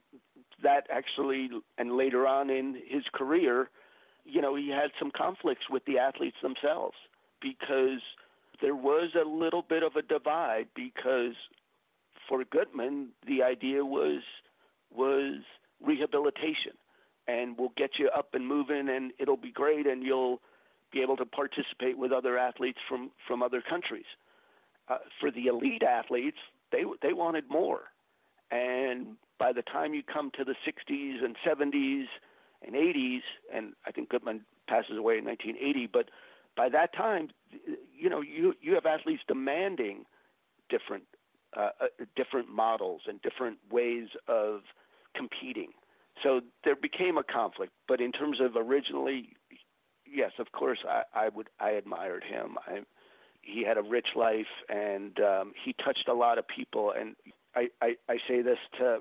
that 0.62 0.86
actually, 0.90 1.50
and 1.76 1.96
later 1.96 2.26
on 2.26 2.50
in 2.50 2.76
his 2.88 3.02
career, 3.12 3.68
you 4.24 4.40
know, 4.40 4.54
he 4.54 4.68
had 4.68 4.90
some 4.98 5.10
conflicts 5.10 5.68
with 5.68 5.84
the 5.86 5.98
athletes 5.98 6.36
themselves 6.42 6.94
because 7.40 8.00
there 8.60 8.74
was 8.74 9.10
a 9.14 9.28
little 9.28 9.62
bit 9.62 9.82
of 9.82 9.96
a 9.96 10.02
divide 10.02 10.68
because 10.74 11.34
for 12.28 12.44
Guttmann, 12.44 13.08
the 13.26 13.42
idea 13.42 13.84
was 13.84 14.22
was 14.94 15.42
rehabilitation 15.84 16.72
and 17.28 17.58
we'll 17.58 17.72
get 17.76 17.98
you 17.98 18.08
up 18.16 18.34
and 18.34 18.46
moving 18.46 18.88
and 18.88 19.12
it'll 19.18 19.36
be 19.36 19.50
great 19.50 19.86
and 19.86 20.02
you'll 20.02 20.40
be 20.92 21.02
able 21.02 21.16
to 21.16 21.26
participate 21.26 21.98
with 21.98 22.12
other 22.12 22.38
athletes 22.38 22.78
from 22.88 23.10
from 23.26 23.42
other 23.42 23.60
countries. 23.60 24.06
Uh, 24.88 24.98
for 25.20 25.30
the 25.30 25.46
elite 25.46 25.82
athletes, 25.82 26.38
they 26.70 26.84
they 27.02 27.12
wanted 27.12 27.48
more, 27.50 27.82
and 28.50 29.16
by 29.38 29.52
the 29.52 29.62
time 29.62 29.94
you 29.94 30.02
come 30.02 30.30
to 30.32 30.44
the 30.44 30.54
60s 30.66 31.24
and 31.24 31.36
70s 31.44 32.04
and 32.62 32.74
80s, 32.74 33.22
and 33.52 33.72
I 33.84 33.90
think 33.90 34.10
Guttmann 34.10 34.40
passes 34.68 34.96
away 34.96 35.18
in 35.18 35.24
1980, 35.24 35.88
but 35.92 36.08
by 36.56 36.68
that 36.70 36.94
time, 36.94 37.28
you 37.98 38.08
know, 38.08 38.20
you 38.20 38.54
you 38.60 38.74
have 38.74 38.86
athletes 38.86 39.22
demanding 39.28 40.04
different 40.68 41.04
uh, 41.56 41.70
uh, 41.80 41.86
different 42.16 42.48
models 42.48 43.02
and 43.06 43.20
different 43.22 43.58
ways 43.70 44.08
of 44.28 44.60
competing. 45.14 45.70
So 46.22 46.40
there 46.64 46.76
became 46.76 47.18
a 47.18 47.22
conflict. 47.24 47.72
But 47.88 48.00
in 48.00 48.12
terms 48.12 48.40
of 48.40 48.56
originally, 48.56 49.30
yes, 50.10 50.32
of 50.38 50.52
course, 50.52 50.78
I, 50.88 51.02
I 51.14 51.28
would 51.28 51.48
I 51.60 51.70
admired 51.70 52.24
him. 52.24 52.56
I, 52.66 52.80
he 53.42 53.64
had 53.64 53.78
a 53.78 53.82
rich 53.82 54.08
life, 54.16 54.46
and 54.68 55.18
um, 55.20 55.52
he 55.64 55.72
touched 55.84 56.08
a 56.08 56.14
lot 56.14 56.38
of 56.38 56.46
people. 56.48 56.92
And 56.98 57.14
I, 57.54 57.68
I, 57.80 57.94
I 58.08 58.16
say 58.28 58.42
this 58.42 58.58
to 58.78 58.98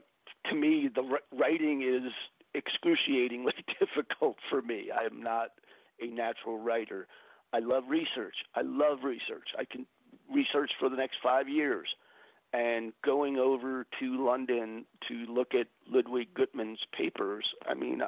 to 0.49 0.55
me, 0.55 0.89
the 0.93 1.03
writing 1.35 1.81
is 1.81 2.11
excruciatingly 2.53 3.53
difficult 3.79 4.37
for 4.49 4.61
me. 4.61 4.89
I 4.93 5.05
am 5.05 5.21
not 5.21 5.49
a 6.01 6.07
natural 6.07 6.59
writer. 6.59 7.07
I 7.55 7.59
love 7.59 7.85
research. 7.87 8.35
I 8.53 8.63
love 8.63 9.03
research. 9.03 9.49
I 9.57 9.63
can 9.63 9.85
research 10.29 10.71
for 10.77 10.89
the 10.89 10.97
next 10.97 11.17
five 11.23 11.47
years. 11.47 11.87
And 12.51 12.91
going 13.01 13.37
over 13.37 13.85
to 13.99 14.25
London 14.25 14.85
to 15.07 15.13
look 15.33 15.55
at 15.55 15.67
Ludwig 15.89 16.33
Guttmann's 16.33 16.83
papers, 16.91 17.53
I 17.65 17.73
mean, 17.73 18.01
uh, 18.01 18.07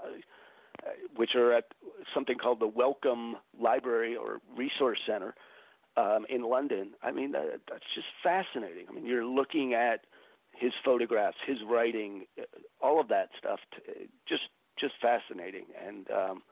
which 1.16 1.36
are 1.36 1.54
at 1.54 1.66
something 2.14 2.38
called 2.38 2.60
the 2.60 2.68
Wellcome 2.68 3.38
Library 3.58 4.18
or 4.18 4.39
Resource 4.56 5.00
Center 5.08 5.34
um, 5.95 6.26
in 6.30 6.43
London. 6.43 6.91
I 7.02 7.12
mean, 7.12 7.32
that, 7.32 7.62
that's 7.70 7.86
just 7.95 8.08
fascinating. 8.22 8.86
I 8.89 8.93
mean, 8.93 9.06
you're 9.06 9.26
looking 9.26 9.74
at 9.74 10.02
his 10.52 10.74
photographs, 10.84 11.38
his 11.45 11.58
writing, 11.70 12.26
uh, 12.38 12.43
all 12.82 13.00
of 13.00 13.08
that 13.10 13.30
stuff. 13.38 13.60
Just 14.28 14.50
just 14.78 14.93
fascinating, 15.02 15.66
and 15.88 16.12
um, 16.12 16.43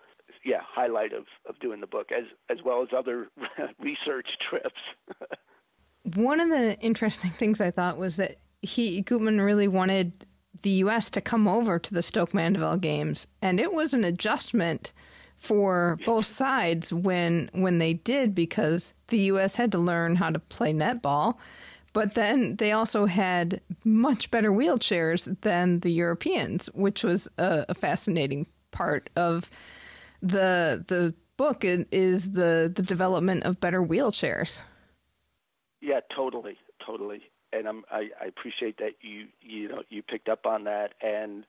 yeah, 0.45 0.61
highlight 0.63 1.11
of 1.11 1.25
of 1.47 1.59
doing 1.59 1.81
the 1.81 1.87
book 1.87 2.11
as 2.11 2.25
as 2.49 2.63
well 2.63 2.81
as 2.81 2.89
other 2.95 3.27
research 3.79 4.27
trips. 4.49 4.79
One 6.15 6.39
of 6.39 6.49
the 6.49 6.79
interesting 6.79 7.31
things 7.31 7.59
I 7.59 7.71
thought 7.71 7.97
was 7.97 8.17
that 8.17 8.37
he 8.61 9.03
Guttmann 9.03 9.43
really 9.43 9.67
wanted 9.67 10.25
the 10.61 10.69
U.S. 10.69 11.11
to 11.11 11.21
come 11.21 11.47
over 11.47 11.79
to 11.79 11.93
the 11.93 12.01
Stoke 12.01 12.33
Mandeville 12.33 12.77
games, 12.77 13.27
and 13.41 13.59
it 13.59 13.73
was 13.73 13.93
an 13.93 14.03
adjustment 14.03 14.93
for 15.35 15.97
both 16.05 16.25
sides 16.25 16.93
when 16.93 17.49
when 17.53 17.79
they 17.79 17.93
did 17.93 18.33
because 18.33 18.93
the 19.07 19.19
U.S. 19.19 19.55
had 19.55 19.71
to 19.71 19.77
learn 19.79 20.15
how 20.15 20.29
to 20.29 20.39
play 20.39 20.73
netball 20.73 21.35
but 21.95 22.13
then 22.13 22.57
they 22.57 22.73
also 22.73 23.05
had 23.05 23.61
much 23.85 24.29
better 24.29 24.51
wheelchairs 24.51 25.33
than 25.43 25.79
the 25.79 25.91
Europeans, 25.91 26.69
which 26.73 27.05
was 27.05 27.29
a, 27.37 27.65
a 27.69 27.73
fascinating 27.73 28.47
part 28.71 29.09
of 29.15 29.49
the 30.27 30.83
the 30.87 31.13
book. 31.37 31.63
Is 31.63 32.31
the 32.31 32.71
the 32.73 32.83
development 32.83 33.43
of 33.43 33.59
better 33.59 33.81
wheelchairs? 33.81 34.61
Yeah, 35.81 35.99
totally, 36.15 36.57
totally. 36.85 37.21
And 37.53 37.67
I'm, 37.67 37.83
I, 37.89 38.09
I 38.21 38.25
appreciate 38.25 38.77
that 38.77 38.93
you 39.01 39.27
you 39.41 39.69
know 39.69 39.83
you 39.89 40.01
picked 40.03 40.29
up 40.29 40.45
on 40.45 40.63
that. 40.65 40.93
And 41.01 41.45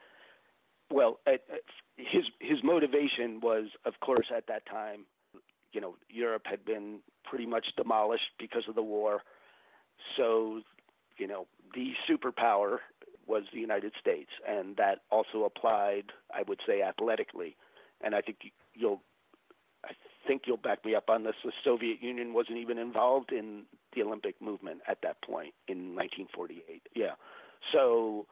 well, 0.93 1.21
uh, 1.27 1.33
uh, 1.33 1.57
his 1.97 2.25
his 2.41 2.59
motivation 2.63 3.41
was, 3.41 3.67
of 3.85 3.95
course, 4.01 4.31
at 4.37 4.47
that 4.49 4.67
time, 4.67 5.07
you 5.73 5.81
know, 5.81 5.97
Europe 6.09 6.43
had 6.45 6.65
been 6.65 7.01
pretty 7.25 7.47
much 7.47 7.67
demolished 7.77 8.31
because 8.39 8.65
of 8.69 8.75
the 8.75 8.83
war 8.83 9.23
so, 10.17 10.61
you 11.19 11.27
know, 11.27 11.47
the 11.75 11.93
superpower 12.09 12.79
was 13.27 13.45
the 13.53 13.61
United 13.61 13.93
States, 14.01 14.31
and 14.49 14.77
that 14.77 15.01
also 15.11 15.45
applied, 15.45 16.13
I 16.33 16.43
would 16.47 16.61
say, 16.67 16.83
athletically. 16.83 17.57
And 18.01 18.15
I 18.15 18.21
think 18.21 18.53
you'll, 18.77 19.03
I 19.85 19.93
think 20.27 20.43
you'll 20.47 20.57
back 20.57 20.85
me 20.85 20.95
up 20.95 21.09
on 21.11 21.25
this. 21.25 21.35
The 21.45 21.53
Soviet 21.65 22.03
Union 22.03 22.33
wasn't 22.33 22.59
even 22.59 22.79
involved 22.79 23.33
in 23.33 23.65
the 23.95 24.03
Olympic 24.03 24.41
movement 24.41 24.81
at 24.87 25.03
that 25.03 25.23
point 25.23 25.55
in 25.69 25.95
1948. 25.95 26.83
Yeah, 26.95 27.13
so 27.73 28.27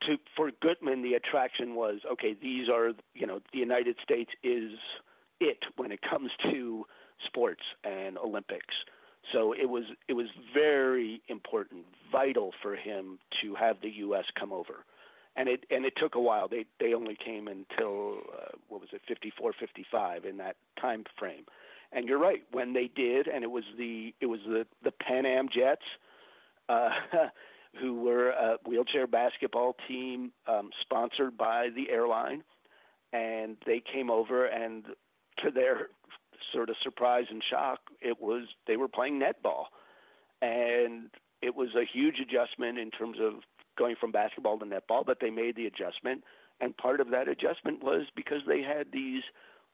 to 0.00 0.18
for 0.36 0.50
Guttmann, 0.50 1.02
the 1.02 1.14
attraction 1.14 1.74
was 1.74 2.00
okay. 2.10 2.34
These 2.34 2.68
are, 2.68 2.92
you 3.14 3.26
know, 3.26 3.40
the 3.52 3.58
United 3.58 3.96
States 4.02 4.30
is 4.42 4.72
it 5.40 5.64
when 5.76 5.92
it 5.92 6.00
comes 6.02 6.30
to 6.50 6.86
sports 7.24 7.62
and 7.84 8.18
Olympics. 8.18 8.74
So 9.32 9.52
it 9.52 9.68
was 9.68 9.84
it 10.08 10.14
was 10.14 10.26
very 10.52 11.22
important, 11.28 11.84
vital 12.10 12.52
for 12.60 12.74
him 12.74 13.18
to 13.42 13.54
have 13.54 13.80
the 13.80 13.90
U.S. 13.90 14.24
come 14.38 14.52
over, 14.52 14.84
and 15.36 15.48
it 15.48 15.64
and 15.70 15.84
it 15.84 15.94
took 15.96 16.14
a 16.14 16.20
while. 16.20 16.48
They 16.48 16.66
they 16.80 16.94
only 16.94 17.16
came 17.16 17.48
until 17.48 18.18
uh, 18.32 18.56
what 18.68 18.80
was 18.80 18.90
it, 18.92 19.02
54, 19.08 19.52
55 19.58 20.24
in 20.24 20.36
that 20.38 20.56
time 20.80 21.04
frame. 21.18 21.44
And 21.92 22.08
you're 22.08 22.18
right, 22.18 22.42
when 22.50 22.72
they 22.72 22.88
did, 22.94 23.28
and 23.28 23.44
it 23.44 23.50
was 23.50 23.64
the 23.76 24.14
it 24.20 24.26
was 24.26 24.40
the 24.46 24.66
the 24.82 24.92
Pan 24.92 25.26
Am 25.26 25.48
Jets, 25.48 25.82
uh, 26.68 26.90
who 27.80 28.00
were 28.00 28.30
a 28.30 28.56
wheelchair 28.66 29.06
basketball 29.06 29.76
team 29.88 30.32
um, 30.46 30.70
sponsored 30.80 31.36
by 31.36 31.68
the 31.74 31.90
airline, 31.90 32.42
and 33.12 33.56
they 33.66 33.80
came 33.80 34.10
over, 34.10 34.46
and 34.46 34.84
to 35.44 35.50
their 35.50 35.88
sort 36.52 36.70
of 36.70 36.76
surprise 36.82 37.26
and 37.30 37.42
shock, 37.48 37.80
it 38.00 38.20
was 38.20 38.44
they 38.66 38.76
were 38.76 38.88
playing 38.88 39.20
netball, 39.20 39.66
and 40.40 41.10
it 41.40 41.54
was 41.54 41.70
a 41.74 41.84
huge 41.84 42.16
adjustment 42.20 42.78
in 42.78 42.90
terms 42.90 43.18
of 43.20 43.34
going 43.78 43.96
from 44.00 44.12
basketball 44.12 44.58
to 44.58 44.64
netball, 44.64 45.04
but 45.04 45.18
they 45.20 45.30
made 45.30 45.56
the 45.56 45.66
adjustment. 45.66 46.22
And 46.60 46.76
part 46.76 47.00
of 47.00 47.10
that 47.10 47.28
adjustment 47.28 47.82
was 47.82 48.02
because 48.14 48.40
they 48.46 48.62
had 48.62 48.88
these 48.92 49.22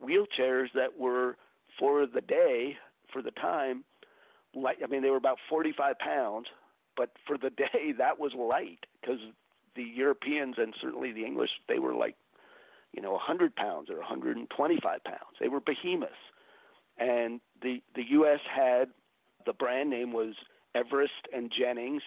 wheelchairs 0.03 0.68
that 0.74 0.99
were 0.99 1.36
for 1.78 2.07
the 2.07 2.20
day, 2.20 2.76
for 3.12 3.22
the 3.22 3.30
time, 3.32 3.84
light. 4.55 4.78
I 4.82 4.86
mean, 4.86 5.03
they 5.03 5.11
were 5.11 5.16
about 5.16 5.38
45 5.49 5.99
pounds, 5.99 6.46
but 6.96 7.11
for 7.26 7.36
the 7.36 7.51
day, 7.57 7.92
that 7.99 8.18
was 8.18 8.32
light 8.34 8.86
because 9.01 9.20
the 9.76 9.82
Europeans 9.82 10.57
and 10.59 10.74
certainly 10.80 11.12
the 11.12 11.24
English, 11.24 11.51
they 11.68 11.78
were 11.78 11.94
like, 11.94 12.16
you 12.92 13.03
know, 13.03 13.12
100 13.12 13.55
pounds 13.55 13.90
or 13.90 13.99
125 13.99 15.05
pounds. 15.05 15.18
They 15.40 15.49
were 15.49 15.61
behemoths. 15.61 16.12
And 16.99 17.40
the 17.62 17.80
the 17.94 18.03
U.S. 18.11 18.40
had 18.53 18.88
the 19.46 19.53
brand 19.53 19.88
name 19.88 20.12
was 20.12 20.34
Everest 20.74 21.28
and 21.32 21.53
Jennings, 21.57 22.03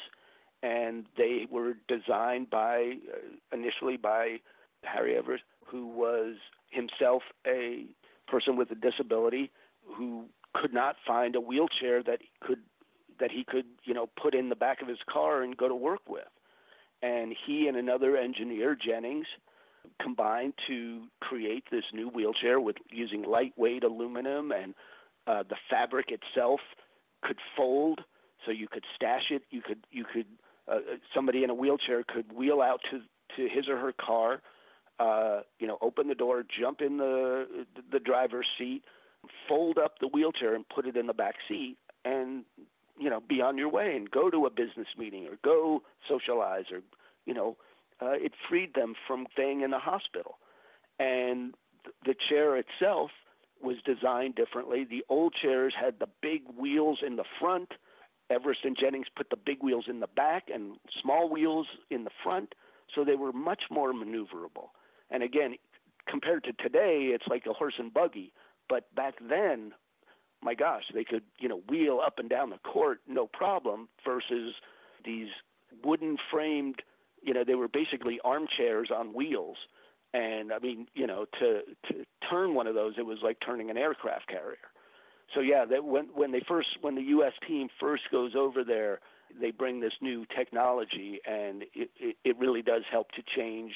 and 0.64 1.05
they 1.18 1.47
were 1.49 1.74
designed 1.88 2.49
by 2.49 2.97
uh, 3.12 3.55
initially 3.55 3.97
by 3.97 4.39
Harry 4.84 5.16
Evers, 5.18 5.41
who 5.66 5.88
was 5.88 6.36
himself 6.70 7.24
a 7.47 7.86
person 8.28 8.55
with 8.55 8.72
a 8.72 8.76
disability 8.76 9.51
who 9.86 10.26
could 10.53 10.74
not 10.74 10.95
find 11.05 11.36
a 11.36 11.41
wheelchair 11.41 12.03
that 12.03 12.20
could 12.41 12.59
that 13.20 13.32
he 13.32 13.43
could 13.43 13.66
you 13.84 13.93
know 13.93 14.07
put 14.22 14.34
in 14.34 14.49
the 14.49 14.55
back 14.55 14.82
of 14.82 14.88
his 14.88 14.99
car 15.09 15.41
and 15.41 15.57
go 15.57 15.68
to 15.68 15.76
work 15.76 16.07
with. 16.07 16.28
And 17.03 17.36
he 17.45 17.68
and 17.68 17.76
another 17.76 18.16
engineer 18.16 18.76
Jennings 18.76 19.26
combined 19.99 20.53
to 20.68 21.03
create 21.20 21.64
this 21.72 21.86
new 21.93 22.07
wheelchair 22.07 22.59
with 22.59 22.76
using 22.91 23.24
lightweight 23.24 23.84
aluminum 23.84 24.51
and 24.51 24.76
uh, 25.26 25.43
the 25.47 25.55
fabric 25.70 26.12
itself 26.12 26.59
could 27.24 27.38
fold 27.55 28.01
so 28.45 28.51
you 28.51 28.68
could 28.68 28.84
stash 28.95 29.32
it 29.32 29.43
you 29.49 29.62
could 29.62 29.86
you 29.91 30.03
could 30.03 30.26
uh, 30.72 30.80
somebody 31.13 31.43
in 31.43 31.49
a 31.49 31.53
wheelchair 31.53 32.03
could 32.07 32.32
wheel 32.34 32.61
out 32.61 32.82
to 32.89 33.01
to 33.36 33.47
his 33.47 33.67
or 33.67 33.78
her 33.78 33.93
car 33.93 34.41
uh, 34.99 35.41
you 35.59 35.67
know 35.67 35.78
open 35.82 36.07
the 36.07 36.15
door 36.15 36.43
jump 36.43 36.82
in 36.82 36.97
the 36.97 37.65
the 37.91 37.99
driver's 37.99 38.47
seat 38.57 38.84
fold 39.47 39.78
up 39.78 39.99
the 39.99 40.07
wheelchair 40.07 40.55
and 40.55 40.67
put 40.69 40.86
it 40.86 40.97
in 40.97 41.07
the 41.07 41.13
back 41.13 41.36
seat 41.47 41.78
and 42.05 42.43
you 42.99 43.09
know 43.09 43.22
be 43.28 43.41
on 43.41 43.57
your 43.57 43.69
way 43.69 43.95
and 43.95 44.09
go 44.11 44.30
to 44.30 44.45
a 44.45 44.49
business 44.49 44.88
meeting 44.97 45.28
or 45.28 45.38
go 45.43 45.82
socialize 46.07 46.65
or 46.72 46.80
you 47.26 47.34
know 47.34 47.55
uh, 48.01 48.13
it 48.13 48.34
freed 48.49 48.74
them 48.74 48.95
from 49.07 49.28
staying 49.34 49.61
in 49.61 49.72
the 49.72 49.80
hospital. 49.80 50.39
And 50.99 51.53
the 52.05 52.15
chair 52.30 52.57
itself 52.57 53.11
was 53.61 53.78
designed 53.86 54.36
differently. 54.36 54.86
The 54.89 55.05
old 55.07 55.36
chairs 55.39 55.74
had 55.80 55.99
the 55.99 56.07
big 56.22 56.41
wheels 56.57 56.99
in 57.05 57.15
the 57.15 57.24
front 57.39 57.74
everest 58.32 58.61
and 58.63 58.77
jennings 58.79 59.07
put 59.15 59.29
the 59.29 59.38
big 59.38 59.61
wheels 59.61 59.86
in 59.88 59.99
the 59.99 60.07
back 60.07 60.45
and 60.53 60.77
small 61.01 61.29
wheels 61.29 61.67
in 61.89 62.03
the 62.03 62.11
front 62.23 62.55
so 62.95 63.03
they 63.03 63.15
were 63.15 63.32
much 63.34 63.63
more 63.69 63.93
maneuverable 63.93 64.69
and 65.09 65.21
again 65.23 65.55
compared 66.07 66.43
to 66.43 66.53
today 66.53 67.11
it's 67.13 67.27
like 67.27 67.45
a 67.45 67.53
horse 67.53 67.75
and 67.77 67.93
buggy 67.93 68.32
but 68.71 68.86
back 68.95 69.15
then, 69.29 69.73
my 70.41 70.53
gosh, 70.55 70.84
they 70.93 71.03
could, 71.03 71.23
you 71.38 71.49
know, 71.49 71.61
wheel 71.67 71.99
up 72.03 72.19
and 72.19 72.29
down 72.29 72.51
the 72.51 72.57
court 72.59 73.01
no 73.05 73.27
problem 73.27 73.89
versus 74.05 74.55
these 75.03 75.27
wooden 75.84 76.15
framed, 76.32 76.82
you 77.21 77.34
know, 77.34 77.43
they 77.45 77.55
were 77.55 77.67
basically 77.67 78.21
armchairs 78.23 78.89
on 78.95 79.13
wheels. 79.13 79.57
And 80.13 80.53
I 80.53 80.59
mean, 80.59 80.88
you 80.93 81.05
know, 81.05 81.25
to 81.39 81.61
to 81.89 82.05
turn 82.29 82.55
one 82.55 82.65
of 82.65 82.75
those, 82.75 82.93
it 82.97 83.05
was 83.05 83.19
like 83.21 83.38
turning 83.45 83.69
an 83.69 83.77
aircraft 83.77 84.27
carrier. 84.27 84.70
So 85.34 85.39
yeah, 85.39 85.65
that 85.65 85.84
when 85.86 86.05
when 86.13 86.32
they 86.32 86.41
first 86.47 86.69
when 86.82 86.95
the 86.95 87.01
U.S. 87.03 87.34
team 87.47 87.69
first 87.79 88.03
goes 88.11 88.34
over 88.36 88.63
there, 88.63 88.99
they 89.39 89.51
bring 89.51 89.79
this 89.79 89.93
new 90.01 90.25
technology, 90.36 91.19
and 91.25 91.63
it, 91.73 91.89
it, 91.97 92.17
it 92.23 92.38
really 92.38 92.61
does 92.61 92.84
help 92.91 93.11
to 93.11 93.23
change 93.36 93.73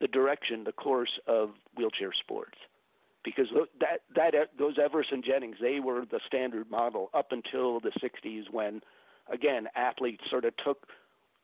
the 0.00 0.08
direction, 0.08 0.64
the 0.64 0.72
course 0.72 1.20
of 1.26 1.50
wheelchair 1.76 2.12
sports 2.18 2.58
because 3.26 3.46
that 3.80 4.00
that 4.14 4.32
those 4.58 4.76
Everest 4.82 5.10
and 5.12 5.22
Jennings 5.22 5.56
they 5.60 5.80
were 5.80 6.04
the 6.10 6.20
standard 6.26 6.70
model 6.70 7.10
up 7.12 7.32
until 7.32 7.80
the 7.80 7.90
60s 8.02 8.44
when 8.50 8.80
again 9.30 9.66
athletes 9.74 10.22
sort 10.30 10.44
of 10.46 10.54
took 10.64 10.86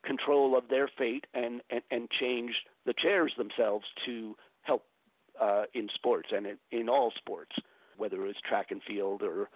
control 0.04 0.56
of 0.56 0.68
their 0.68 0.88
fate 0.96 1.26
and 1.34 1.60
and, 1.70 1.82
and 1.90 2.08
changed 2.08 2.60
the 2.86 2.94
chairs 2.96 3.32
themselves 3.36 3.84
to 4.06 4.36
help 4.62 4.84
uh, 5.40 5.64
in 5.74 5.88
sports 5.94 6.28
and 6.34 6.46
in, 6.46 6.56
in 6.70 6.88
all 6.88 7.12
sports 7.16 7.56
whether 7.96 8.22
it 8.22 8.26
was 8.26 8.36
track 8.48 8.70
and 8.70 8.82
field 8.82 9.22
or 9.22 9.48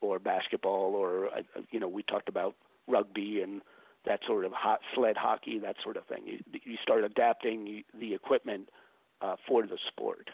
or 0.00 0.18
basketball 0.18 0.94
or 0.94 1.28
uh, 1.28 1.60
you 1.70 1.80
know 1.80 1.88
we 1.88 2.02
talked 2.02 2.28
about 2.28 2.54
rugby 2.86 3.40
and 3.42 3.62
that 4.04 4.20
sort 4.26 4.44
of 4.44 4.52
hot 4.52 4.80
sled 4.94 5.16
hockey 5.16 5.58
that 5.58 5.76
sort 5.82 5.96
of 5.96 6.04
thing 6.06 6.22
you, 6.26 6.38
you 6.64 6.76
start 6.82 7.04
adapting 7.04 7.82
the 7.98 8.14
equipment 8.14 8.68
uh, 9.20 9.36
for 9.46 9.66
the 9.66 9.78
sport 9.88 10.30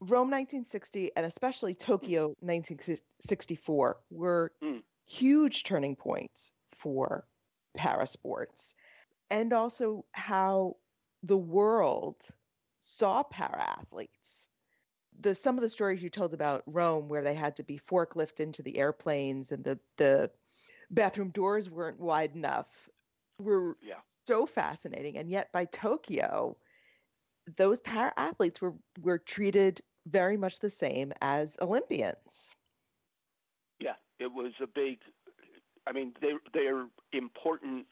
Rome 0.00 0.30
1960 0.30 1.12
and 1.16 1.26
especially 1.26 1.74
Tokyo 1.74 2.28
1964 2.40 3.96
were 4.10 4.52
mm. 4.62 4.82
huge 5.04 5.62
turning 5.62 5.94
points 5.94 6.52
for 6.72 7.24
para 7.76 8.06
sports 8.06 8.74
and 9.30 9.52
also 9.52 10.04
how 10.12 10.76
the 11.22 11.36
world 11.36 12.16
saw 12.80 13.22
para 13.22 13.76
athletes. 13.80 14.48
The 15.20 15.34
some 15.34 15.56
of 15.56 15.62
the 15.62 15.68
stories 15.68 16.02
you 16.02 16.10
told 16.10 16.34
about 16.34 16.62
Rome 16.66 17.08
where 17.08 17.22
they 17.22 17.34
had 17.34 17.56
to 17.56 17.62
be 17.62 17.78
forklift 17.78 18.40
into 18.40 18.62
the 18.62 18.78
airplanes 18.78 19.52
and 19.52 19.62
the 19.62 19.78
the 19.96 20.30
bathroom 20.90 21.30
doors 21.30 21.70
weren't 21.70 22.00
wide 22.00 22.34
enough 22.34 22.88
were 23.38 23.76
yeah. 23.82 23.94
so 24.26 24.46
fascinating 24.46 25.16
and 25.16 25.30
yet 25.30 25.50
by 25.52 25.64
Tokyo 25.64 26.56
those 27.56 27.78
para 27.80 28.12
athletes 28.16 28.60
were 28.60 28.74
were 29.00 29.18
treated 29.18 29.80
very 30.06 30.36
much 30.36 30.58
the 30.58 30.70
same 30.70 31.12
as 31.20 31.56
Olympians. 31.60 32.50
Yeah, 33.80 33.94
it 34.18 34.32
was 34.32 34.52
a 34.60 34.66
big. 34.66 34.98
I 35.86 35.92
mean, 35.92 36.12
they 36.20 36.32
they're 36.52 36.86
important, 37.12 37.86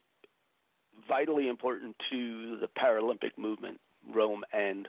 vitally 1.09 1.49
important 1.49 1.97
to 2.11 2.59
the 2.61 2.69
Paralympic 2.69 3.37
movement, 3.37 3.81
Rome 4.09 4.45
and 4.53 4.89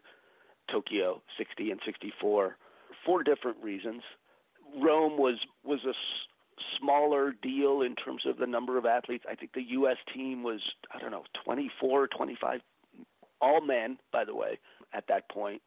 Tokyo, 0.72 1.22
60 1.38 1.72
and 1.72 1.80
64, 1.86 2.57
for 3.05 3.24
different 3.24 3.57
reasons. 3.63 4.01
Rome 4.82 5.17
was 5.17 5.36
was 5.63 5.80
a 5.86 5.89
s- 5.89 5.95
smaller 6.80 7.34
deal 7.41 7.82
in 7.82 7.95
terms 7.95 8.24
of 8.26 8.38
the 8.38 8.47
number 8.47 8.78
of 8.78 8.86
athletes. 8.86 9.26
I 9.30 9.36
think 9.36 9.53
the 9.53 9.63
U.S. 9.69 9.97
team 10.13 10.43
was 10.43 10.61
I 10.93 10.99
don't 10.99 11.11
know 11.11 11.24
24, 11.43 12.07
25, 12.07 12.61
all 13.41 13.61
men, 13.61 13.97
by 14.13 14.24
the 14.24 14.36
way, 14.36 14.59
at 14.93 15.05
that 15.07 15.30
point 15.30 15.61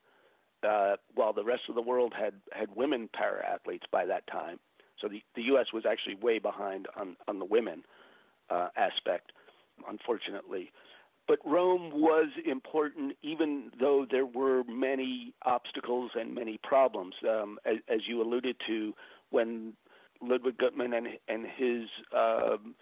uh, 0.64 0.96
while 1.14 1.32
the 1.32 1.44
rest 1.44 1.62
of 1.68 1.74
the 1.74 1.82
world 1.82 2.12
had 2.18 2.34
had 2.52 2.68
women 2.74 3.08
para 3.12 3.44
athletes 3.46 3.84
by 3.90 4.06
that 4.06 4.26
time. 4.26 4.58
So 5.00 5.08
the 5.08 5.22
the 5.34 5.42
U.S. 5.42 5.66
was 5.72 5.84
actually 5.88 6.14
way 6.16 6.38
behind 6.38 6.86
on 6.96 7.16
on 7.28 7.38
the 7.38 7.44
women 7.44 7.82
uh, 8.50 8.68
aspect, 8.76 9.32
unfortunately. 9.88 10.70
But 11.26 11.38
Rome 11.44 11.90
was 11.94 12.28
important, 12.44 13.16
even 13.22 13.70
though 13.80 14.06
there 14.10 14.26
were 14.26 14.62
many 14.64 15.32
obstacles 15.42 16.10
and 16.14 16.34
many 16.34 16.58
problems, 16.62 17.14
um, 17.26 17.58
as, 17.64 17.76
as, 17.88 18.00
you 18.06 18.22
alluded 18.22 18.56
to, 18.66 18.92
when 19.30 19.72
Ludwig 20.20 20.58
Guttmann 20.58 20.96
and 20.96 21.08
and 21.28 21.46
his 21.46 21.88
um, 22.14 22.74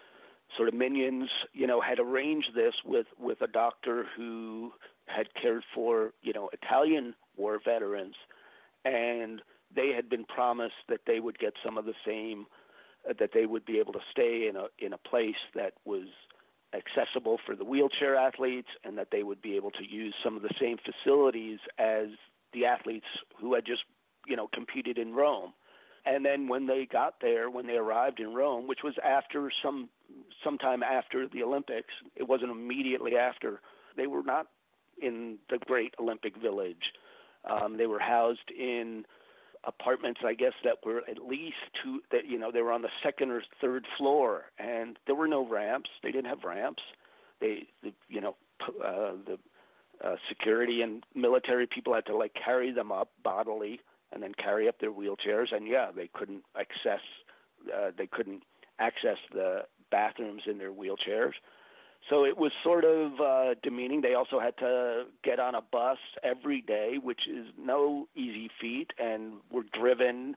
sort 0.57 0.67
of 0.67 0.73
minions, 0.73 1.29
you 1.53 1.67
know, 1.67 1.79
had 1.79 1.99
arranged 1.99 2.49
this 2.53 2.73
with 2.85 3.07
with 3.17 3.41
a 3.41 3.47
doctor 3.47 4.05
who 4.15 4.73
had 5.05 5.33
cared 5.41 5.63
for, 5.73 6.11
you 6.21 6.33
know, 6.33 6.49
Italian 6.53 7.15
war 7.37 7.59
veterans, 7.63 8.15
and 8.83 9.41
they 9.73 9.93
had 9.95 10.09
been 10.09 10.25
promised 10.25 10.83
that 10.89 11.01
they 11.07 11.19
would 11.19 11.39
get 11.39 11.53
some 11.63 11.77
of 11.77 11.85
the 11.85 11.95
same, 12.05 12.45
uh, 13.09 13.13
that 13.19 13.31
they 13.33 13.45
would 13.45 13.65
be 13.65 13.79
able 13.79 13.93
to 13.93 14.01
stay 14.11 14.47
in 14.49 14.57
a 14.57 14.65
in 14.79 14.91
a 14.91 14.97
place 14.97 15.41
that 15.55 15.73
was 15.85 16.07
accessible 16.73 17.39
for 17.45 17.55
the 17.55 17.65
wheelchair 17.65 18.15
athletes, 18.15 18.69
and 18.83 18.97
that 18.97 19.09
they 19.11 19.23
would 19.23 19.41
be 19.41 19.55
able 19.55 19.71
to 19.71 19.83
use 19.87 20.13
some 20.23 20.35
of 20.35 20.41
the 20.41 20.53
same 20.59 20.77
facilities 20.77 21.59
as 21.77 22.07
the 22.53 22.65
athletes 22.65 23.05
who 23.39 23.53
had 23.53 23.65
just, 23.65 23.83
you 24.27 24.35
know, 24.35 24.47
competed 24.53 24.97
in 24.97 25.13
Rome. 25.13 25.53
And 26.05 26.25
then 26.25 26.47
when 26.47 26.67
they 26.67 26.85
got 26.91 27.15
there, 27.21 27.49
when 27.49 27.65
they 27.65 27.77
arrived 27.77 28.19
in 28.19 28.33
Rome, 28.33 28.67
which 28.67 28.83
was 28.83 28.95
after 29.03 29.51
some 29.63 29.89
sometime 30.43 30.83
after 30.83 31.27
the 31.27 31.43
Olympics, 31.43 31.93
it 32.15 32.27
wasn't 32.27 32.51
immediately 32.51 33.15
after. 33.15 33.61
They 33.95 34.07
were 34.07 34.23
not 34.23 34.47
in 35.01 35.37
the 35.49 35.57
great 35.59 35.93
Olympic 35.99 36.35
Village. 36.37 36.91
Um, 37.49 37.77
they 37.77 37.87
were 37.87 37.99
housed 37.99 38.51
in 38.51 39.05
apartments, 39.65 40.21
I 40.25 40.33
guess, 40.33 40.53
that 40.63 40.77
were 40.85 41.03
at 41.09 41.25
least 41.27 41.57
two. 41.81 42.01
That 42.11 42.25
you 42.27 42.37
know, 42.37 42.51
they 42.51 42.61
were 42.61 42.71
on 42.71 42.81
the 42.81 42.89
second 43.03 43.31
or 43.31 43.43
third 43.61 43.85
floor, 43.97 44.43
and 44.57 44.97
there 45.05 45.15
were 45.15 45.27
no 45.27 45.47
ramps. 45.47 45.89
They 46.01 46.11
didn't 46.11 46.29
have 46.29 46.43
ramps. 46.43 46.83
They, 47.39 47.67
the, 47.81 47.93
you 48.09 48.21
know, 48.21 48.35
uh, 48.61 49.13
the 49.25 49.37
uh, 50.03 50.15
security 50.29 50.81
and 50.81 51.03
military 51.15 51.67
people 51.67 51.93
had 51.93 52.05
to 52.07 52.15
like 52.15 52.33
carry 52.33 52.71
them 52.71 52.91
up 52.91 53.09
bodily 53.23 53.79
and 54.11 54.21
then 54.21 54.33
carry 54.33 54.67
up 54.67 54.79
their 54.79 54.91
wheelchairs. 54.91 55.53
And 55.53 55.67
yeah, 55.67 55.91
they 55.95 56.09
couldn't 56.13 56.43
access 56.57 57.01
uh, 57.73 57.91
they 57.97 58.07
couldn't 58.07 58.43
access 58.79 59.17
the 59.33 59.61
bathrooms 59.91 60.43
in 60.47 60.57
their 60.57 60.71
wheelchairs. 60.71 61.33
So 62.09 62.25
it 62.25 62.37
was 62.37 62.51
sort 62.63 62.83
of 62.83 63.19
uh, 63.21 63.55
demeaning. 63.63 64.01
They 64.01 64.13
also 64.13 64.39
had 64.39 64.57
to 64.57 65.05
get 65.23 65.39
on 65.39 65.55
a 65.55 65.61
bus 65.61 65.97
every 66.21 66.61
day, 66.61 66.97
which 67.01 67.27
is 67.27 67.47
no 67.57 68.07
easy 68.15 68.49
feat, 68.59 68.91
and 68.99 69.35
were 69.49 69.63
driven, 69.71 70.35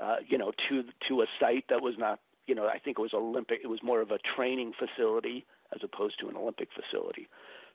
uh, 0.00 0.16
you 0.26 0.38
know, 0.38 0.52
to 0.68 0.84
to 1.08 1.22
a 1.22 1.26
site 1.40 1.64
that 1.70 1.82
was 1.82 1.94
not, 1.98 2.20
you 2.46 2.54
know, 2.54 2.68
I 2.68 2.78
think 2.78 2.98
it 2.98 3.02
was 3.02 3.14
Olympic. 3.14 3.60
It 3.64 3.66
was 3.66 3.82
more 3.82 4.00
of 4.00 4.12
a 4.12 4.18
training 4.18 4.72
facility 4.78 5.44
as 5.74 5.80
opposed 5.82 6.20
to 6.20 6.28
an 6.28 6.36
Olympic 6.36 6.68
facility. 6.72 7.28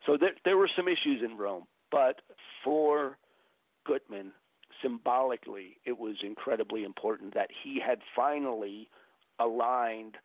So 0.06 0.16
there 0.18 0.32
there 0.46 0.58
were 0.58 0.70
some 0.74 0.88
issues 0.88 1.22
in 1.22 1.38
Rome, 1.38 1.66
but 1.92 2.22
for 2.64 3.18
Guttmann, 3.86 4.32
symbolically, 4.82 5.78
it 5.86 6.00
was 6.00 6.16
incredibly 6.24 6.84
important 6.86 7.34
that 7.34 7.50
he 7.64 7.80
had 7.86 8.00
finally 8.16 8.88
aligned 9.40 10.18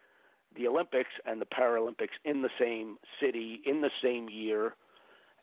the 0.57 0.67
Olympics 0.67 1.11
and 1.25 1.41
the 1.41 1.47
Paralympics 1.47 2.17
in 2.25 2.43
the 2.43 2.51
same 2.59 2.99
city 3.21 3.61
in 3.65 3.81
the 3.81 3.91
same 4.03 4.29
year, 4.29 4.75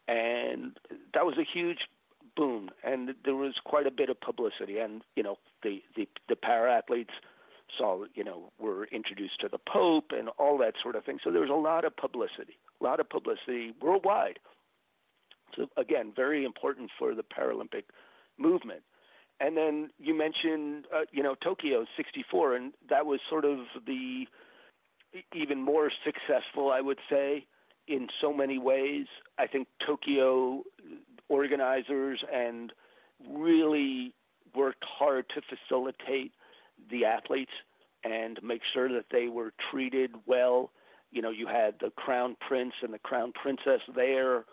and 0.07 0.77
that 1.13 1.25
was 1.25 1.37
a 1.37 1.43
huge 1.43 1.79
boom. 2.35 2.69
And 2.83 3.13
there 3.23 3.35
was 3.35 3.55
quite 3.63 3.87
a 3.87 3.91
bit 3.91 4.09
of 4.09 4.19
publicity, 4.19 4.79
and 4.79 5.01
you 5.15 5.23
know 5.23 5.37
the 5.63 5.81
the, 5.95 6.07
the 6.29 6.35
para 6.35 6.73
athletes 6.77 7.13
saw 7.77 8.05
you 8.13 8.23
know 8.23 8.51
were 8.59 8.85
introduced 8.85 9.39
to 9.41 9.49
the 9.49 9.59
Pope 9.59 10.11
and 10.11 10.29
all 10.37 10.57
that 10.59 10.75
sort 10.81 10.95
of 10.95 11.03
thing. 11.05 11.19
So 11.23 11.31
there 11.31 11.41
was 11.41 11.49
a 11.49 11.53
lot 11.53 11.85
of 11.85 11.95
publicity, 11.95 12.57
a 12.81 12.83
lot 12.83 12.99
of 12.99 13.09
publicity 13.09 13.73
worldwide. 13.81 14.39
So 15.55 15.67
again, 15.77 16.13
very 16.15 16.45
important 16.45 16.89
for 16.97 17.13
the 17.13 17.23
Paralympic 17.23 17.83
movement. 18.37 18.81
And 19.39 19.57
then 19.57 19.89
you 19.99 20.17
mentioned, 20.17 20.85
uh, 20.93 21.01
you 21.11 21.21
know, 21.21 21.35
Tokyo 21.35 21.85
'64, 21.97 22.55
and 22.55 22.73
that 22.89 23.05
was 23.05 23.19
sort 23.29 23.45
of 23.45 23.59
the 23.85 24.27
even 25.33 25.61
more 25.61 25.91
successful, 26.03 26.71
I 26.71 26.81
would 26.81 26.99
say, 27.09 27.45
in 27.87 28.07
so 28.21 28.33
many 28.33 28.57
ways. 28.57 29.07
I 29.37 29.47
think 29.47 29.67
Tokyo 29.85 30.63
organizers 31.29 32.23
and 32.31 32.71
really 33.29 34.13
worked 34.55 34.83
hard 34.83 35.25
to 35.29 35.41
facilitate 35.41 36.33
the 36.89 37.05
athletes 37.05 37.51
and 38.03 38.39
make 38.43 38.61
sure 38.73 38.89
that 38.89 39.05
they 39.11 39.27
were 39.27 39.53
treated 39.71 40.11
well. 40.25 40.71
You 41.11 41.21
know, 41.21 41.29
you 41.29 41.47
had 41.47 41.75
the 41.79 41.91
crown 41.91 42.35
prince 42.45 42.73
and 42.81 42.93
the 42.93 42.99
crown 42.99 43.31
princess 43.31 43.81
there, 43.95 44.45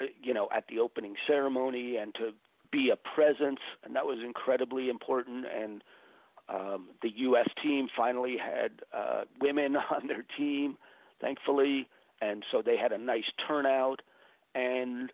uh, 0.00 0.06
you 0.22 0.34
know, 0.34 0.48
at 0.54 0.64
the 0.68 0.78
opening 0.78 1.14
ceremony 1.26 1.96
and 1.96 2.14
to 2.14 2.32
be 2.70 2.90
a 2.90 2.96
presence, 2.96 3.60
and 3.84 3.94
that 3.96 4.06
was 4.06 4.18
incredibly 4.24 4.88
important. 4.88 5.46
And 5.46 5.82
um, 6.48 6.88
the 7.02 7.10
U.S. 7.16 7.48
team 7.62 7.88
finally 7.96 8.36
had 8.36 8.82
uh, 8.92 9.22
women 9.40 9.76
on 9.90 10.06
their 10.06 10.24
team, 10.36 10.76
thankfully, 11.20 11.88
and 12.20 12.44
so 12.50 12.62
they 12.64 12.76
had 12.76 12.92
a 12.92 12.98
nice 12.98 13.24
turnout 13.46 14.00
and 14.54 15.10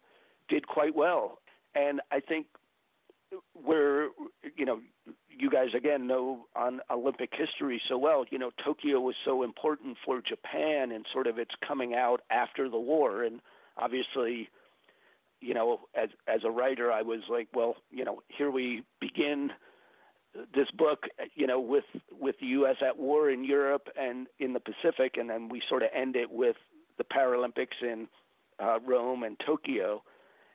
did 0.48 0.66
quite 0.66 0.94
well. 0.94 1.38
And 1.74 2.00
I 2.10 2.20
think 2.20 2.46
where 3.54 4.08
you 4.56 4.64
know 4.64 4.80
you 5.28 5.48
guys 5.50 5.68
again 5.76 6.06
know 6.08 6.46
on 6.56 6.80
Olympic 6.90 7.30
history 7.32 7.80
so 7.88 7.96
well. 7.96 8.24
You 8.30 8.38
know 8.38 8.50
Tokyo 8.64 8.98
was 9.00 9.14
so 9.24 9.42
important 9.42 9.96
for 10.04 10.20
Japan 10.20 10.90
and 10.90 11.06
sort 11.12 11.26
of 11.26 11.38
its 11.38 11.52
coming 11.66 11.94
out 11.94 12.22
after 12.30 12.68
the 12.68 12.78
war, 12.78 13.22
and 13.22 13.40
obviously, 13.78 14.48
you 15.40 15.54
know 15.54 15.80
as 15.94 16.08
as 16.26 16.40
a 16.44 16.50
writer, 16.50 16.90
I 16.90 17.02
was 17.02 17.20
like, 17.30 17.48
well, 17.54 17.76
you 17.90 18.04
know, 18.04 18.22
here 18.28 18.50
we 18.50 18.82
begin 19.00 19.50
this 20.54 20.70
book, 20.76 21.04
you 21.34 21.46
know, 21.46 21.60
with 21.60 21.84
with 22.18 22.36
the 22.40 22.46
U.S. 22.46 22.76
at 22.86 22.98
war 22.98 23.30
in 23.30 23.44
Europe 23.44 23.88
and 23.98 24.26
in 24.38 24.52
the 24.52 24.60
Pacific, 24.60 25.16
and 25.16 25.28
then 25.28 25.48
we 25.48 25.62
sort 25.68 25.82
of 25.82 25.90
end 25.94 26.16
it 26.16 26.30
with 26.30 26.56
the 26.98 27.04
Paralympics 27.04 27.82
in 27.82 28.08
uh, 28.58 28.78
Rome 28.86 29.22
and 29.22 29.38
Tokyo. 29.44 30.02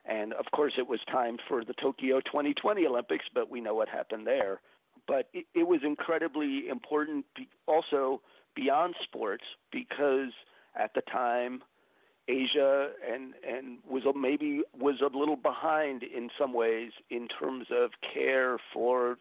And 0.04 0.32
of 0.34 0.46
course, 0.52 0.74
it 0.78 0.86
was 0.86 1.00
time 1.10 1.36
for 1.48 1.64
the 1.64 1.74
Tokyo 1.74 2.20
2020 2.20 2.86
Olympics, 2.86 3.24
but 3.34 3.50
we 3.50 3.60
know 3.60 3.74
what 3.74 3.88
happened 3.88 4.26
there. 4.26 4.60
But 5.08 5.28
it, 5.32 5.46
it 5.54 5.66
was 5.66 5.80
incredibly 5.84 6.68
important, 6.68 7.26
also 7.66 8.22
beyond 8.54 8.94
sports, 9.02 9.44
because 9.72 10.30
at 10.76 10.94
the 10.94 11.02
time, 11.02 11.62
Asia 12.28 12.90
and 13.08 13.34
and 13.46 13.78
was 13.88 14.02
maybe 14.16 14.62
was 14.78 15.00
a 15.00 15.16
little 15.16 15.36
behind 15.36 16.02
in 16.02 16.28
some 16.38 16.52
ways 16.52 16.92
in 17.10 17.28
terms 17.28 17.66
of 17.70 17.90
care 18.14 18.58
for 18.72 19.18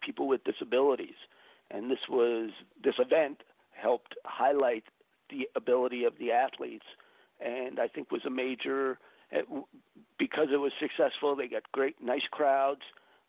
people 0.00 0.28
with 0.28 0.44
disabilities. 0.44 1.16
And 1.70 1.90
this 1.90 2.08
was 2.08 2.50
this 2.82 2.94
event 2.98 3.42
helped 3.72 4.16
highlight 4.24 4.84
the 5.30 5.48
ability 5.54 6.04
of 6.04 6.18
the 6.18 6.32
athletes, 6.32 6.86
and 7.40 7.78
I 7.78 7.88
think 7.88 8.10
was 8.10 8.24
a 8.24 8.30
major 8.30 8.98
because 10.18 10.48
it 10.52 10.56
was 10.56 10.72
successful. 10.80 11.36
They 11.36 11.48
got 11.48 11.70
great, 11.72 12.02
nice 12.02 12.26
crowds, 12.30 12.80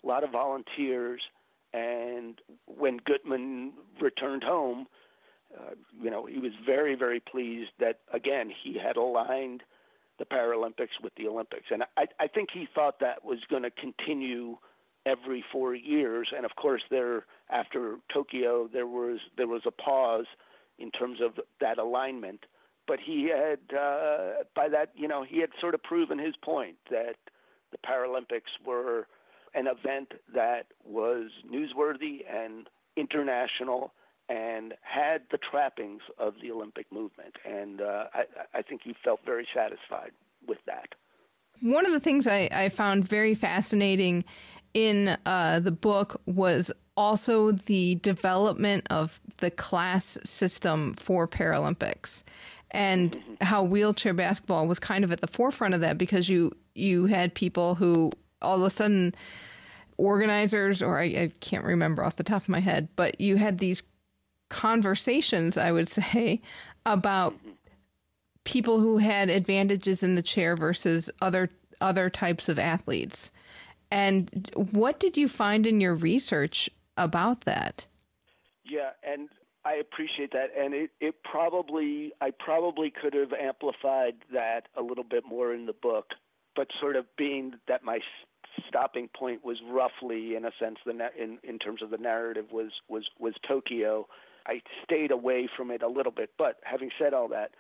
a 0.03 0.07
lot 0.07 0.23
of 0.23 0.31
volunteers, 0.31 1.21
and 1.73 2.39
when 2.65 2.99
Guttmann 2.99 3.71
returned 3.99 4.43
home, 4.43 4.87
uh, 5.57 5.71
you 6.01 6.09
know, 6.09 6.25
he 6.25 6.39
was 6.39 6.51
very, 6.65 6.95
very 6.95 7.19
pleased 7.19 7.71
that 7.79 7.99
again 8.13 8.49
he 8.49 8.77
had 8.77 8.95
aligned 8.97 9.63
the 10.17 10.25
Paralympics 10.25 11.01
with 11.01 11.13
the 11.15 11.27
Olympics, 11.27 11.65
and 11.71 11.83
I, 11.97 12.07
I 12.19 12.27
think 12.27 12.49
he 12.51 12.67
thought 12.73 12.99
that 12.99 13.23
was 13.23 13.39
going 13.49 13.63
to 13.63 13.71
continue 13.71 14.57
every 15.09 15.43
four 15.51 15.73
years. 15.75 16.29
And 16.35 16.45
of 16.45 16.55
course, 16.55 16.81
there 16.89 17.25
after 17.49 17.95
Tokyo, 18.13 18.69
there 18.71 18.87
was 18.87 19.19
there 19.37 19.47
was 19.47 19.61
a 19.65 19.71
pause 19.71 20.27
in 20.77 20.91
terms 20.91 21.19
of 21.21 21.31
that 21.59 21.77
alignment. 21.77 22.41
But 22.87 22.99
he 23.05 23.29
had 23.29 23.59
uh, 23.77 24.43
by 24.55 24.69
that, 24.69 24.91
you 24.95 25.07
know, 25.07 25.23
he 25.23 25.39
had 25.39 25.49
sort 25.61 25.75
of 25.75 25.83
proven 25.83 26.17
his 26.19 26.35
point 26.43 26.77
that 26.89 27.15
the 27.71 27.77
Paralympics 27.77 28.53
were 28.65 29.07
an 29.53 29.67
event 29.67 30.13
that 30.33 30.67
was 30.83 31.29
newsworthy 31.51 32.19
and 32.29 32.67
international 32.95 33.93
and 34.27 34.75
had 34.81 35.23
the 35.31 35.39
trappings 35.39 36.01
of 36.19 36.35
the 36.41 36.51
Olympic 36.51 36.85
movement. 36.91 37.35
And 37.45 37.81
uh, 37.81 38.05
I, 38.13 38.23
I 38.59 38.61
think 38.61 38.81
he 38.83 38.95
felt 39.03 39.21
very 39.25 39.47
satisfied 39.55 40.11
with 40.47 40.59
that. 40.67 40.93
One 41.61 41.85
of 41.85 41.91
the 41.91 41.99
things 41.99 42.27
I, 42.27 42.47
I 42.51 42.69
found 42.69 43.07
very 43.07 43.35
fascinating 43.35 44.23
in 44.73 45.17
uh, 45.25 45.59
the 45.59 45.71
book 45.71 46.21
was 46.25 46.71
also 46.95 47.51
the 47.51 47.95
development 47.95 48.85
of 48.89 49.21
the 49.37 49.49
class 49.49 50.17
system 50.23 50.93
for 50.95 51.27
Paralympics 51.27 52.23
and 52.71 53.17
how 53.41 53.63
wheelchair 53.63 54.13
basketball 54.13 54.67
was 54.67 54.79
kind 54.79 55.03
of 55.03 55.11
at 55.11 55.21
the 55.21 55.27
forefront 55.27 55.73
of 55.73 55.81
that 55.81 55.97
because 55.97 56.29
you 56.29 56.55
you 56.75 57.07
had 57.07 57.33
people 57.33 57.75
who 57.75 58.11
all 58.41 58.57
of 58.57 58.61
a 58.63 58.69
sudden 58.69 59.15
organizers 59.97 60.81
or 60.81 60.99
I, 60.99 61.03
I 61.03 61.31
can't 61.39 61.65
remember 61.65 62.03
off 62.03 62.15
the 62.15 62.23
top 62.23 62.43
of 62.43 62.49
my 62.49 62.59
head 62.59 62.87
but 62.95 63.19
you 63.19 63.37
had 63.37 63.59
these 63.59 63.83
conversations 64.49 65.57
I 65.57 65.71
would 65.71 65.89
say 65.89 66.41
about 66.85 67.35
people 68.43 68.79
who 68.79 68.97
had 68.97 69.29
advantages 69.29 70.03
in 70.03 70.15
the 70.15 70.21
chair 70.21 70.55
versus 70.55 71.09
other 71.21 71.49
other 71.81 72.09
types 72.09 72.49
of 72.49 72.59
athletes 72.59 73.31
and 73.91 74.51
what 74.55 74.99
did 74.99 75.17
you 75.17 75.27
find 75.27 75.65
in 75.65 75.81
your 75.81 75.95
research 75.95 76.69
about 76.97 77.41
that? 77.41 77.87
Yeah, 78.63 78.91
and 79.03 79.29
I 79.65 79.75
appreciate 79.75 80.31
that. 80.33 80.49
And 80.57 80.73
it, 80.73 80.91
it 80.99 81.15
probably, 81.23 82.13
I 82.21 82.31
probably 82.31 82.91
could 82.91 83.13
have 83.13 83.33
amplified 83.33 84.15
that 84.33 84.67
a 84.77 84.81
little 84.81 85.03
bit 85.03 85.23
more 85.27 85.53
in 85.53 85.65
the 85.65 85.73
book, 85.73 86.11
but 86.55 86.67
sort 86.79 86.95
of 86.95 87.05
being 87.17 87.53
that 87.67 87.83
my 87.83 87.99
stopping 88.67 89.09
point 89.17 89.43
was 89.43 89.57
roughly, 89.67 90.35
in 90.35 90.45
a 90.45 90.51
sense, 90.59 90.77
the 90.85 90.91
in 91.17 91.39
in 91.43 91.59
terms 91.59 91.81
of 91.81 91.89
the 91.89 91.97
narrative 91.97 92.45
was 92.51 92.71
was 92.87 93.05
was 93.19 93.33
Tokyo. 93.47 94.07
I 94.45 94.61
stayed 94.83 95.11
away 95.11 95.47
from 95.55 95.69
it 95.71 95.83
a 95.83 95.87
little 95.87 96.11
bit, 96.11 96.31
but 96.37 96.57
having 96.63 96.89
said 96.97 97.13
all 97.13 97.27
that, 97.29 97.51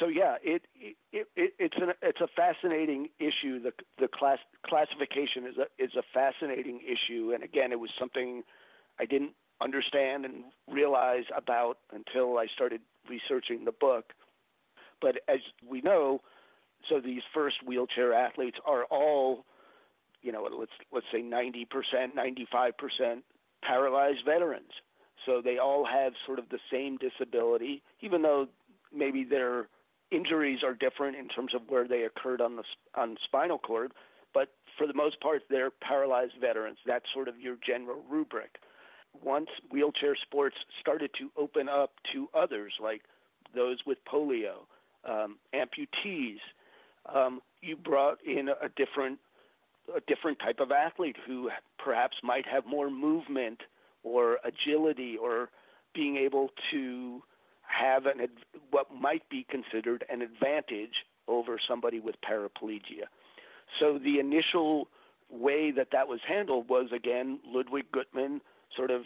so 0.00 0.08
yeah, 0.08 0.36
it, 0.42 0.62
it, 0.74 0.96
it 1.36 1.54
it's 1.58 1.76
an 1.76 1.92
it's 2.02 2.20
a 2.20 2.26
fascinating 2.26 3.08
issue. 3.18 3.60
The 3.60 3.72
the 3.98 4.08
class 4.08 4.38
classification 4.66 5.46
is 5.46 5.56
a 5.58 5.82
is 5.82 5.92
a 5.96 6.02
fascinating 6.12 6.80
issue, 6.80 7.32
and 7.32 7.44
again, 7.44 7.72
it 7.72 7.78
was 7.78 7.90
something 7.98 8.42
I 8.98 9.04
didn't 9.04 9.32
understand 9.60 10.24
and 10.24 10.44
realize 10.70 11.24
about 11.36 11.78
until 11.92 12.38
I 12.38 12.46
started 12.52 12.80
researching 13.08 13.64
the 13.64 13.72
book. 13.72 14.12
But 15.00 15.16
as 15.28 15.40
we 15.68 15.80
know, 15.80 16.20
so 16.88 17.00
these 17.00 17.22
first 17.32 17.56
wheelchair 17.64 18.12
athletes 18.12 18.58
are 18.66 18.84
all, 18.84 19.44
you 20.22 20.32
know, 20.32 20.48
let's 20.58 20.72
let's 20.92 21.06
say 21.12 21.22
90%, 21.22 21.66
95% 22.16 23.22
paralyzed 23.62 24.24
veterans. 24.24 24.72
So 25.24 25.40
they 25.42 25.58
all 25.58 25.86
have 25.86 26.12
sort 26.26 26.38
of 26.38 26.48
the 26.50 26.58
same 26.70 26.98
disability, 26.98 27.82
even 28.00 28.22
though 28.22 28.48
maybe 28.92 29.24
they're 29.24 29.68
injuries 30.10 30.60
are 30.64 30.74
different 30.74 31.16
in 31.16 31.28
terms 31.28 31.54
of 31.54 31.62
where 31.68 31.86
they 31.86 32.02
occurred 32.02 32.40
on 32.40 32.56
the 32.56 32.64
on 32.94 33.16
spinal 33.24 33.58
cord, 33.58 33.92
but 34.32 34.48
for 34.76 34.86
the 34.86 34.94
most 34.94 35.20
part, 35.20 35.42
they're 35.48 35.70
paralyzed 35.70 36.34
veterans. 36.40 36.78
That's 36.86 37.04
sort 37.12 37.28
of 37.28 37.38
your 37.38 37.56
general 37.64 38.02
rubric. 38.10 38.56
Once 39.22 39.48
wheelchair 39.70 40.16
sports 40.16 40.56
started 40.80 41.10
to 41.18 41.30
open 41.36 41.68
up 41.68 41.92
to 42.12 42.28
others, 42.34 42.72
like 42.82 43.02
those 43.54 43.78
with 43.86 43.98
polio, 44.04 44.66
um, 45.08 45.36
amputees, 45.54 46.38
um, 47.14 47.40
you 47.62 47.76
brought 47.76 48.18
in 48.24 48.48
a 48.48 48.68
different 48.76 49.18
a 49.94 50.00
different 50.06 50.38
type 50.38 50.60
of 50.60 50.72
athlete 50.72 51.16
who 51.26 51.50
perhaps 51.78 52.16
might 52.22 52.46
have 52.46 52.64
more 52.64 52.88
movement 52.90 53.60
or 54.02 54.38
agility 54.42 55.16
or 55.18 55.50
being 55.94 56.16
able 56.16 56.48
to 56.70 57.22
have 57.74 58.06
an 58.06 58.20
what 58.70 58.86
might 58.94 59.28
be 59.28 59.46
considered 59.48 60.04
an 60.10 60.22
advantage 60.22 61.04
over 61.28 61.58
somebody 61.68 62.00
with 62.00 62.16
paraplegia. 62.20 63.06
So 63.80 63.98
the 63.98 64.18
initial 64.18 64.88
way 65.30 65.70
that 65.72 65.88
that 65.92 66.06
was 66.08 66.20
handled 66.26 66.68
was 66.68 66.88
again 66.94 67.40
Ludwig 67.46 67.86
Guttmann 67.92 68.40
sort 68.76 68.90
of 68.90 69.02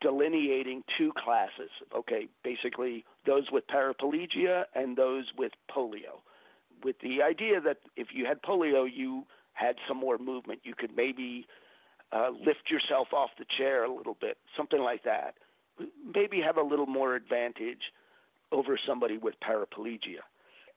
delineating 0.00 0.84
two 0.96 1.12
classes. 1.16 1.70
Okay, 1.96 2.28
basically 2.44 3.04
those 3.26 3.46
with 3.50 3.64
paraplegia 3.66 4.64
and 4.74 4.96
those 4.96 5.26
with 5.36 5.52
polio, 5.70 6.22
with 6.84 6.96
the 7.02 7.22
idea 7.22 7.60
that 7.60 7.78
if 7.96 8.08
you 8.12 8.24
had 8.26 8.42
polio, 8.42 8.86
you 8.92 9.24
had 9.54 9.76
some 9.88 9.96
more 9.96 10.18
movement. 10.18 10.60
You 10.62 10.74
could 10.74 10.94
maybe 10.96 11.46
uh, 12.12 12.30
lift 12.30 12.70
yourself 12.70 13.08
off 13.12 13.30
the 13.38 13.44
chair 13.58 13.84
a 13.84 13.92
little 13.92 14.16
bit, 14.20 14.38
something 14.56 14.80
like 14.80 15.02
that. 15.04 15.34
Maybe 16.14 16.40
have 16.40 16.56
a 16.56 16.62
little 16.62 16.86
more 16.86 17.14
advantage 17.14 17.92
over 18.52 18.78
somebody 18.86 19.18
with 19.18 19.34
paraplegia. 19.40 20.22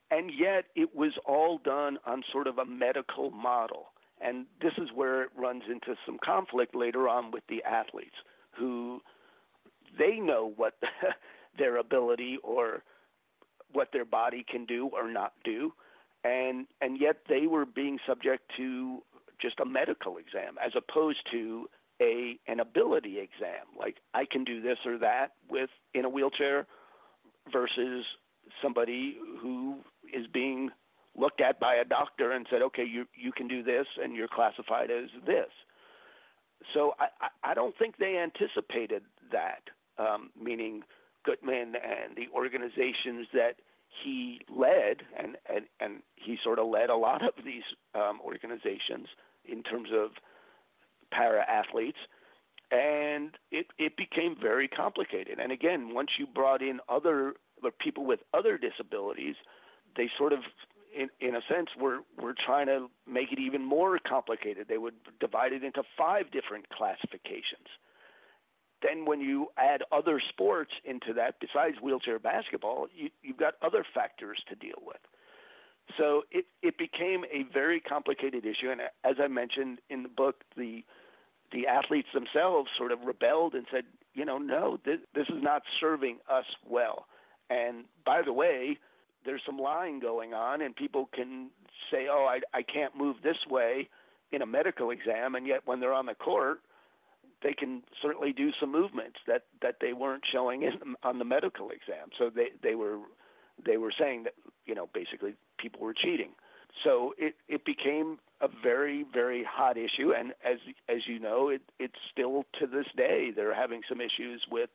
And 0.09 0.31
yet 0.37 0.65
it 0.75 0.95
was 0.95 1.13
all 1.25 1.57
done 1.57 1.97
on 2.05 2.23
sort 2.31 2.47
of 2.47 2.57
a 2.57 2.65
medical 2.65 3.31
model. 3.31 3.87
And 4.19 4.45
this 4.61 4.73
is 4.77 4.89
where 4.93 5.23
it 5.23 5.29
runs 5.37 5.63
into 5.69 5.95
some 6.05 6.19
conflict 6.23 6.75
later 6.75 7.07
on 7.07 7.31
with 7.31 7.43
the 7.47 7.63
athletes 7.63 8.15
who 8.57 9.01
they 9.97 10.19
know 10.19 10.53
what 10.55 10.73
their 11.57 11.77
ability 11.77 12.37
or 12.43 12.83
what 13.71 13.89
their 13.93 14.05
body 14.05 14.45
can 14.49 14.65
do 14.65 14.89
or 14.93 15.09
not 15.09 15.33
do 15.43 15.73
and 16.23 16.67
and 16.81 16.99
yet 16.99 17.17
they 17.27 17.47
were 17.47 17.65
being 17.65 17.97
subject 18.07 18.51
to 18.57 19.01
just 19.41 19.59
a 19.59 19.65
medical 19.65 20.17
exam 20.17 20.55
as 20.63 20.71
opposed 20.75 21.19
to 21.31 21.67
a 22.01 22.37
an 22.47 22.59
ability 22.59 23.17
exam 23.19 23.65
like 23.79 23.97
I 24.13 24.25
can 24.29 24.43
do 24.43 24.61
this 24.61 24.77
or 24.85 24.97
that 24.99 25.29
with 25.49 25.69
in 25.93 26.05
a 26.05 26.09
wheelchair 26.09 26.67
versus 27.51 28.05
somebody 28.61 29.17
who 29.41 29.79
is 30.13 30.27
being 30.33 30.69
looked 31.17 31.41
at 31.41 31.59
by 31.59 31.75
a 31.75 31.85
doctor 31.85 32.31
and 32.31 32.45
said 32.49 32.61
okay 32.61 32.85
you 32.85 33.05
you 33.15 33.31
can 33.31 33.47
do 33.47 33.63
this 33.63 33.85
and 34.01 34.15
you're 34.15 34.27
classified 34.27 34.89
as 34.91 35.09
this. 35.25 35.49
So 36.73 36.93
I 36.99 37.51
I 37.51 37.53
don't 37.53 37.77
think 37.77 37.97
they 37.97 38.17
anticipated 38.17 39.03
that 39.31 39.63
um, 39.97 40.29
meaning 40.39 40.83
Guttmann 41.27 41.75
and 41.75 42.15
the 42.15 42.27
organizations 42.33 43.27
that 43.33 43.55
he 44.03 44.39
led, 44.49 45.03
and, 45.17 45.37
and, 45.53 45.65
and 45.79 46.01
he 46.15 46.37
sort 46.43 46.59
of 46.59 46.67
led 46.67 46.89
a 46.89 46.95
lot 46.95 47.23
of 47.23 47.33
these 47.43 47.63
um, 47.93 48.19
organizations 48.23 49.07
in 49.45 49.63
terms 49.63 49.89
of 49.93 50.11
para 51.11 51.45
athletes, 51.49 51.97
and 52.71 53.31
it, 53.51 53.67
it 53.77 53.97
became 53.97 54.35
very 54.41 54.67
complicated. 54.67 55.39
And 55.39 55.51
again, 55.51 55.93
once 55.93 56.09
you 56.17 56.25
brought 56.25 56.61
in 56.61 56.79
other 56.89 57.33
people 57.79 58.05
with 58.05 58.21
other 58.33 58.57
disabilities, 58.57 59.35
they 59.97 60.09
sort 60.17 60.33
of, 60.33 60.39
in, 60.97 61.09
in 61.19 61.35
a 61.35 61.41
sense, 61.53 61.67
were, 61.79 61.99
were 62.21 62.33
trying 62.33 62.67
to 62.67 62.89
make 63.05 63.31
it 63.31 63.39
even 63.39 63.63
more 63.63 63.99
complicated. 63.99 64.67
They 64.67 64.77
would 64.77 64.95
divide 65.19 65.53
it 65.53 65.63
into 65.63 65.83
five 65.97 66.31
different 66.31 66.69
classifications 66.69 67.67
then 68.81 69.05
when 69.05 69.21
you 69.21 69.47
add 69.57 69.83
other 69.91 70.21
sports 70.29 70.71
into 70.85 71.13
that 71.13 71.35
besides 71.39 71.77
wheelchair 71.81 72.19
basketball, 72.19 72.87
you, 72.95 73.09
you've 73.21 73.37
got 73.37 73.53
other 73.61 73.85
factors 73.93 74.39
to 74.49 74.55
deal 74.55 74.81
with. 74.85 74.97
So 75.97 76.23
it, 76.31 76.45
it 76.61 76.77
became 76.77 77.25
a 77.25 77.43
very 77.53 77.79
complicated 77.79 78.45
issue. 78.45 78.71
And 78.71 78.81
as 79.03 79.15
I 79.21 79.27
mentioned 79.27 79.79
in 79.89 80.03
the 80.03 80.09
book, 80.09 80.43
the 80.55 80.83
the 81.51 81.67
athletes 81.67 82.07
themselves 82.13 82.69
sort 82.77 82.91
of 82.91 82.99
rebelled 83.05 83.53
and 83.53 83.65
said, 83.71 83.83
you 84.13 84.25
know, 84.25 84.37
no, 84.37 84.77
this, 84.85 84.99
this 85.15 85.27
is 85.27 85.41
not 85.41 85.63
serving 85.79 86.17
us 86.29 86.45
well. 86.67 87.05
And 87.49 87.85
by 88.05 88.21
the 88.21 88.33
way, 88.33 88.77
there's 89.25 89.41
some 89.45 89.57
lying 89.57 89.99
going 89.99 90.33
on, 90.33 90.61
and 90.61 90.75
people 90.75 91.09
can 91.13 91.49
say, 91.91 92.07
oh, 92.09 92.25
I, 92.29 92.57
I 92.57 92.63
can't 92.63 92.95
move 92.95 93.17
this 93.23 93.37
way 93.49 93.89
in 94.31 94.41
a 94.41 94.45
medical 94.45 94.91
exam, 94.91 95.35
and 95.35 95.45
yet 95.45 95.61
when 95.65 95.79
they're 95.79 95.93
on 95.93 96.05
the 96.05 96.15
court, 96.15 96.61
they 97.43 97.53
can 97.53 97.83
certainly 98.01 98.33
do 98.33 98.51
some 98.59 98.71
movements 98.71 99.17
that 99.27 99.43
that 99.61 99.77
they 99.81 99.93
weren't 99.93 100.23
showing 100.31 100.61
in 100.61 100.95
on 101.03 101.17
the 101.17 101.25
medical 101.25 101.69
exam. 101.69 102.09
So 102.17 102.29
they 102.29 102.49
they 102.61 102.75
were 102.75 102.99
they 103.65 103.77
were 103.77 103.91
saying 103.97 104.23
that 104.23 104.33
you 104.65 104.75
know 104.75 104.89
basically 104.93 105.33
people 105.57 105.81
were 105.81 105.93
cheating. 105.93 106.31
So 106.83 107.13
it 107.17 107.35
it 107.47 107.65
became 107.65 108.19
a 108.41 108.47
very 108.63 109.05
very 109.13 109.43
hot 109.43 109.77
issue, 109.77 110.13
and 110.13 110.33
as 110.43 110.57
as 110.89 111.07
you 111.07 111.19
know, 111.19 111.49
it 111.49 111.61
it's 111.79 111.99
still 112.11 112.45
to 112.59 112.67
this 112.67 112.87
day 112.95 113.31
they're 113.35 113.53
having 113.53 113.81
some 113.87 114.01
issues 114.01 114.45
with 114.49 114.69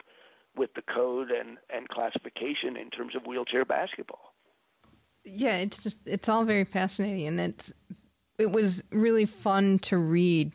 with 0.57 0.75
the 0.75 0.83
code 0.83 1.31
and 1.31 1.59
and 1.71 1.89
classification 1.89 2.77
in 2.77 2.91
terms 2.91 3.15
of 3.15 3.27
wheelchair 3.27 3.65
basketball. 3.65 4.33
Yeah, 5.25 5.57
it's 5.57 5.83
just 5.83 5.99
it's 6.07 6.29
all 6.29 6.45
very 6.45 6.65
fascinating, 6.65 7.27
and 7.27 7.41
it's 7.41 7.73
it 8.39 8.53
was 8.53 8.83
really 8.91 9.25
fun 9.25 9.79
to 9.81 9.99
read 9.99 10.53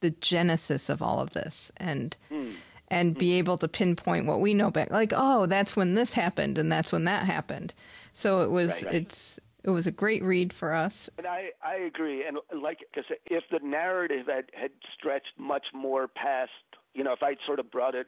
the 0.00 0.10
genesis 0.10 0.88
of 0.88 1.02
all 1.02 1.20
of 1.20 1.32
this 1.32 1.70
and 1.76 2.16
mm. 2.30 2.54
and 2.88 3.16
be 3.16 3.32
able 3.32 3.58
to 3.58 3.68
pinpoint 3.68 4.26
what 4.26 4.40
we 4.40 4.54
know 4.54 4.70
back 4.70 4.90
like 4.90 5.12
oh 5.14 5.44
that's 5.44 5.76
when 5.76 5.94
this 5.94 6.14
happened 6.14 6.56
and 6.56 6.72
that's 6.72 6.90
when 6.90 7.04
that 7.04 7.26
happened 7.26 7.74
so 8.14 8.40
it 8.40 8.50
was 8.50 8.82
right. 8.82 8.94
it's 8.94 9.38
it 9.64 9.70
was 9.70 9.86
a 9.86 9.90
great 9.90 10.22
read 10.22 10.52
for 10.52 10.72
us 10.72 11.10
and 11.18 11.26
i 11.26 11.50
i 11.64 11.74
agree 11.74 12.24
and 12.26 12.38
like 12.60 12.78
I 12.96 13.02
said, 13.08 13.18
if 13.26 13.44
the 13.50 13.60
narrative 13.62 14.26
had 14.26 14.46
had 14.54 14.70
stretched 14.94 15.32
much 15.38 15.66
more 15.74 16.08
past 16.08 16.50
you 16.94 17.04
know 17.04 17.12
if 17.12 17.22
i'd 17.22 17.38
sort 17.46 17.58
of 17.58 17.70
brought 17.70 17.94
it 17.94 18.06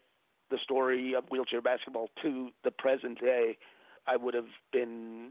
the 0.50 0.58
story 0.62 1.14
of 1.14 1.24
wheelchair 1.30 1.60
basketball 1.60 2.08
to 2.22 2.50
the 2.64 2.70
present 2.70 3.20
day 3.20 3.56
i 4.06 4.16
would 4.16 4.34
have 4.34 4.50
been 4.72 5.30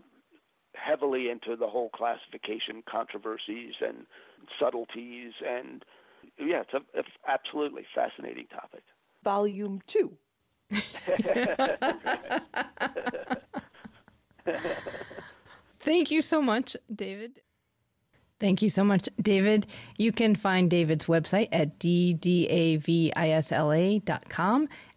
heavily 0.74 1.30
into 1.30 1.56
the 1.56 1.68
whole 1.68 1.90
classification 1.90 2.82
controversies 2.90 3.74
and 3.86 4.06
subtleties 4.60 5.34
and 5.48 5.84
yeah, 6.38 6.62
it's, 6.62 6.74
a, 6.74 6.82
it's 6.94 7.10
absolutely 7.28 7.86
fascinating 7.94 8.48
topic. 8.48 8.84
Volume 9.24 9.82
two. 9.88 10.18
Thank 15.82 16.12
you 16.12 16.22
so 16.22 16.42
much, 16.42 16.78
David. 16.94 17.42
Thank 18.42 18.62
you 18.64 18.70
so 18.72 18.84
much, 18.84 19.08
David. 19.22 19.68
You 20.00 20.12
can 20.12 20.34
find 20.36 20.68
David's 20.68 21.06
website 21.06 21.50
at 21.52 21.78
ddAvisla.com 21.78 22.90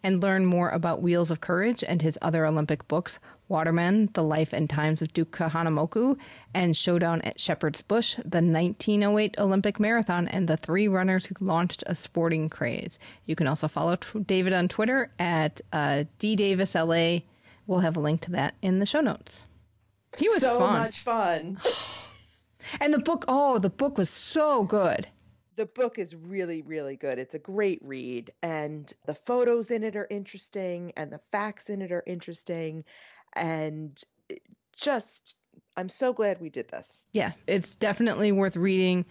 and 0.01 0.23
learn 0.23 0.47
more 0.47 0.69
about 0.69 1.03
Wheels 1.03 1.29
of 1.29 1.41
Courage 1.41 1.83
and 1.83 2.01
his 2.01 2.17
other 2.23 2.47
Olympic 2.47 2.87
books, 2.87 3.19
Watermen, 3.47 4.09
The 4.13 4.23
Life 4.23 4.51
and 4.51 4.67
Times 4.67 5.03
of 5.03 5.13
Duke 5.13 5.29
Kahanamoku, 5.29 6.17
and 6.55 6.75
Showdown 6.75 7.21
at 7.21 7.39
Shepherd's 7.39 7.83
Bush, 7.83 8.15
the 8.15 8.41
1908 8.41 9.35
Olympic 9.37 9.79
Marathon, 9.79 10.27
and 10.27 10.47
the 10.47 10.57
three 10.57 10.87
runners 10.87 11.27
who 11.27 11.35
launched 11.39 11.83
a 11.85 11.93
sporting 11.93 12.49
craze. 12.49 12.97
You 13.27 13.35
can 13.35 13.45
also 13.45 13.67
follow 13.67 13.95
David 14.25 14.53
on 14.53 14.67
Twitter 14.67 15.11
at 15.19 15.61
uh, 15.71 16.05
ddavisla. 16.19 17.21
We'll 17.67 17.79
have 17.81 17.95
a 17.95 17.99
link 17.99 18.21
to 18.21 18.31
that 18.31 18.55
in 18.63 18.79
the 18.79 18.87
show 18.87 19.01
notes. 19.01 19.45
He 20.17 20.29
was 20.29 20.41
so 20.41 20.59
fun. 20.59 20.79
much 20.79 20.99
fun. 20.99 21.59
And 22.79 22.93
the 22.93 22.99
book, 22.99 23.25
oh, 23.27 23.59
the 23.59 23.69
book 23.69 23.97
was 23.97 24.09
so 24.09 24.63
good. 24.63 25.07
The 25.55 25.67
book 25.67 25.97
is 25.97 26.15
really, 26.15 26.61
really 26.63 26.95
good. 26.95 27.19
It's 27.19 27.35
a 27.35 27.39
great 27.39 27.79
read. 27.83 28.33
And 28.41 28.91
the 29.05 29.13
photos 29.13 29.71
in 29.71 29.83
it 29.83 29.95
are 29.95 30.07
interesting, 30.09 30.91
and 30.97 31.11
the 31.11 31.21
facts 31.31 31.69
in 31.69 31.81
it 31.81 31.91
are 31.91 32.03
interesting. 32.05 32.83
And 33.33 34.01
just, 34.75 35.35
I'm 35.77 35.89
so 35.89 36.11
glad 36.11 36.41
we 36.41 36.49
did 36.49 36.67
this. 36.69 37.05
Yeah, 37.11 37.31
it's 37.47 37.75
definitely 37.75 38.31
worth 38.31 38.55
reading. 38.55 39.05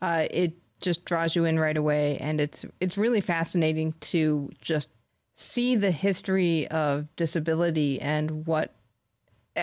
Uh, 0.00 0.26
it 0.30 0.54
just 0.80 1.04
draws 1.04 1.36
you 1.36 1.44
in 1.44 1.58
right 1.58 1.76
away. 1.76 2.16
And 2.18 2.40
it's, 2.40 2.64
it's 2.80 2.96
really 2.96 3.20
fascinating 3.20 3.94
to 4.00 4.50
just 4.60 4.88
see 5.34 5.76
the 5.76 5.90
history 5.90 6.68
of 6.68 7.14
disability 7.16 8.00
and 8.00 8.46
what, 8.46 8.74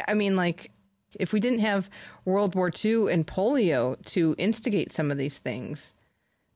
I 0.08 0.14
mean, 0.14 0.36
like, 0.36 0.72
if 1.16 1.34
we 1.34 1.40
didn't 1.40 1.60
have 1.60 1.90
World 2.26 2.56
War 2.56 2.72
II 2.74 3.12
and 3.12 3.26
polio 3.26 4.04
to 4.08 4.36
instigate 4.38 4.92
some 4.92 5.12
of 5.12 5.18
these 5.18 5.38
things, 5.38 5.94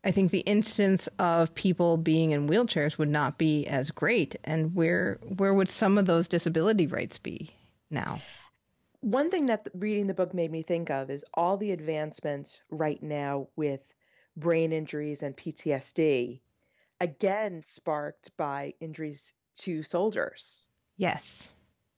I 0.04 0.12
think 0.12 0.32
the 0.32 0.40
instance 0.40 1.08
of 1.20 1.54
people 1.56 1.98
being 1.98 2.32
in 2.32 2.48
wheelchairs 2.48 2.98
would 2.98 3.10
not 3.10 3.38
be 3.38 3.66
as 3.68 3.92
great. 3.92 4.36
And 4.44 4.76
where 4.76 5.20
where 5.22 5.54
would 5.54 5.70
some 5.70 5.98
of 5.98 6.06
those 6.06 6.28
disability 6.28 6.88
rights 6.88 7.18
be 7.18 7.52
now? 7.90 8.22
one 9.02 9.32
thing 9.32 9.48
that 9.48 9.68
reading 9.74 10.08
the 10.08 10.14
book 10.14 10.34
made 10.34 10.52
me 10.52 10.62
think 10.62 10.90
of 10.90 11.10
is 11.10 11.26
all 11.34 11.58
the 11.58 11.72
advancements 11.72 12.62
right 12.70 13.02
now 13.02 13.48
with 13.56 13.82
brain 14.38 14.72
injuries 14.72 15.24
and 15.24 15.36
PTSD, 15.36 16.40
again 17.00 17.64
sparked 17.66 18.36
by 18.38 18.74
injuries 18.80 19.34
to 19.58 19.84
soldiers. 19.84 20.62
Yes. 20.98 21.50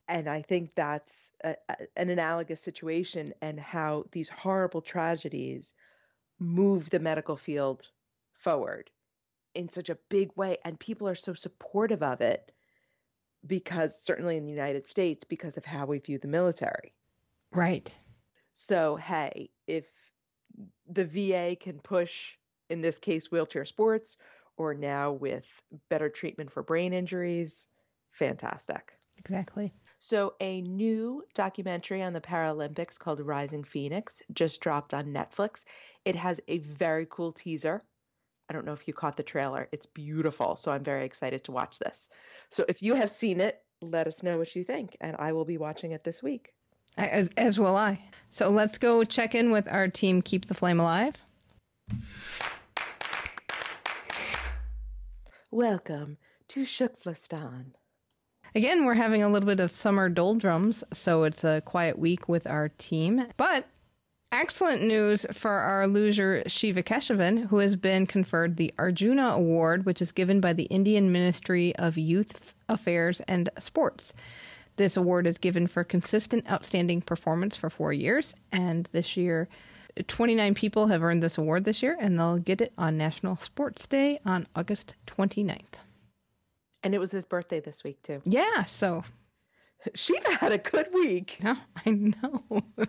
And 0.08 0.28
I 0.28 0.42
think 0.42 0.74
that's 0.74 1.32
a, 1.42 1.56
a, 1.68 1.76
an 1.96 2.10
analogous 2.10 2.60
situation 2.60 3.32
and 3.40 3.58
how 3.58 4.04
these 4.12 4.28
horrible 4.28 4.82
tragedies 4.82 5.72
move 6.38 6.90
the 6.90 6.98
medical 6.98 7.36
field 7.36 7.88
forward 8.34 8.90
in 9.54 9.70
such 9.70 9.88
a 9.88 9.98
big 10.08 10.30
way. 10.36 10.58
And 10.64 10.78
people 10.78 11.08
are 11.08 11.14
so 11.14 11.34
supportive 11.34 12.02
of 12.02 12.20
it 12.20 12.52
because, 13.46 14.00
certainly 14.00 14.36
in 14.36 14.44
the 14.44 14.50
United 14.50 14.86
States, 14.86 15.24
because 15.24 15.56
of 15.56 15.64
how 15.64 15.86
we 15.86 15.98
view 15.98 16.18
the 16.18 16.28
military. 16.28 16.94
Right. 17.52 17.96
So, 18.52 18.96
hey, 18.96 19.50
if 19.66 19.86
the 20.88 21.04
VA 21.04 21.56
can 21.56 21.78
push, 21.78 22.36
in 22.68 22.80
this 22.80 22.98
case, 22.98 23.30
wheelchair 23.30 23.64
sports, 23.64 24.16
or 24.56 24.74
now 24.74 25.12
with 25.12 25.44
better 25.88 26.08
treatment 26.08 26.50
for 26.50 26.62
brain 26.62 26.92
injuries, 26.92 27.68
fantastic. 28.12 28.92
Exactly. 29.18 29.72
So, 30.06 30.34
a 30.38 30.60
new 30.60 31.24
documentary 31.32 32.02
on 32.02 32.12
the 32.12 32.20
Paralympics 32.20 32.98
called 32.98 33.20
Rising 33.20 33.64
Phoenix 33.64 34.20
just 34.34 34.60
dropped 34.60 34.92
on 34.92 35.14
Netflix. 35.14 35.64
It 36.04 36.14
has 36.14 36.42
a 36.46 36.58
very 36.58 37.06
cool 37.08 37.32
teaser. 37.32 37.82
I 38.50 38.52
don't 38.52 38.66
know 38.66 38.74
if 38.74 38.86
you 38.86 38.92
caught 38.92 39.16
the 39.16 39.22
trailer. 39.22 39.66
It's 39.72 39.86
beautiful. 39.86 40.56
So, 40.56 40.72
I'm 40.72 40.84
very 40.84 41.06
excited 41.06 41.42
to 41.44 41.52
watch 41.52 41.78
this. 41.78 42.10
So, 42.50 42.66
if 42.68 42.82
you 42.82 42.92
have 42.92 43.10
seen 43.10 43.40
it, 43.40 43.62
let 43.80 44.06
us 44.06 44.22
know 44.22 44.36
what 44.36 44.54
you 44.54 44.62
think, 44.62 44.94
and 45.00 45.16
I 45.18 45.32
will 45.32 45.46
be 45.46 45.56
watching 45.56 45.92
it 45.92 46.04
this 46.04 46.22
week. 46.22 46.52
As, 46.98 47.30
as 47.38 47.58
will 47.58 47.74
I. 47.74 47.98
So, 48.28 48.50
let's 48.50 48.76
go 48.76 49.04
check 49.04 49.34
in 49.34 49.50
with 49.50 49.66
our 49.68 49.88
team 49.88 50.20
Keep 50.20 50.48
the 50.48 50.54
Flame 50.54 50.80
Alive. 50.80 51.22
Welcome 55.50 56.18
to 56.48 56.64
TKFLASTAN. 56.64 57.72
Again, 58.56 58.84
we're 58.84 58.94
having 58.94 59.20
a 59.20 59.28
little 59.28 59.48
bit 59.48 59.58
of 59.58 59.74
summer 59.74 60.08
doldrums, 60.08 60.84
so 60.92 61.24
it's 61.24 61.42
a 61.42 61.60
quiet 61.62 61.98
week 61.98 62.28
with 62.28 62.46
our 62.46 62.68
team. 62.68 63.26
But 63.36 63.66
excellent 64.30 64.80
news 64.80 65.26
for 65.32 65.50
our 65.50 65.88
luger 65.88 66.44
Shiva 66.46 66.84
Keshavan, 66.84 67.48
who 67.48 67.58
has 67.58 67.74
been 67.74 68.06
conferred 68.06 68.56
the 68.56 68.72
Arjuna 68.78 69.30
Award, 69.30 69.84
which 69.84 70.00
is 70.00 70.12
given 70.12 70.40
by 70.40 70.52
the 70.52 70.64
Indian 70.64 71.10
Ministry 71.10 71.74
of 71.74 71.98
Youth 71.98 72.54
Affairs 72.68 73.20
and 73.26 73.50
Sports. 73.58 74.14
This 74.76 74.96
award 74.96 75.26
is 75.26 75.38
given 75.38 75.66
for 75.66 75.82
consistent, 75.82 76.48
outstanding 76.48 77.02
performance 77.02 77.56
for 77.56 77.70
four 77.70 77.92
years, 77.92 78.36
and 78.52 78.88
this 78.92 79.16
year, 79.16 79.48
29 80.06 80.54
people 80.54 80.86
have 80.88 81.02
earned 81.02 81.24
this 81.24 81.38
award 81.38 81.64
this 81.64 81.82
year, 81.82 81.96
and 82.00 82.16
they'll 82.16 82.38
get 82.38 82.60
it 82.60 82.72
on 82.78 82.96
National 82.96 83.34
Sports 83.34 83.88
Day 83.88 84.20
on 84.24 84.46
August 84.54 84.94
29th. 85.08 85.83
And 86.84 86.94
it 86.94 86.98
was 86.98 87.10
his 87.10 87.24
birthday 87.24 87.60
this 87.60 87.82
week, 87.82 88.02
too. 88.02 88.20
Yeah, 88.24 88.64
so. 88.64 89.04
Shiva 89.94 90.34
had 90.34 90.52
a 90.52 90.58
good 90.58 90.88
week. 90.92 91.38
Yeah, 91.42 91.56
I 91.84 91.90
know. 91.90 92.44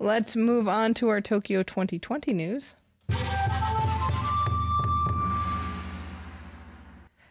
Let's 0.00 0.34
move 0.34 0.68
on 0.68 0.92
to 0.94 1.08
our 1.08 1.20
Tokyo 1.20 1.62
2020 1.62 2.32
news. 2.32 2.74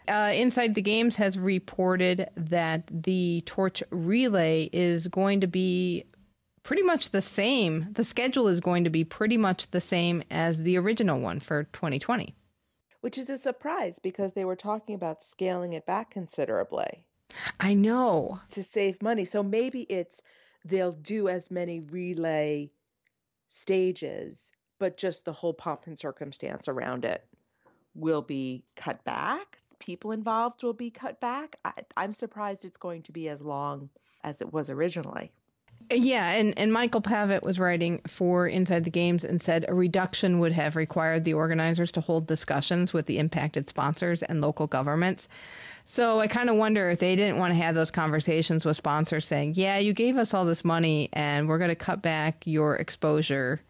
Uh, 0.08 0.32
Inside 0.34 0.76
the 0.76 0.82
Games 0.82 1.18
has 1.18 1.38
reported 1.38 2.30
that 2.38 2.84
the 2.90 3.44
torch 3.46 3.84
relay 3.90 4.70
is 4.72 5.10
going 5.10 5.42
to 5.42 5.48
be 5.48 6.06
pretty 6.64 6.84
much 6.84 7.12
the 7.12 7.22
same. 7.22 7.88
The 7.92 8.06
schedule 8.06 8.48
is 8.48 8.62
going 8.62 8.86
to 8.86 8.90
be 8.90 9.04
pretty 9.04 9.36
much 9.36 9.72
the 9.72 9.82
same 9.82 10.24
as 10.32 10.60
the 10.60 10.78
original 10.78 11.20
one 11.20 11.42
for 11.42 11.66
2020 11.74 12.37
which 13.08 13.18
is 13.18 13.30
a 13.30 13.38
surprise 13.38 14.00
because 14.00 14.34
they 14.34 14.44
were 14.44 14.58
talking 14.58 14.94
about 14.94 15.24
scaling 15.24 15.72
it 15.72 15.86
back 15.86 16.12
considerably. 16.12 17.06
I 17.58 17.74
know. 17.74 18.42
To 18.50 18.62
save 18.62 19.02
money. 19.02 19.24
So 19.24 19.42
maybe 19.42 19.84
it's 19.84 20.22
they'll 20.66 20.92
do 20.92 21.30
as 21.30 21.50
many 21.50 21.80
relay 21.80 22.70
stages, 23.48 24.52
but 24.78 24.98
just 24.98 25.24
the 25.24 25.32
whole 25.32 25.54
pomp 25.54 25.88
and 25.88 25.98
circumstance 25.98 26.68
around 26.68 27.06
it 27.06 27.26
will 27.96 28.22
be 28.22 28.66
cut 28.76 29.02
back. 29.06 29.60
People 29.80 30.12
involved 30.12 30.62
will 30.62 30.74
be 30.74 30.92
cut 30.92 31.22
back. 31.22 31.56
I, 31.64 31.72
I'm 31.96 32.14
surprised 32.14 32.66
it's 32.66 32.76
going 32.76 33.04
to 33.04 33.14
be 33.14 33.30
as 33.30 33.42
long 33.42 33.90
as 34.26 34.42
it 34.42 34.52
was 34.52 34.70
originally. 34.70 35.32
Yeah, 35.90 36.32
and, 36.32 36.58
and 36.58 36.74
Michael 36.74 37.00
Pavitt 37.00 37.44
was 37.44 37.60
writing 37.60 38.02
for 38.08 38.46
Inside 38.46 38.84
the 38.84 38.90
Games 38.90 39.24
and 39.24 39.42
said 39.42 39.64
a 39.68 39.74
reduction 39.74 40.40
would 40.40 40.52
have 40.52 40.76
required 40.76 41.24
the 41.24 41.34
organizers 41.34 41.94
to 41.94 42.02
hold 42.02 42.28
discussions 42.28 42.92
with 42.92 43.06
the 43.06 43.20
impacted 43.20 43.70
sponsors 43.70 44.22
and 44.22 44.42
local 44.42 44.68
governments. 44.68 45.30
So 45.86 46.20
I 46.20 46.28
kind 46.28 46.50
of 46.50 46.58
wonder 46.58 46.90
if 46.90 47.00
they 47.00 47.16
didn't 47.16 47.38
want 47.38 47.52
to 47.52 47.62
have 47.62 47.74
those 47.74 47.92
conversations 47.92 48.66
with 48.66 48.76
sponsors 48.76 49.26
saying, 49.26 49.54
yeah, 49.56 49.78
you 49.78 49.94
gave 49.94 50.18
us 50.18 50.34
all 50.34 50.44
this 50.44 50.66
money 50.66 51.08
and 51.14 51.48
we're 51.48 51.58
going 51.58 51.70
to 51.70 51.76
cut 51.76 52.02
back 52.02 52.46
your 52.46 52.76
exposure. 52.76 53.62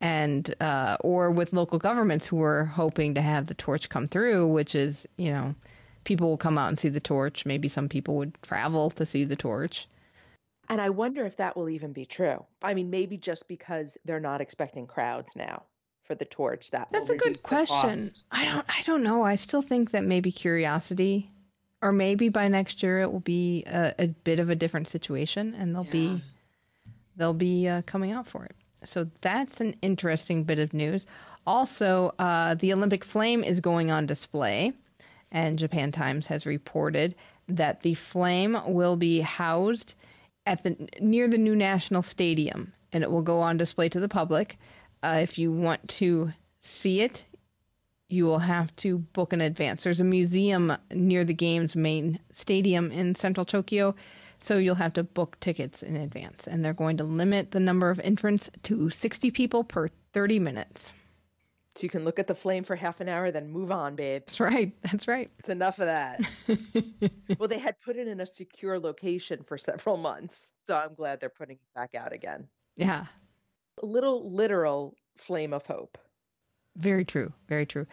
And, 0.00 0.54
uh, 0.60 0.98
or 1.00 1.32
with 1.32 1.52
local 1.52 1.80
governments 1.80 2.26
who 2.26 2.36
were 2.36 2.66
hoping 2.66 3.14
to 3.14 3.22
have 3.22 3.48
the 3.48 3.54
torch 3.54 3.88
come 3.88 4.06
through, 4.06 4.46
which 4.46 4.76
is, 4.76 5.06
you 5.16 5.30
know, 5.32 5.56
people 6.04 6.28
will 6.28 6.36
come 6.36 6.58
out 6.58 6.68
and 6.68 6.78
see 6.78 6.90
the 6.90 7.00
torch. 7.00 7.44
Maybe 7.44 7.66
some 7.66 7.88
people 7.88 8.14
would 8.16 8.40
travel 8.42 8.90
to 8.90 9.04
see 9.04 9.24
the 9.24 9.34
torch. 9.34 9.88
And 10.68 10.80
I 10.80 10.90
wonder 10.90 11.26
if 11.26 11.36
that 11.36 11.56
will 11.56 11.68
even 11.68 11.92
be 11.92 12.06
true. 12.06 12.44
I 12.62 12.74
mean, 12.74 12.90
maybe 12.90 13.16
just 13.16 13.48
because 13.48 13.96
they're 14.04 14.20
not 14.20 14.40
expecting 14.40 14.86
crowds 14.86 15.36
now 15.36 15.64
for 16.04 16.14
the 16.14 16.24
torch. 16.24 16.70
That 16.70 16.88
that's 16.92 17.10
a 17.10 17.16
good 17.16 17.42
question. 17.42 18.10
I 18.30 18.44
don't. 18.44 18.66
I 18.68 18.82
don't 18.86 19.02
know. 19.02 19.22
I 19.22 19.34
still 19.34 19.62
think 19.62 19.90
that 19.90 20.04
maybe 20.04 20.30
curiosity, 20.30 21.30
or 21.82 21.92
maybe 21.92 22.28
by 22.28 22.48
next 22.48 22.82
year 22.82 23.00
it 23.00 23.12
will 23.12 23.20
be 23.20 23.64
a, 23.66 23.94
a 23.98 24.06
bit 24.08 24.38
of 24.38 24.50
a 24.50 24.54
different 24.54 24.88
situation, 24.88 25.54
and 25.54 25.74
they'll 25.74 25.84
yeah. 25.86 25.90
be 25.90 26.22
they'll 27.16 27.34
be 27.34 27.68
uh, 27.68 27.82
coming 27.82 28.12
out 28.12 28.26
for 28.26 28.44
it. 28.44 28.54
So 28.84 29.08
that's 29.22 29.60
an 29.60 29.76
interesting 29.82 30.44
bit 30.44 30.58
of 30.58 30.74
news. 30.74 31.06
Also, 31.46 32.14
uh, 32.18 32.54
the 32.54 32.72
Olympic 32.72 33.04
flame 33.04 33.44
is 33.44 33.60
going 33.60 33.90
on 33.90 34.06
display, 34.06 34.72
and 35.30 35.58
Japan 35.58 35.92
Times 35.92 36.26
has 36.28 36.46
reported 36.46 37.14
that 37.48 37.82
the 37.82 37.94
flame 37.94 38.58
will 38.66 38.96
be 38.96 39.20
housed 39.20 39.94
at 40.46 40.62
the 40.62 40.88
near 41.00 41.28
the 41.28 41.38
new 41.38 41.56
national 41.56 42.02
stadium, 42.02 42.72
and 42.92 43.02
it 43.02 43.10
will 43.10 43.22
go 43.22 43.40
on 43.40 43.56
display 43.56 43.88
to 43.88 44.00
the 44.00 44.08
public. 44.08 44.58
Uh, 45.02 45.18
if 45.20 45.38
you 45.38 45.52
want 45.52 45.88
to 45.88 46.32
see 46.60 47.00
it, 47.00 47.26
you 48.08 48.24
will 48.24 48.40
have 48.40 48.74
to 48.76 48.98
book 48.98 49.32
in 49.32 49.40
advance. 49.40 49.84
There's 49.84 50.00
a 50.00 50.04
museum 50.04 50.76
near 50.90 51.24
the 51.24 51.34
game's 51.34 51.76
main 51.76 52.20
stadium 52.32 52.90
in 52.90 53.14
central 53.14 53.44
Tokyo, 53.44 53.94
so 54.38 54.58
you'll 54.58 54.76
have 54.76 54.92
to 54.94 55.02
book 55.02 55.38
tickets 55.40 55.82
in 55.82 55.96
advance. 55.96 56.46
And 56.46 56.64
they're 56.64 56.72
going 56.72 56.96
to 56.98 57.04
limit 57.04 57.50
the 57.50 57.60
number 57.60 57.90
of 57.90 58.00
entrants 58.00 58.50
to 58.64 58.90
60 58.90 59.30
people 59.30 59.64
per 59.64 59.88
30 60.12 60.38
minutes. 60.38 60.92
So 61.76 61.82
you 61.82 61.88
can 61.88 62.04
look 62.04 62.20
at 62.20 62.28
the 62.28 62.34
flame 62.36 62.62
for 62.62 62.76
half 62.76 63.00
an 63.00 63.08
hour, 63.08 63.32
then 63.32 63.50
move 63.50 63.72
on, 63.72 63.96
babe. 63.96 64.22
That's 64.26 64.38
right. 64.38 64.72
That's 64.82 65.08
right. 65.08 65.28
It's 65.40 65.48
enough 65.48 65.80
of 65.80 65.86
that. 65.86 66.20
well, 67.38 67.48
they 67.48 67.58
had 67.58 67.80
put 67.80 67.96
it 67.96 68.06
in 68.06 68.20
a 68.20 68.26
secure 68.26 68.78
location 68.78 69.42
for 69.42 69.58
several 69.58 69.96
months. 69.96 70.52
So 70.60 70.76
I'm 70.76 70.94
glad 70.94 71.18
they're 71.18 71.28
putting 71.28 71.56
it 71.56 71.74
back 71.74 71.96
out 71.96 72.12
again. 72.12 72.46
Yeah. 72.76 73.06
A 73.82 73.86
little 73.86 74.30
literal 74.30 74.94
flame 75.16 75.52
of 75.52 75.66
hope. 75.66 75.98
Very 76.76 77.04
true. 77.04 77.32
Very 77.48 77.66
true. 77.66 77.86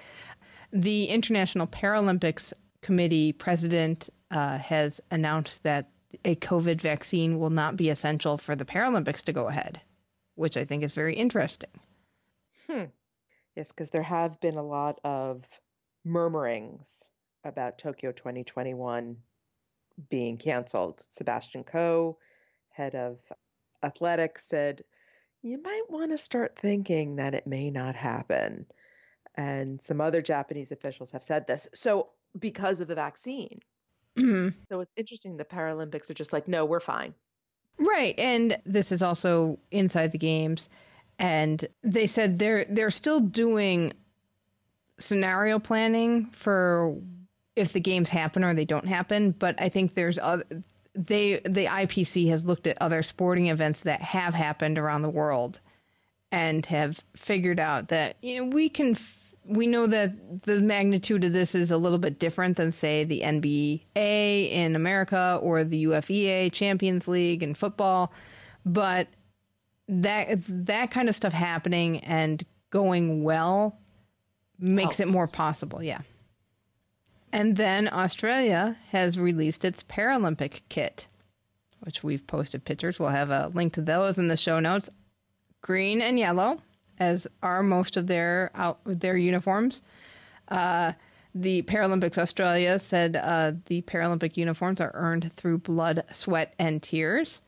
The 0.71 1.05
International 1.05 1.65
Paralympics 1.65 2.53
Committee 2.81 3.33
president 3.33 4.09
uh, 4.29 4.59
has 4.59 5.01
announced 5.09 5.63
that 5.63 5.89
a 6.23 6.35
COVID 6.35 6.81
vaccine 6.81 7.39
will 7.39 7.49
not 7.49 7.77
be 7.77 7.89
essential 7.89 8.37
for 8.37 8.55
the 8.55 8.65
Paralympics 8.65 9.23
to 9.23 9.33
go 9.33 9.47
ahead, 9.47 9.81
which 10.35 10.55
I 10.55 10.65
think 10.65 10.83
is 10.83 10.93
very 10.93 11.15
interesting. 11.15 11.69
Yes, 13.55 13.71
because 13.71 13.89
there 13.89 14.03
have 14.03 14.39
been 14.39 14.55
a 14.55 14.63
lot 14.63 14.99
of 15.03 15.43
murmurings 16.05 17.03
about 17.43 17.77
Tokyo 17.77 18.11
2021 18.11 19.17
being 20.09 20.37
canceled. 20.37 21.05
Sebastian 21.09 21.63
Coe, 21.63 22.17
head 22.69 22.95
of 22.95 23.19
athletics, 23.83 24.45
said, 24.45 24.83
You 25.41 25.61
might 25.61 25.83
want 25.89 26.11
to 26.11 26.17
start 26.17 26.57
thinking 26.57 27.17
that 27.17 27.33
it 27.33 27.45
may 27.45 27.69
not 27.69 27.95
happen. 27.95 28.65
And 29.35 29.81
some 29.81 30.01
other 30.01 30.21
Japanese 30.21 30.71
officials 30.71 31.11
have 31.11 31.23
said 31.23 31.47
this. 31.47 31.67
So, 31.73 32.09
because 32.39 32.79
of 32.79 32.87
the 32.87 32.95
vaccine. 32.95 33.59
Mm-hmm. 34.17 34.59
So, 34.69 34.81
it's 34.81 34.93
interesting 34.95 35.35
the 35.35 35.45
Paralympics 35.45 36.09
are 36.09 36.15
just 36.15 36.33
like, 36.33 36.47
No, 36.47 36.63
we're 36.65 36.79
fine. 36.79 37.13
Right. 37.77 38.15
And 38.17 38.57
this 38.65 38.91
is 38.91 39.01
also 39.01 39.59
inside 39.71 40.11
the 40.11 40.17
games 40.17 40.69
and 41.21 41.67
they 41.83 42.07
said 42.07 42.39
they're 42.39 42.65
they're 42.67 42.91
still 42.91 43.19
doing 43.19 43.93
scenario 44.97 45.59
planning 45.59 46.25
for 46.31 46.97
if 47.55 47.73
the 47.73 47.79
games 47.79 48.09
happen 48.09 48.43
or 48.43 48.53
they 48.53 48.65
don't 48.65 48.87
happen. 48.87 49.31
But 49.31 49.55
I 49.61 49.69
think 49.69 49.93
there's 49.93 50.17
other 50.17 50.45
they 50.95 51.39
the 51.45 51.67
IPC 51.67 52.27
has 52.29 52.43
looked 52.43 52.65
at 52.65 52.77
other 52.81 53.03
sporting 53.03 53.47
events 53.47 53.81
that 53.81 54.01
have 54.01 54.33
happened 54.33 54.79
around 54.79 55.03
the 55.03 55.09
world 55.09 55.59
and 56.31 56.65
have 56.65 57.03
figured 57.15 57.59
out 57.59 57.89
that 57.89 58.17
you 58.23 58.37
know 58.37 58.49
we 58.49 58.67
can 58.67 58.97
we 59.45 59.67
know 59.67 59.85
that 59.85 60.43
the 60.43 60.59
magnitude 60.59 61.23
of 61.23 61.33
this 61.33 61.53
is 61.53 61.69
a 61.69 61.77
little 61.77 61.97
bit 61.99 62.19
different 62.19 62.57
than 62.57 62.71
say 62.71 63.03
the 63.03 63.21
NBA 63.21 64.51
in 64.51 64.75
America 64.75 65.39
or 65.41 65.63
the 65.63 65.85
UEFA 65.85 66.51
Champions 66.51 67.07
League 67.07 67.43
in 67.43 67.53
football 67.53 68.11
but 68.65 69.07
that 69.91 70.39
that 70.47 70.89
kind 70.89 71.09
of 71.09 71.15
stuff 71.15 71.33
happening 71.33 71.99
and 71.99 72.43
going 72.69 73.23
well 73.23 73.77
makes 74.57 74.97
Helps. 74.97 74.99
it 74.99 75.07
more 75.07 75.27
possible 75.27 75.83
yeah 75.83 76.01
and 77.31 77.55
then 77.55 77.89
Australia 77.91 78.77
has 78.89 79.17
released 79.17 79.63
its 79.63 79.83
Paralympic 79.83 80.61
kit, 80.69 81.07
which 81.79 82.03
we've 82.03 82.25
posted 82.27 82.65
pictures. 82.65 82.99
We'll 82.99 83.09
have 83.09 83.29
a 83.29 83.51
link 83.53 83.73
to 83.73 83.81
those 83.81 84.17
in 84.17 84.27
the 84.27 84.37
show 84.37 84.59
notes. 84.59 84.89
Green 85.61 86.01
and 86.01 86.19
yellow, 86.19 86.61
as 86.99 87.27
are 87.41 87.63
most 87.63 87.95
of 87.95 88.07
their 88.07 88.51
out 88.53 88.79
their 88.85 89.15
uniforms. 89.15 89.81
Uh, 90.49 90.93
the 91.33 91.61
Paralympics 91.61 92.17
Australia 92.17 92.77
said 92.79 93.15
uh, 93.15 93.53
the 93.67 93.81
Paralympic 93.83 94.35
uniforms 94.35 94.81
are 94.81 94.91
earned 94.93 95.31
through 95.37 95.59
blood, 95.59 96.03
sweat, 96.11 96.53
and 96.59 96.83
tears, 96.83 97.41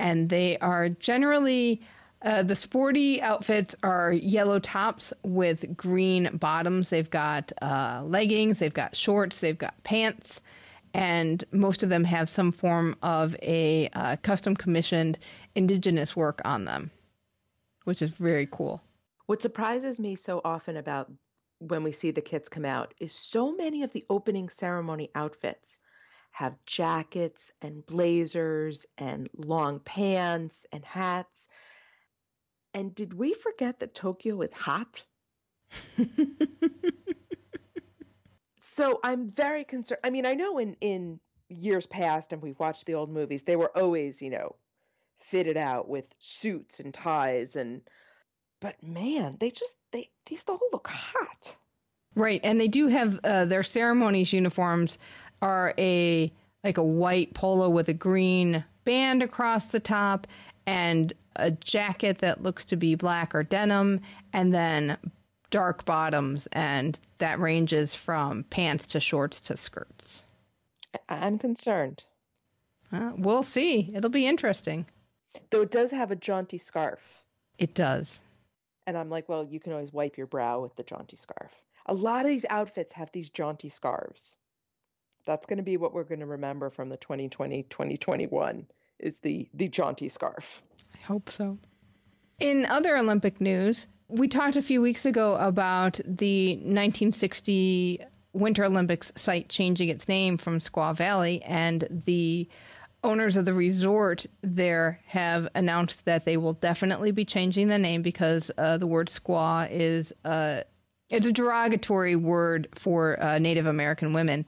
and 0.00 0.30
they 0.30 0.58
are 0.58 0.88
generally 0.88 1.80
uh, 2.22 2.42
the 2.42 2.56
sporty 2.56 3.22
outfits 3.22 3.74
are 3.82 4.12
yellow 4.12 4.58
tops 4.58 5.10
with 5.22 5.74
green 5.74 6.28
bottoms. 6.34 6.90
They've 6.90 7.08
got 7.08 7.50
uh, 7.62 8.02
leggings, 8.04 8.58
they've 8.58 8.74
got 8.74 8.94
shorts, 8.94 9.38
they've 9.38 9.56
got 9.56 9.82
pants, 9.84 10.42
and 10.92 11.42
most 11.50 11.82
of 11.82 11.88
them 11.88 12.04
have 12.04 12.28
some 12.28 12.52
form 12.52 12.94
of 13.02 13.36
a 13.42 13.88
uh, 13.94 14.16
custom 14.22 14.54
commissioned 14.54 15.16
indigenous 15.54 16.14
work 16.14 16.42
on 16.44 16.66
them, 16.66 16.90
which 17.84 18.02
is 18.02 18.10
very 18.10 18.46
cool. 18.50 18.82
What 19.24 19.40
surprises 19.40 19.98
me 19.98 20.14
so 20.14 20.42
often 20.44 20.76
about 20.76 21.10
when 21.58 21.82
we 21.82 21.92
see 21.92 22.10
the 22.10 22.20
kits 22.20 22.50
come 22.50 22.66
out 22.66 22.92
is 23.00 23.14
so 23.14 23.52
many 23.52 23.82
of 23.82 23.92
the 23.92 24.04
opening 24.10 24.50
ceremony 24.50 25.08
outfits 25.14 25.78
have 26.30 26.56
jackets 26.66 27.52
and 27.60 27.84
blazers 27.86 28.86
and 28.98 29.28
long 29.36 29.80
pants 29.80 30.64
and 30.72 30.84
hats 30.84 31.48
and 32.74 32.94
did 32.94 33.14
we 33.14 33.32
forget 33.34 33.80
that 33.80 33.94
Tokyo 33.94 34.40
is 34.42 34.52
hot? 34.52 35.04
so 38.60 39.00
I'm 39.02 39.28
very 39.28 39.64
concerned. 39.64 40.00
I 40.04 40.10
mean, 40.10 40.26
I 40.26 40.34
know 40.34 40.58
in 40.58 40.76
in 40.80 41.20
years 41.48 41.86
past, 41.86 42.32
and 42.32 42.40
we've 42.40 42.58
watched 42.60 42.86
the 42.86 42.94
old 42.94 43.10
movies, 43.10 43.42
they 43.42 43.56
were 43.56 43.76
always, 43.76 44.22
you 44.22 44.30
know, 44.30 44.54
fitted 45.18 45.56
out 45.56 45.88
with 45.88 46.14
suits 46.18 46.80
and 46.80 46.94
ties 46.94 47.56
and. 47.56 47.82
But 48.60 48.82
man, 48.82 49.36
they 49.40 49.50
just 49.50 49.74
they 49.90 50.10
these 50.26 50.44
all 50.46 50.60
look 50.70 50.88
hot. 50.88 51.56
Right, 52.14 52.40
and 52.44 52.60
they 52.60 52.68
do 52.68 52.88
have 52.88 53.18
uh, 53.24 53.46
their 53.46 53.62
ceremonies 53.62 54.32
uniforms 54.32 54.98
are 55.42 55.74
a 55.78 56.32
like 56.62 56.78
a 56.78 56.82
white 56.82 57.34
polo 57.34 57.70
with 57.70 57.88
a 57.88 57.94
green 57.94 58.64
band 58.84 59.22
across 59.22 59.66
the 59.66 59.80
top 59.80 60.26
and 60.66 61.12
a 61.36 61.50
jacket 61.50 62.18
that 62.18 62.42
looks 62.42 62.64
to 62.66 62.76
be 62.76 62.94
black 62.94 63.34
or 63.34 63.42
denim, 63.42 64.00
and 64.32 64.52
then 64.52 64.96
dark 65.50 65.84
bottoms, 65.84 66.46
and 66.52 66.98
that 67.18 67.40
ranges 67.40 67.94
from 67.94 68.44
pants 68.44 68.86
to 68.88 69.00
shorts 69.00 69.40
to 69.40 69.56
skirts. 69.56 70.22
I'm 71.08 71.38
concerned. 71.38 72.04
Uh, 72.92 73.12
we'll 73.16 73.42
see. 73.42 73.90
It'll 73.94 74.10
be 74.10 74.26
interesting. 74.26 74.86
Though 75.50 75.62
it 75.62 75.70
does 75.70 75.90
have 75.92 76.10
a 76.10 76.16
jaunty 76.16 76.58
scarf. 76.58 77.00
It 77.58 77.74
does. 77.74 78.22
And 78.86 78.96
I'm 78.98 79.10
like, 79.10 79.28
well, 79.28 79.44
you 79.44 79.60
can 79.60 79.72
always 79.72 79.92
wipe 79.92 80.16
your 80.16 80.26
brow 80.26 80.60
with 80.60 80.74
the 80.76 80.82
jaunty 80.82 81.16
scarf. 81.16 81.52
A 81.86 81.94
lot 81.94 82.24
of 82.24 82.28
these 82.28 82.46
outfits 82.50 82.92
have 82.92 83.10
these 83.12 83.30
jaunty 83.30 83.68
scarves. 83.68 84.36
That's 85.26 85.46
going 85.46 85.58
to 85.58 85.62
be 85.62 85.76
what 85.76 85.92
we're 85.92 86.04
going 86.04 86.20
to 86.20 86.26
remember 86.26 86.70
from 86.70 86.88
the 86.88 86.96
2020 86.96 87.64
2021 87.64 88.66
is 88.98 89.20
the 89.20 89.48
the 89.54 89.68
jaunty 89.68 90.08
scarf. 90.08 90.62
I 90.94 90.98
hope 90.98 91.30
so. 91.30 91.58
In 92.38 92.66
other 92.66 92.96
Olympic 92.96 93.40
news, 93.40 93.86
we 94.08 94.28
talked 94.28 94.56
a 94.56 94.62
few 94.62 94.80
weeks 94.80 95.04
ago 95.04 95.36
about 95.36 96.00
the 96.04 96.54
1960 96.54 98.04
Winter 98.32 98.64
Olympics 98.64 99.12
site 99.16 99.48
changing 99.48 99.88
its 99.88 100.08
name 100.08 100.36
from 100.36 100.58
Squaw 100.58 100.96
Valley, 100.96 101.42
and 101.42 102.02
the 102.06 102.48
owners 103.02 103.36
of 103.36 103.44
the 103.44 103.54
resort 103.54 104.26
there 104.42 105.00
have 105.06 105.48
announced 105.54 106.04
that 106.04 106.24
they 106.24 106.36
will 106.36 106.52
definitely 106.52 107.10
be 107.10 107.24
changing 107.24 107.68
the 107.68 107.78
name 107.78 108.02
because 108.02 108.50
uh, 108.58 108.76
the 108.76 108.86
word 108.86 109.08
squaw 109.08 109.68
is 109.70 110.12
uh, 110.24 110.62
it's 111.08 111.26
a 111.26 111.32
derogatory 111.32 112.14
word 112.14 112.68
for 112.74 113.20
uh, 113.22 113.38
Native 113.38 113.66
American 113.66 114.12
women. 114.12 114.46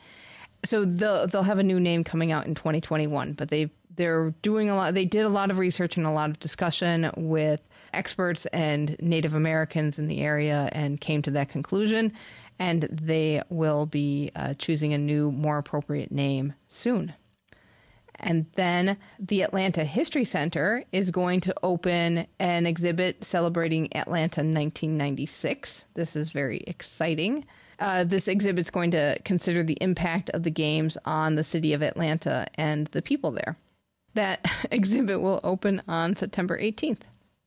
So 0.64 0.84
they'll 0.84 1.26
they'll 1.26 1.42
have 1.42 1.58
a 1.58 1.64
new 1.64 1.80
name 1.80 2.04
coming 2.04 2.30
out 2.30 2.46
in 2.46 2.54
2021, 2.54 3.32
but 3.32 3.48
they've 3.48 3.70
they're 3.96 4.34
doing 4.42 4.70
a 4.70 4.74
lot. 4.74 4.94
They 4.94 5.04
did 5.04 5.24
a 5.24 5.28
lot 5.28 5.50
of 5.50 5.58
research 5.58 5.96
and 5.96 6.06
a 6.06 6.10
lot 6.10 6.30
of 6.30 6.38
discussion 6.38 7.10
with 7.16 7.60
experts 7.92 8.46
and 8.46 8.96
Native 9.00 9.34
Americans 9.34 9.98
in 9.98 10.08
the 10.08 10.20
area 10.20 10.68
and 10.72 11.00
came 11.00 11.22
to 11.22 11.30
that 11.32 11.48
conclusion. 11.48 12.12
And 12.58 12.82
they 12.90 13.42
will 13.48 13.86
be 13.86 14.30
uh, 14.36 14.54
choosing 14.54 14.92
a 14.92 14.98
new, 14.98 15.32
more 15.32 15.58
appropriate 15.58 16.12
name 16.12 16.54
soon. 16.68 17.14
And 18.20 18.46
then 18.54 18.98
the 19.18 19.42
Atlanta 19.42 19.84
History 19.84 20.24
Center 20.24 20.84
is 20.92 21.10
going 21.10 21.40
to 21.40 21.54
open 21.62 22.26
an 22.38 22.66
exhibit 22.66 23.24
celebrating 23.24 23.94
Atlanta 23.96 24.40
1996. 24.40 25.86
This 25.94 26.14
is 26.14 26.30
very 26.30 26.58
exciting. 26.66 27.44
Uh, 27.82 28.04
this 28.04 28.28
exhibit 28.28 28.64
is 28.64 28.70
going 28.70 28.92
to 28.92 29.18
consider 29.24 29.64
the 29.64 29.76
impact 29.80 30.30
of 30.30 30.44
the 30.44 30.50
games 30.52 30.96
on 31.04 31.34
the 31.34 31.42
city 31.42 31.72
of 31.72 31.82
Atlanta 31.82 32.46
and 32.54 32.86
the 32.92 33.02
people 33.02 33.32
there. 33.32 33.56
That 34.14 34.48
exhibit 34.70 35.20
will 35.20 35.40
open 35.42 35.82
on 35.88 36.14
September 36.14 36.56
18th. 36.56 37.00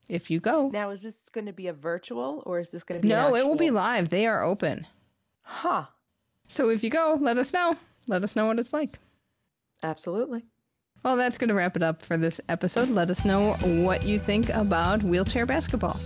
If 0.10 0.30
you 0.30 0.42
go. 0.42 0.68
Now, 0.68 0.90
is 0.90 1.02
this 1.02 1.30
going 1.30 1.46
to 1.46 1.54
be 1.54 1.68
a 1.68 1.74
virtual 1.74 2.44
or 2.46 2.60
is 2.60 2.70
this 2.70 2.84
going 2.84 3.00
to 3.00 3.02
be 3.02 3.08
No, 3.08 3.34
it 3.34 3.46
will 3.46 3.56
be 3.56 3.72
live. 3.72 4.10
They 4.10 4.28
are 4.28 4.44
open. 4.44 4.86
Huh. 5.42 5.86
So 6.50 6.68
if 6.70 6.84
you 6.84 6.90
go, 6.90 7.18
let 7.20 7.38
us 7.38 7.54
know. 7.54 7.78
Let 8.06 8.22
us 8.24 8.36
know 8.36 8.48
what 8.48 8.60
it's 8.60 8.74
like. 8.74 9.00
Absolutely. 9.84 10.44
Well, 11.02 11.16
that's 11.16 11.38
going 11.38 11.48
to 11.48 11.56
wrap 11.56 11.78
it 11.78 11.82
up 11.82 12.02
for 12.02 12.18
this 12.18 12.42
episode. 12.50 12.90
Let 12.90 13.10
us 13.10 13.24
know 13.24 13.54
what 13.84 14.04
you 14.04 14.20
think 14.20 14.50
about 14.50 15.02
wheelchair 15.02 15.46
basketball. 15.46 15.98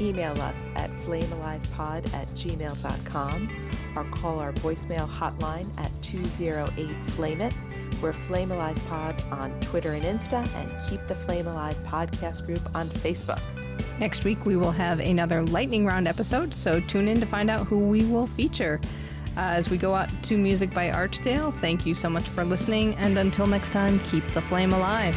Email 0.00 0.40
us 0.42 0.68
at 0.74 0.90
flamealivepod 1.04 2.12
at 2.12 2.28
gmail.com 2.34 3.70
or 3.96 4.04
call 4.04 4.38
our 4.38 4.52
voicemail 4.54 5.08
hotline 5.08 5.68
at 5.78 5.90
208 6.02 6.88
Flame 7.12 7.40
It 7.40 7.54
we're 8.02 8.12
Flame 8.12 8.50
Alive 8.50 8.78
Pod 8.88 9.22
on 9.30 9.58
Twitter 9.60 9.92
and 9.92 10.04
Insta, 10.04 10.46
and 10.54 10.90
keep 10.90 11.06
the 11.06 11.14
Flame 11.14 11.46
Alive 11.46 11.76
podcast 11.86 12.44
group 12.44 12.60
on 12.74 12.88
Facebook. 12.88 13.40
Next 13.98 14.24
week, 14.24 14.44
we 14.44 14.56
will 14.56 14.72
have 14.72 15.00
another 15.00 15.42
lightning 15.42 15.86
round 15.86 16.06
episode, 16.06 16.54
so 16.54 16.80
tune 16.80 17.08
in 17.08 17.20
to 17.20 17.26
find 17.26 17.48
out 17.48 17.66
who 17.66 17.78
we 17.78 18.04
will 18.04 18.26
feature. 18.26 18.80
Uh, 19.36 19.40
as 19.40 19.70
we 19.70 19.78
go 19.78 19.94
out 19.94 20.08
to 20.24 20.36
music 20.36 20.72
by 20.72 20.90
Archdale, 20.90 21.58
thank 21.60 21.86
you 21.86 21.94
so 21.94 22.08
much 22.08 22.28
for 22.28 22.44
listening, 22.44 22.94
and 22.96 23.18
until 23.18 23.46
next 23.46 23.70
time, 23.70 23.98
keep 24.00 24.24
the 24.34 24.42
flame 24.42 24.72
alive. 24.72 25.16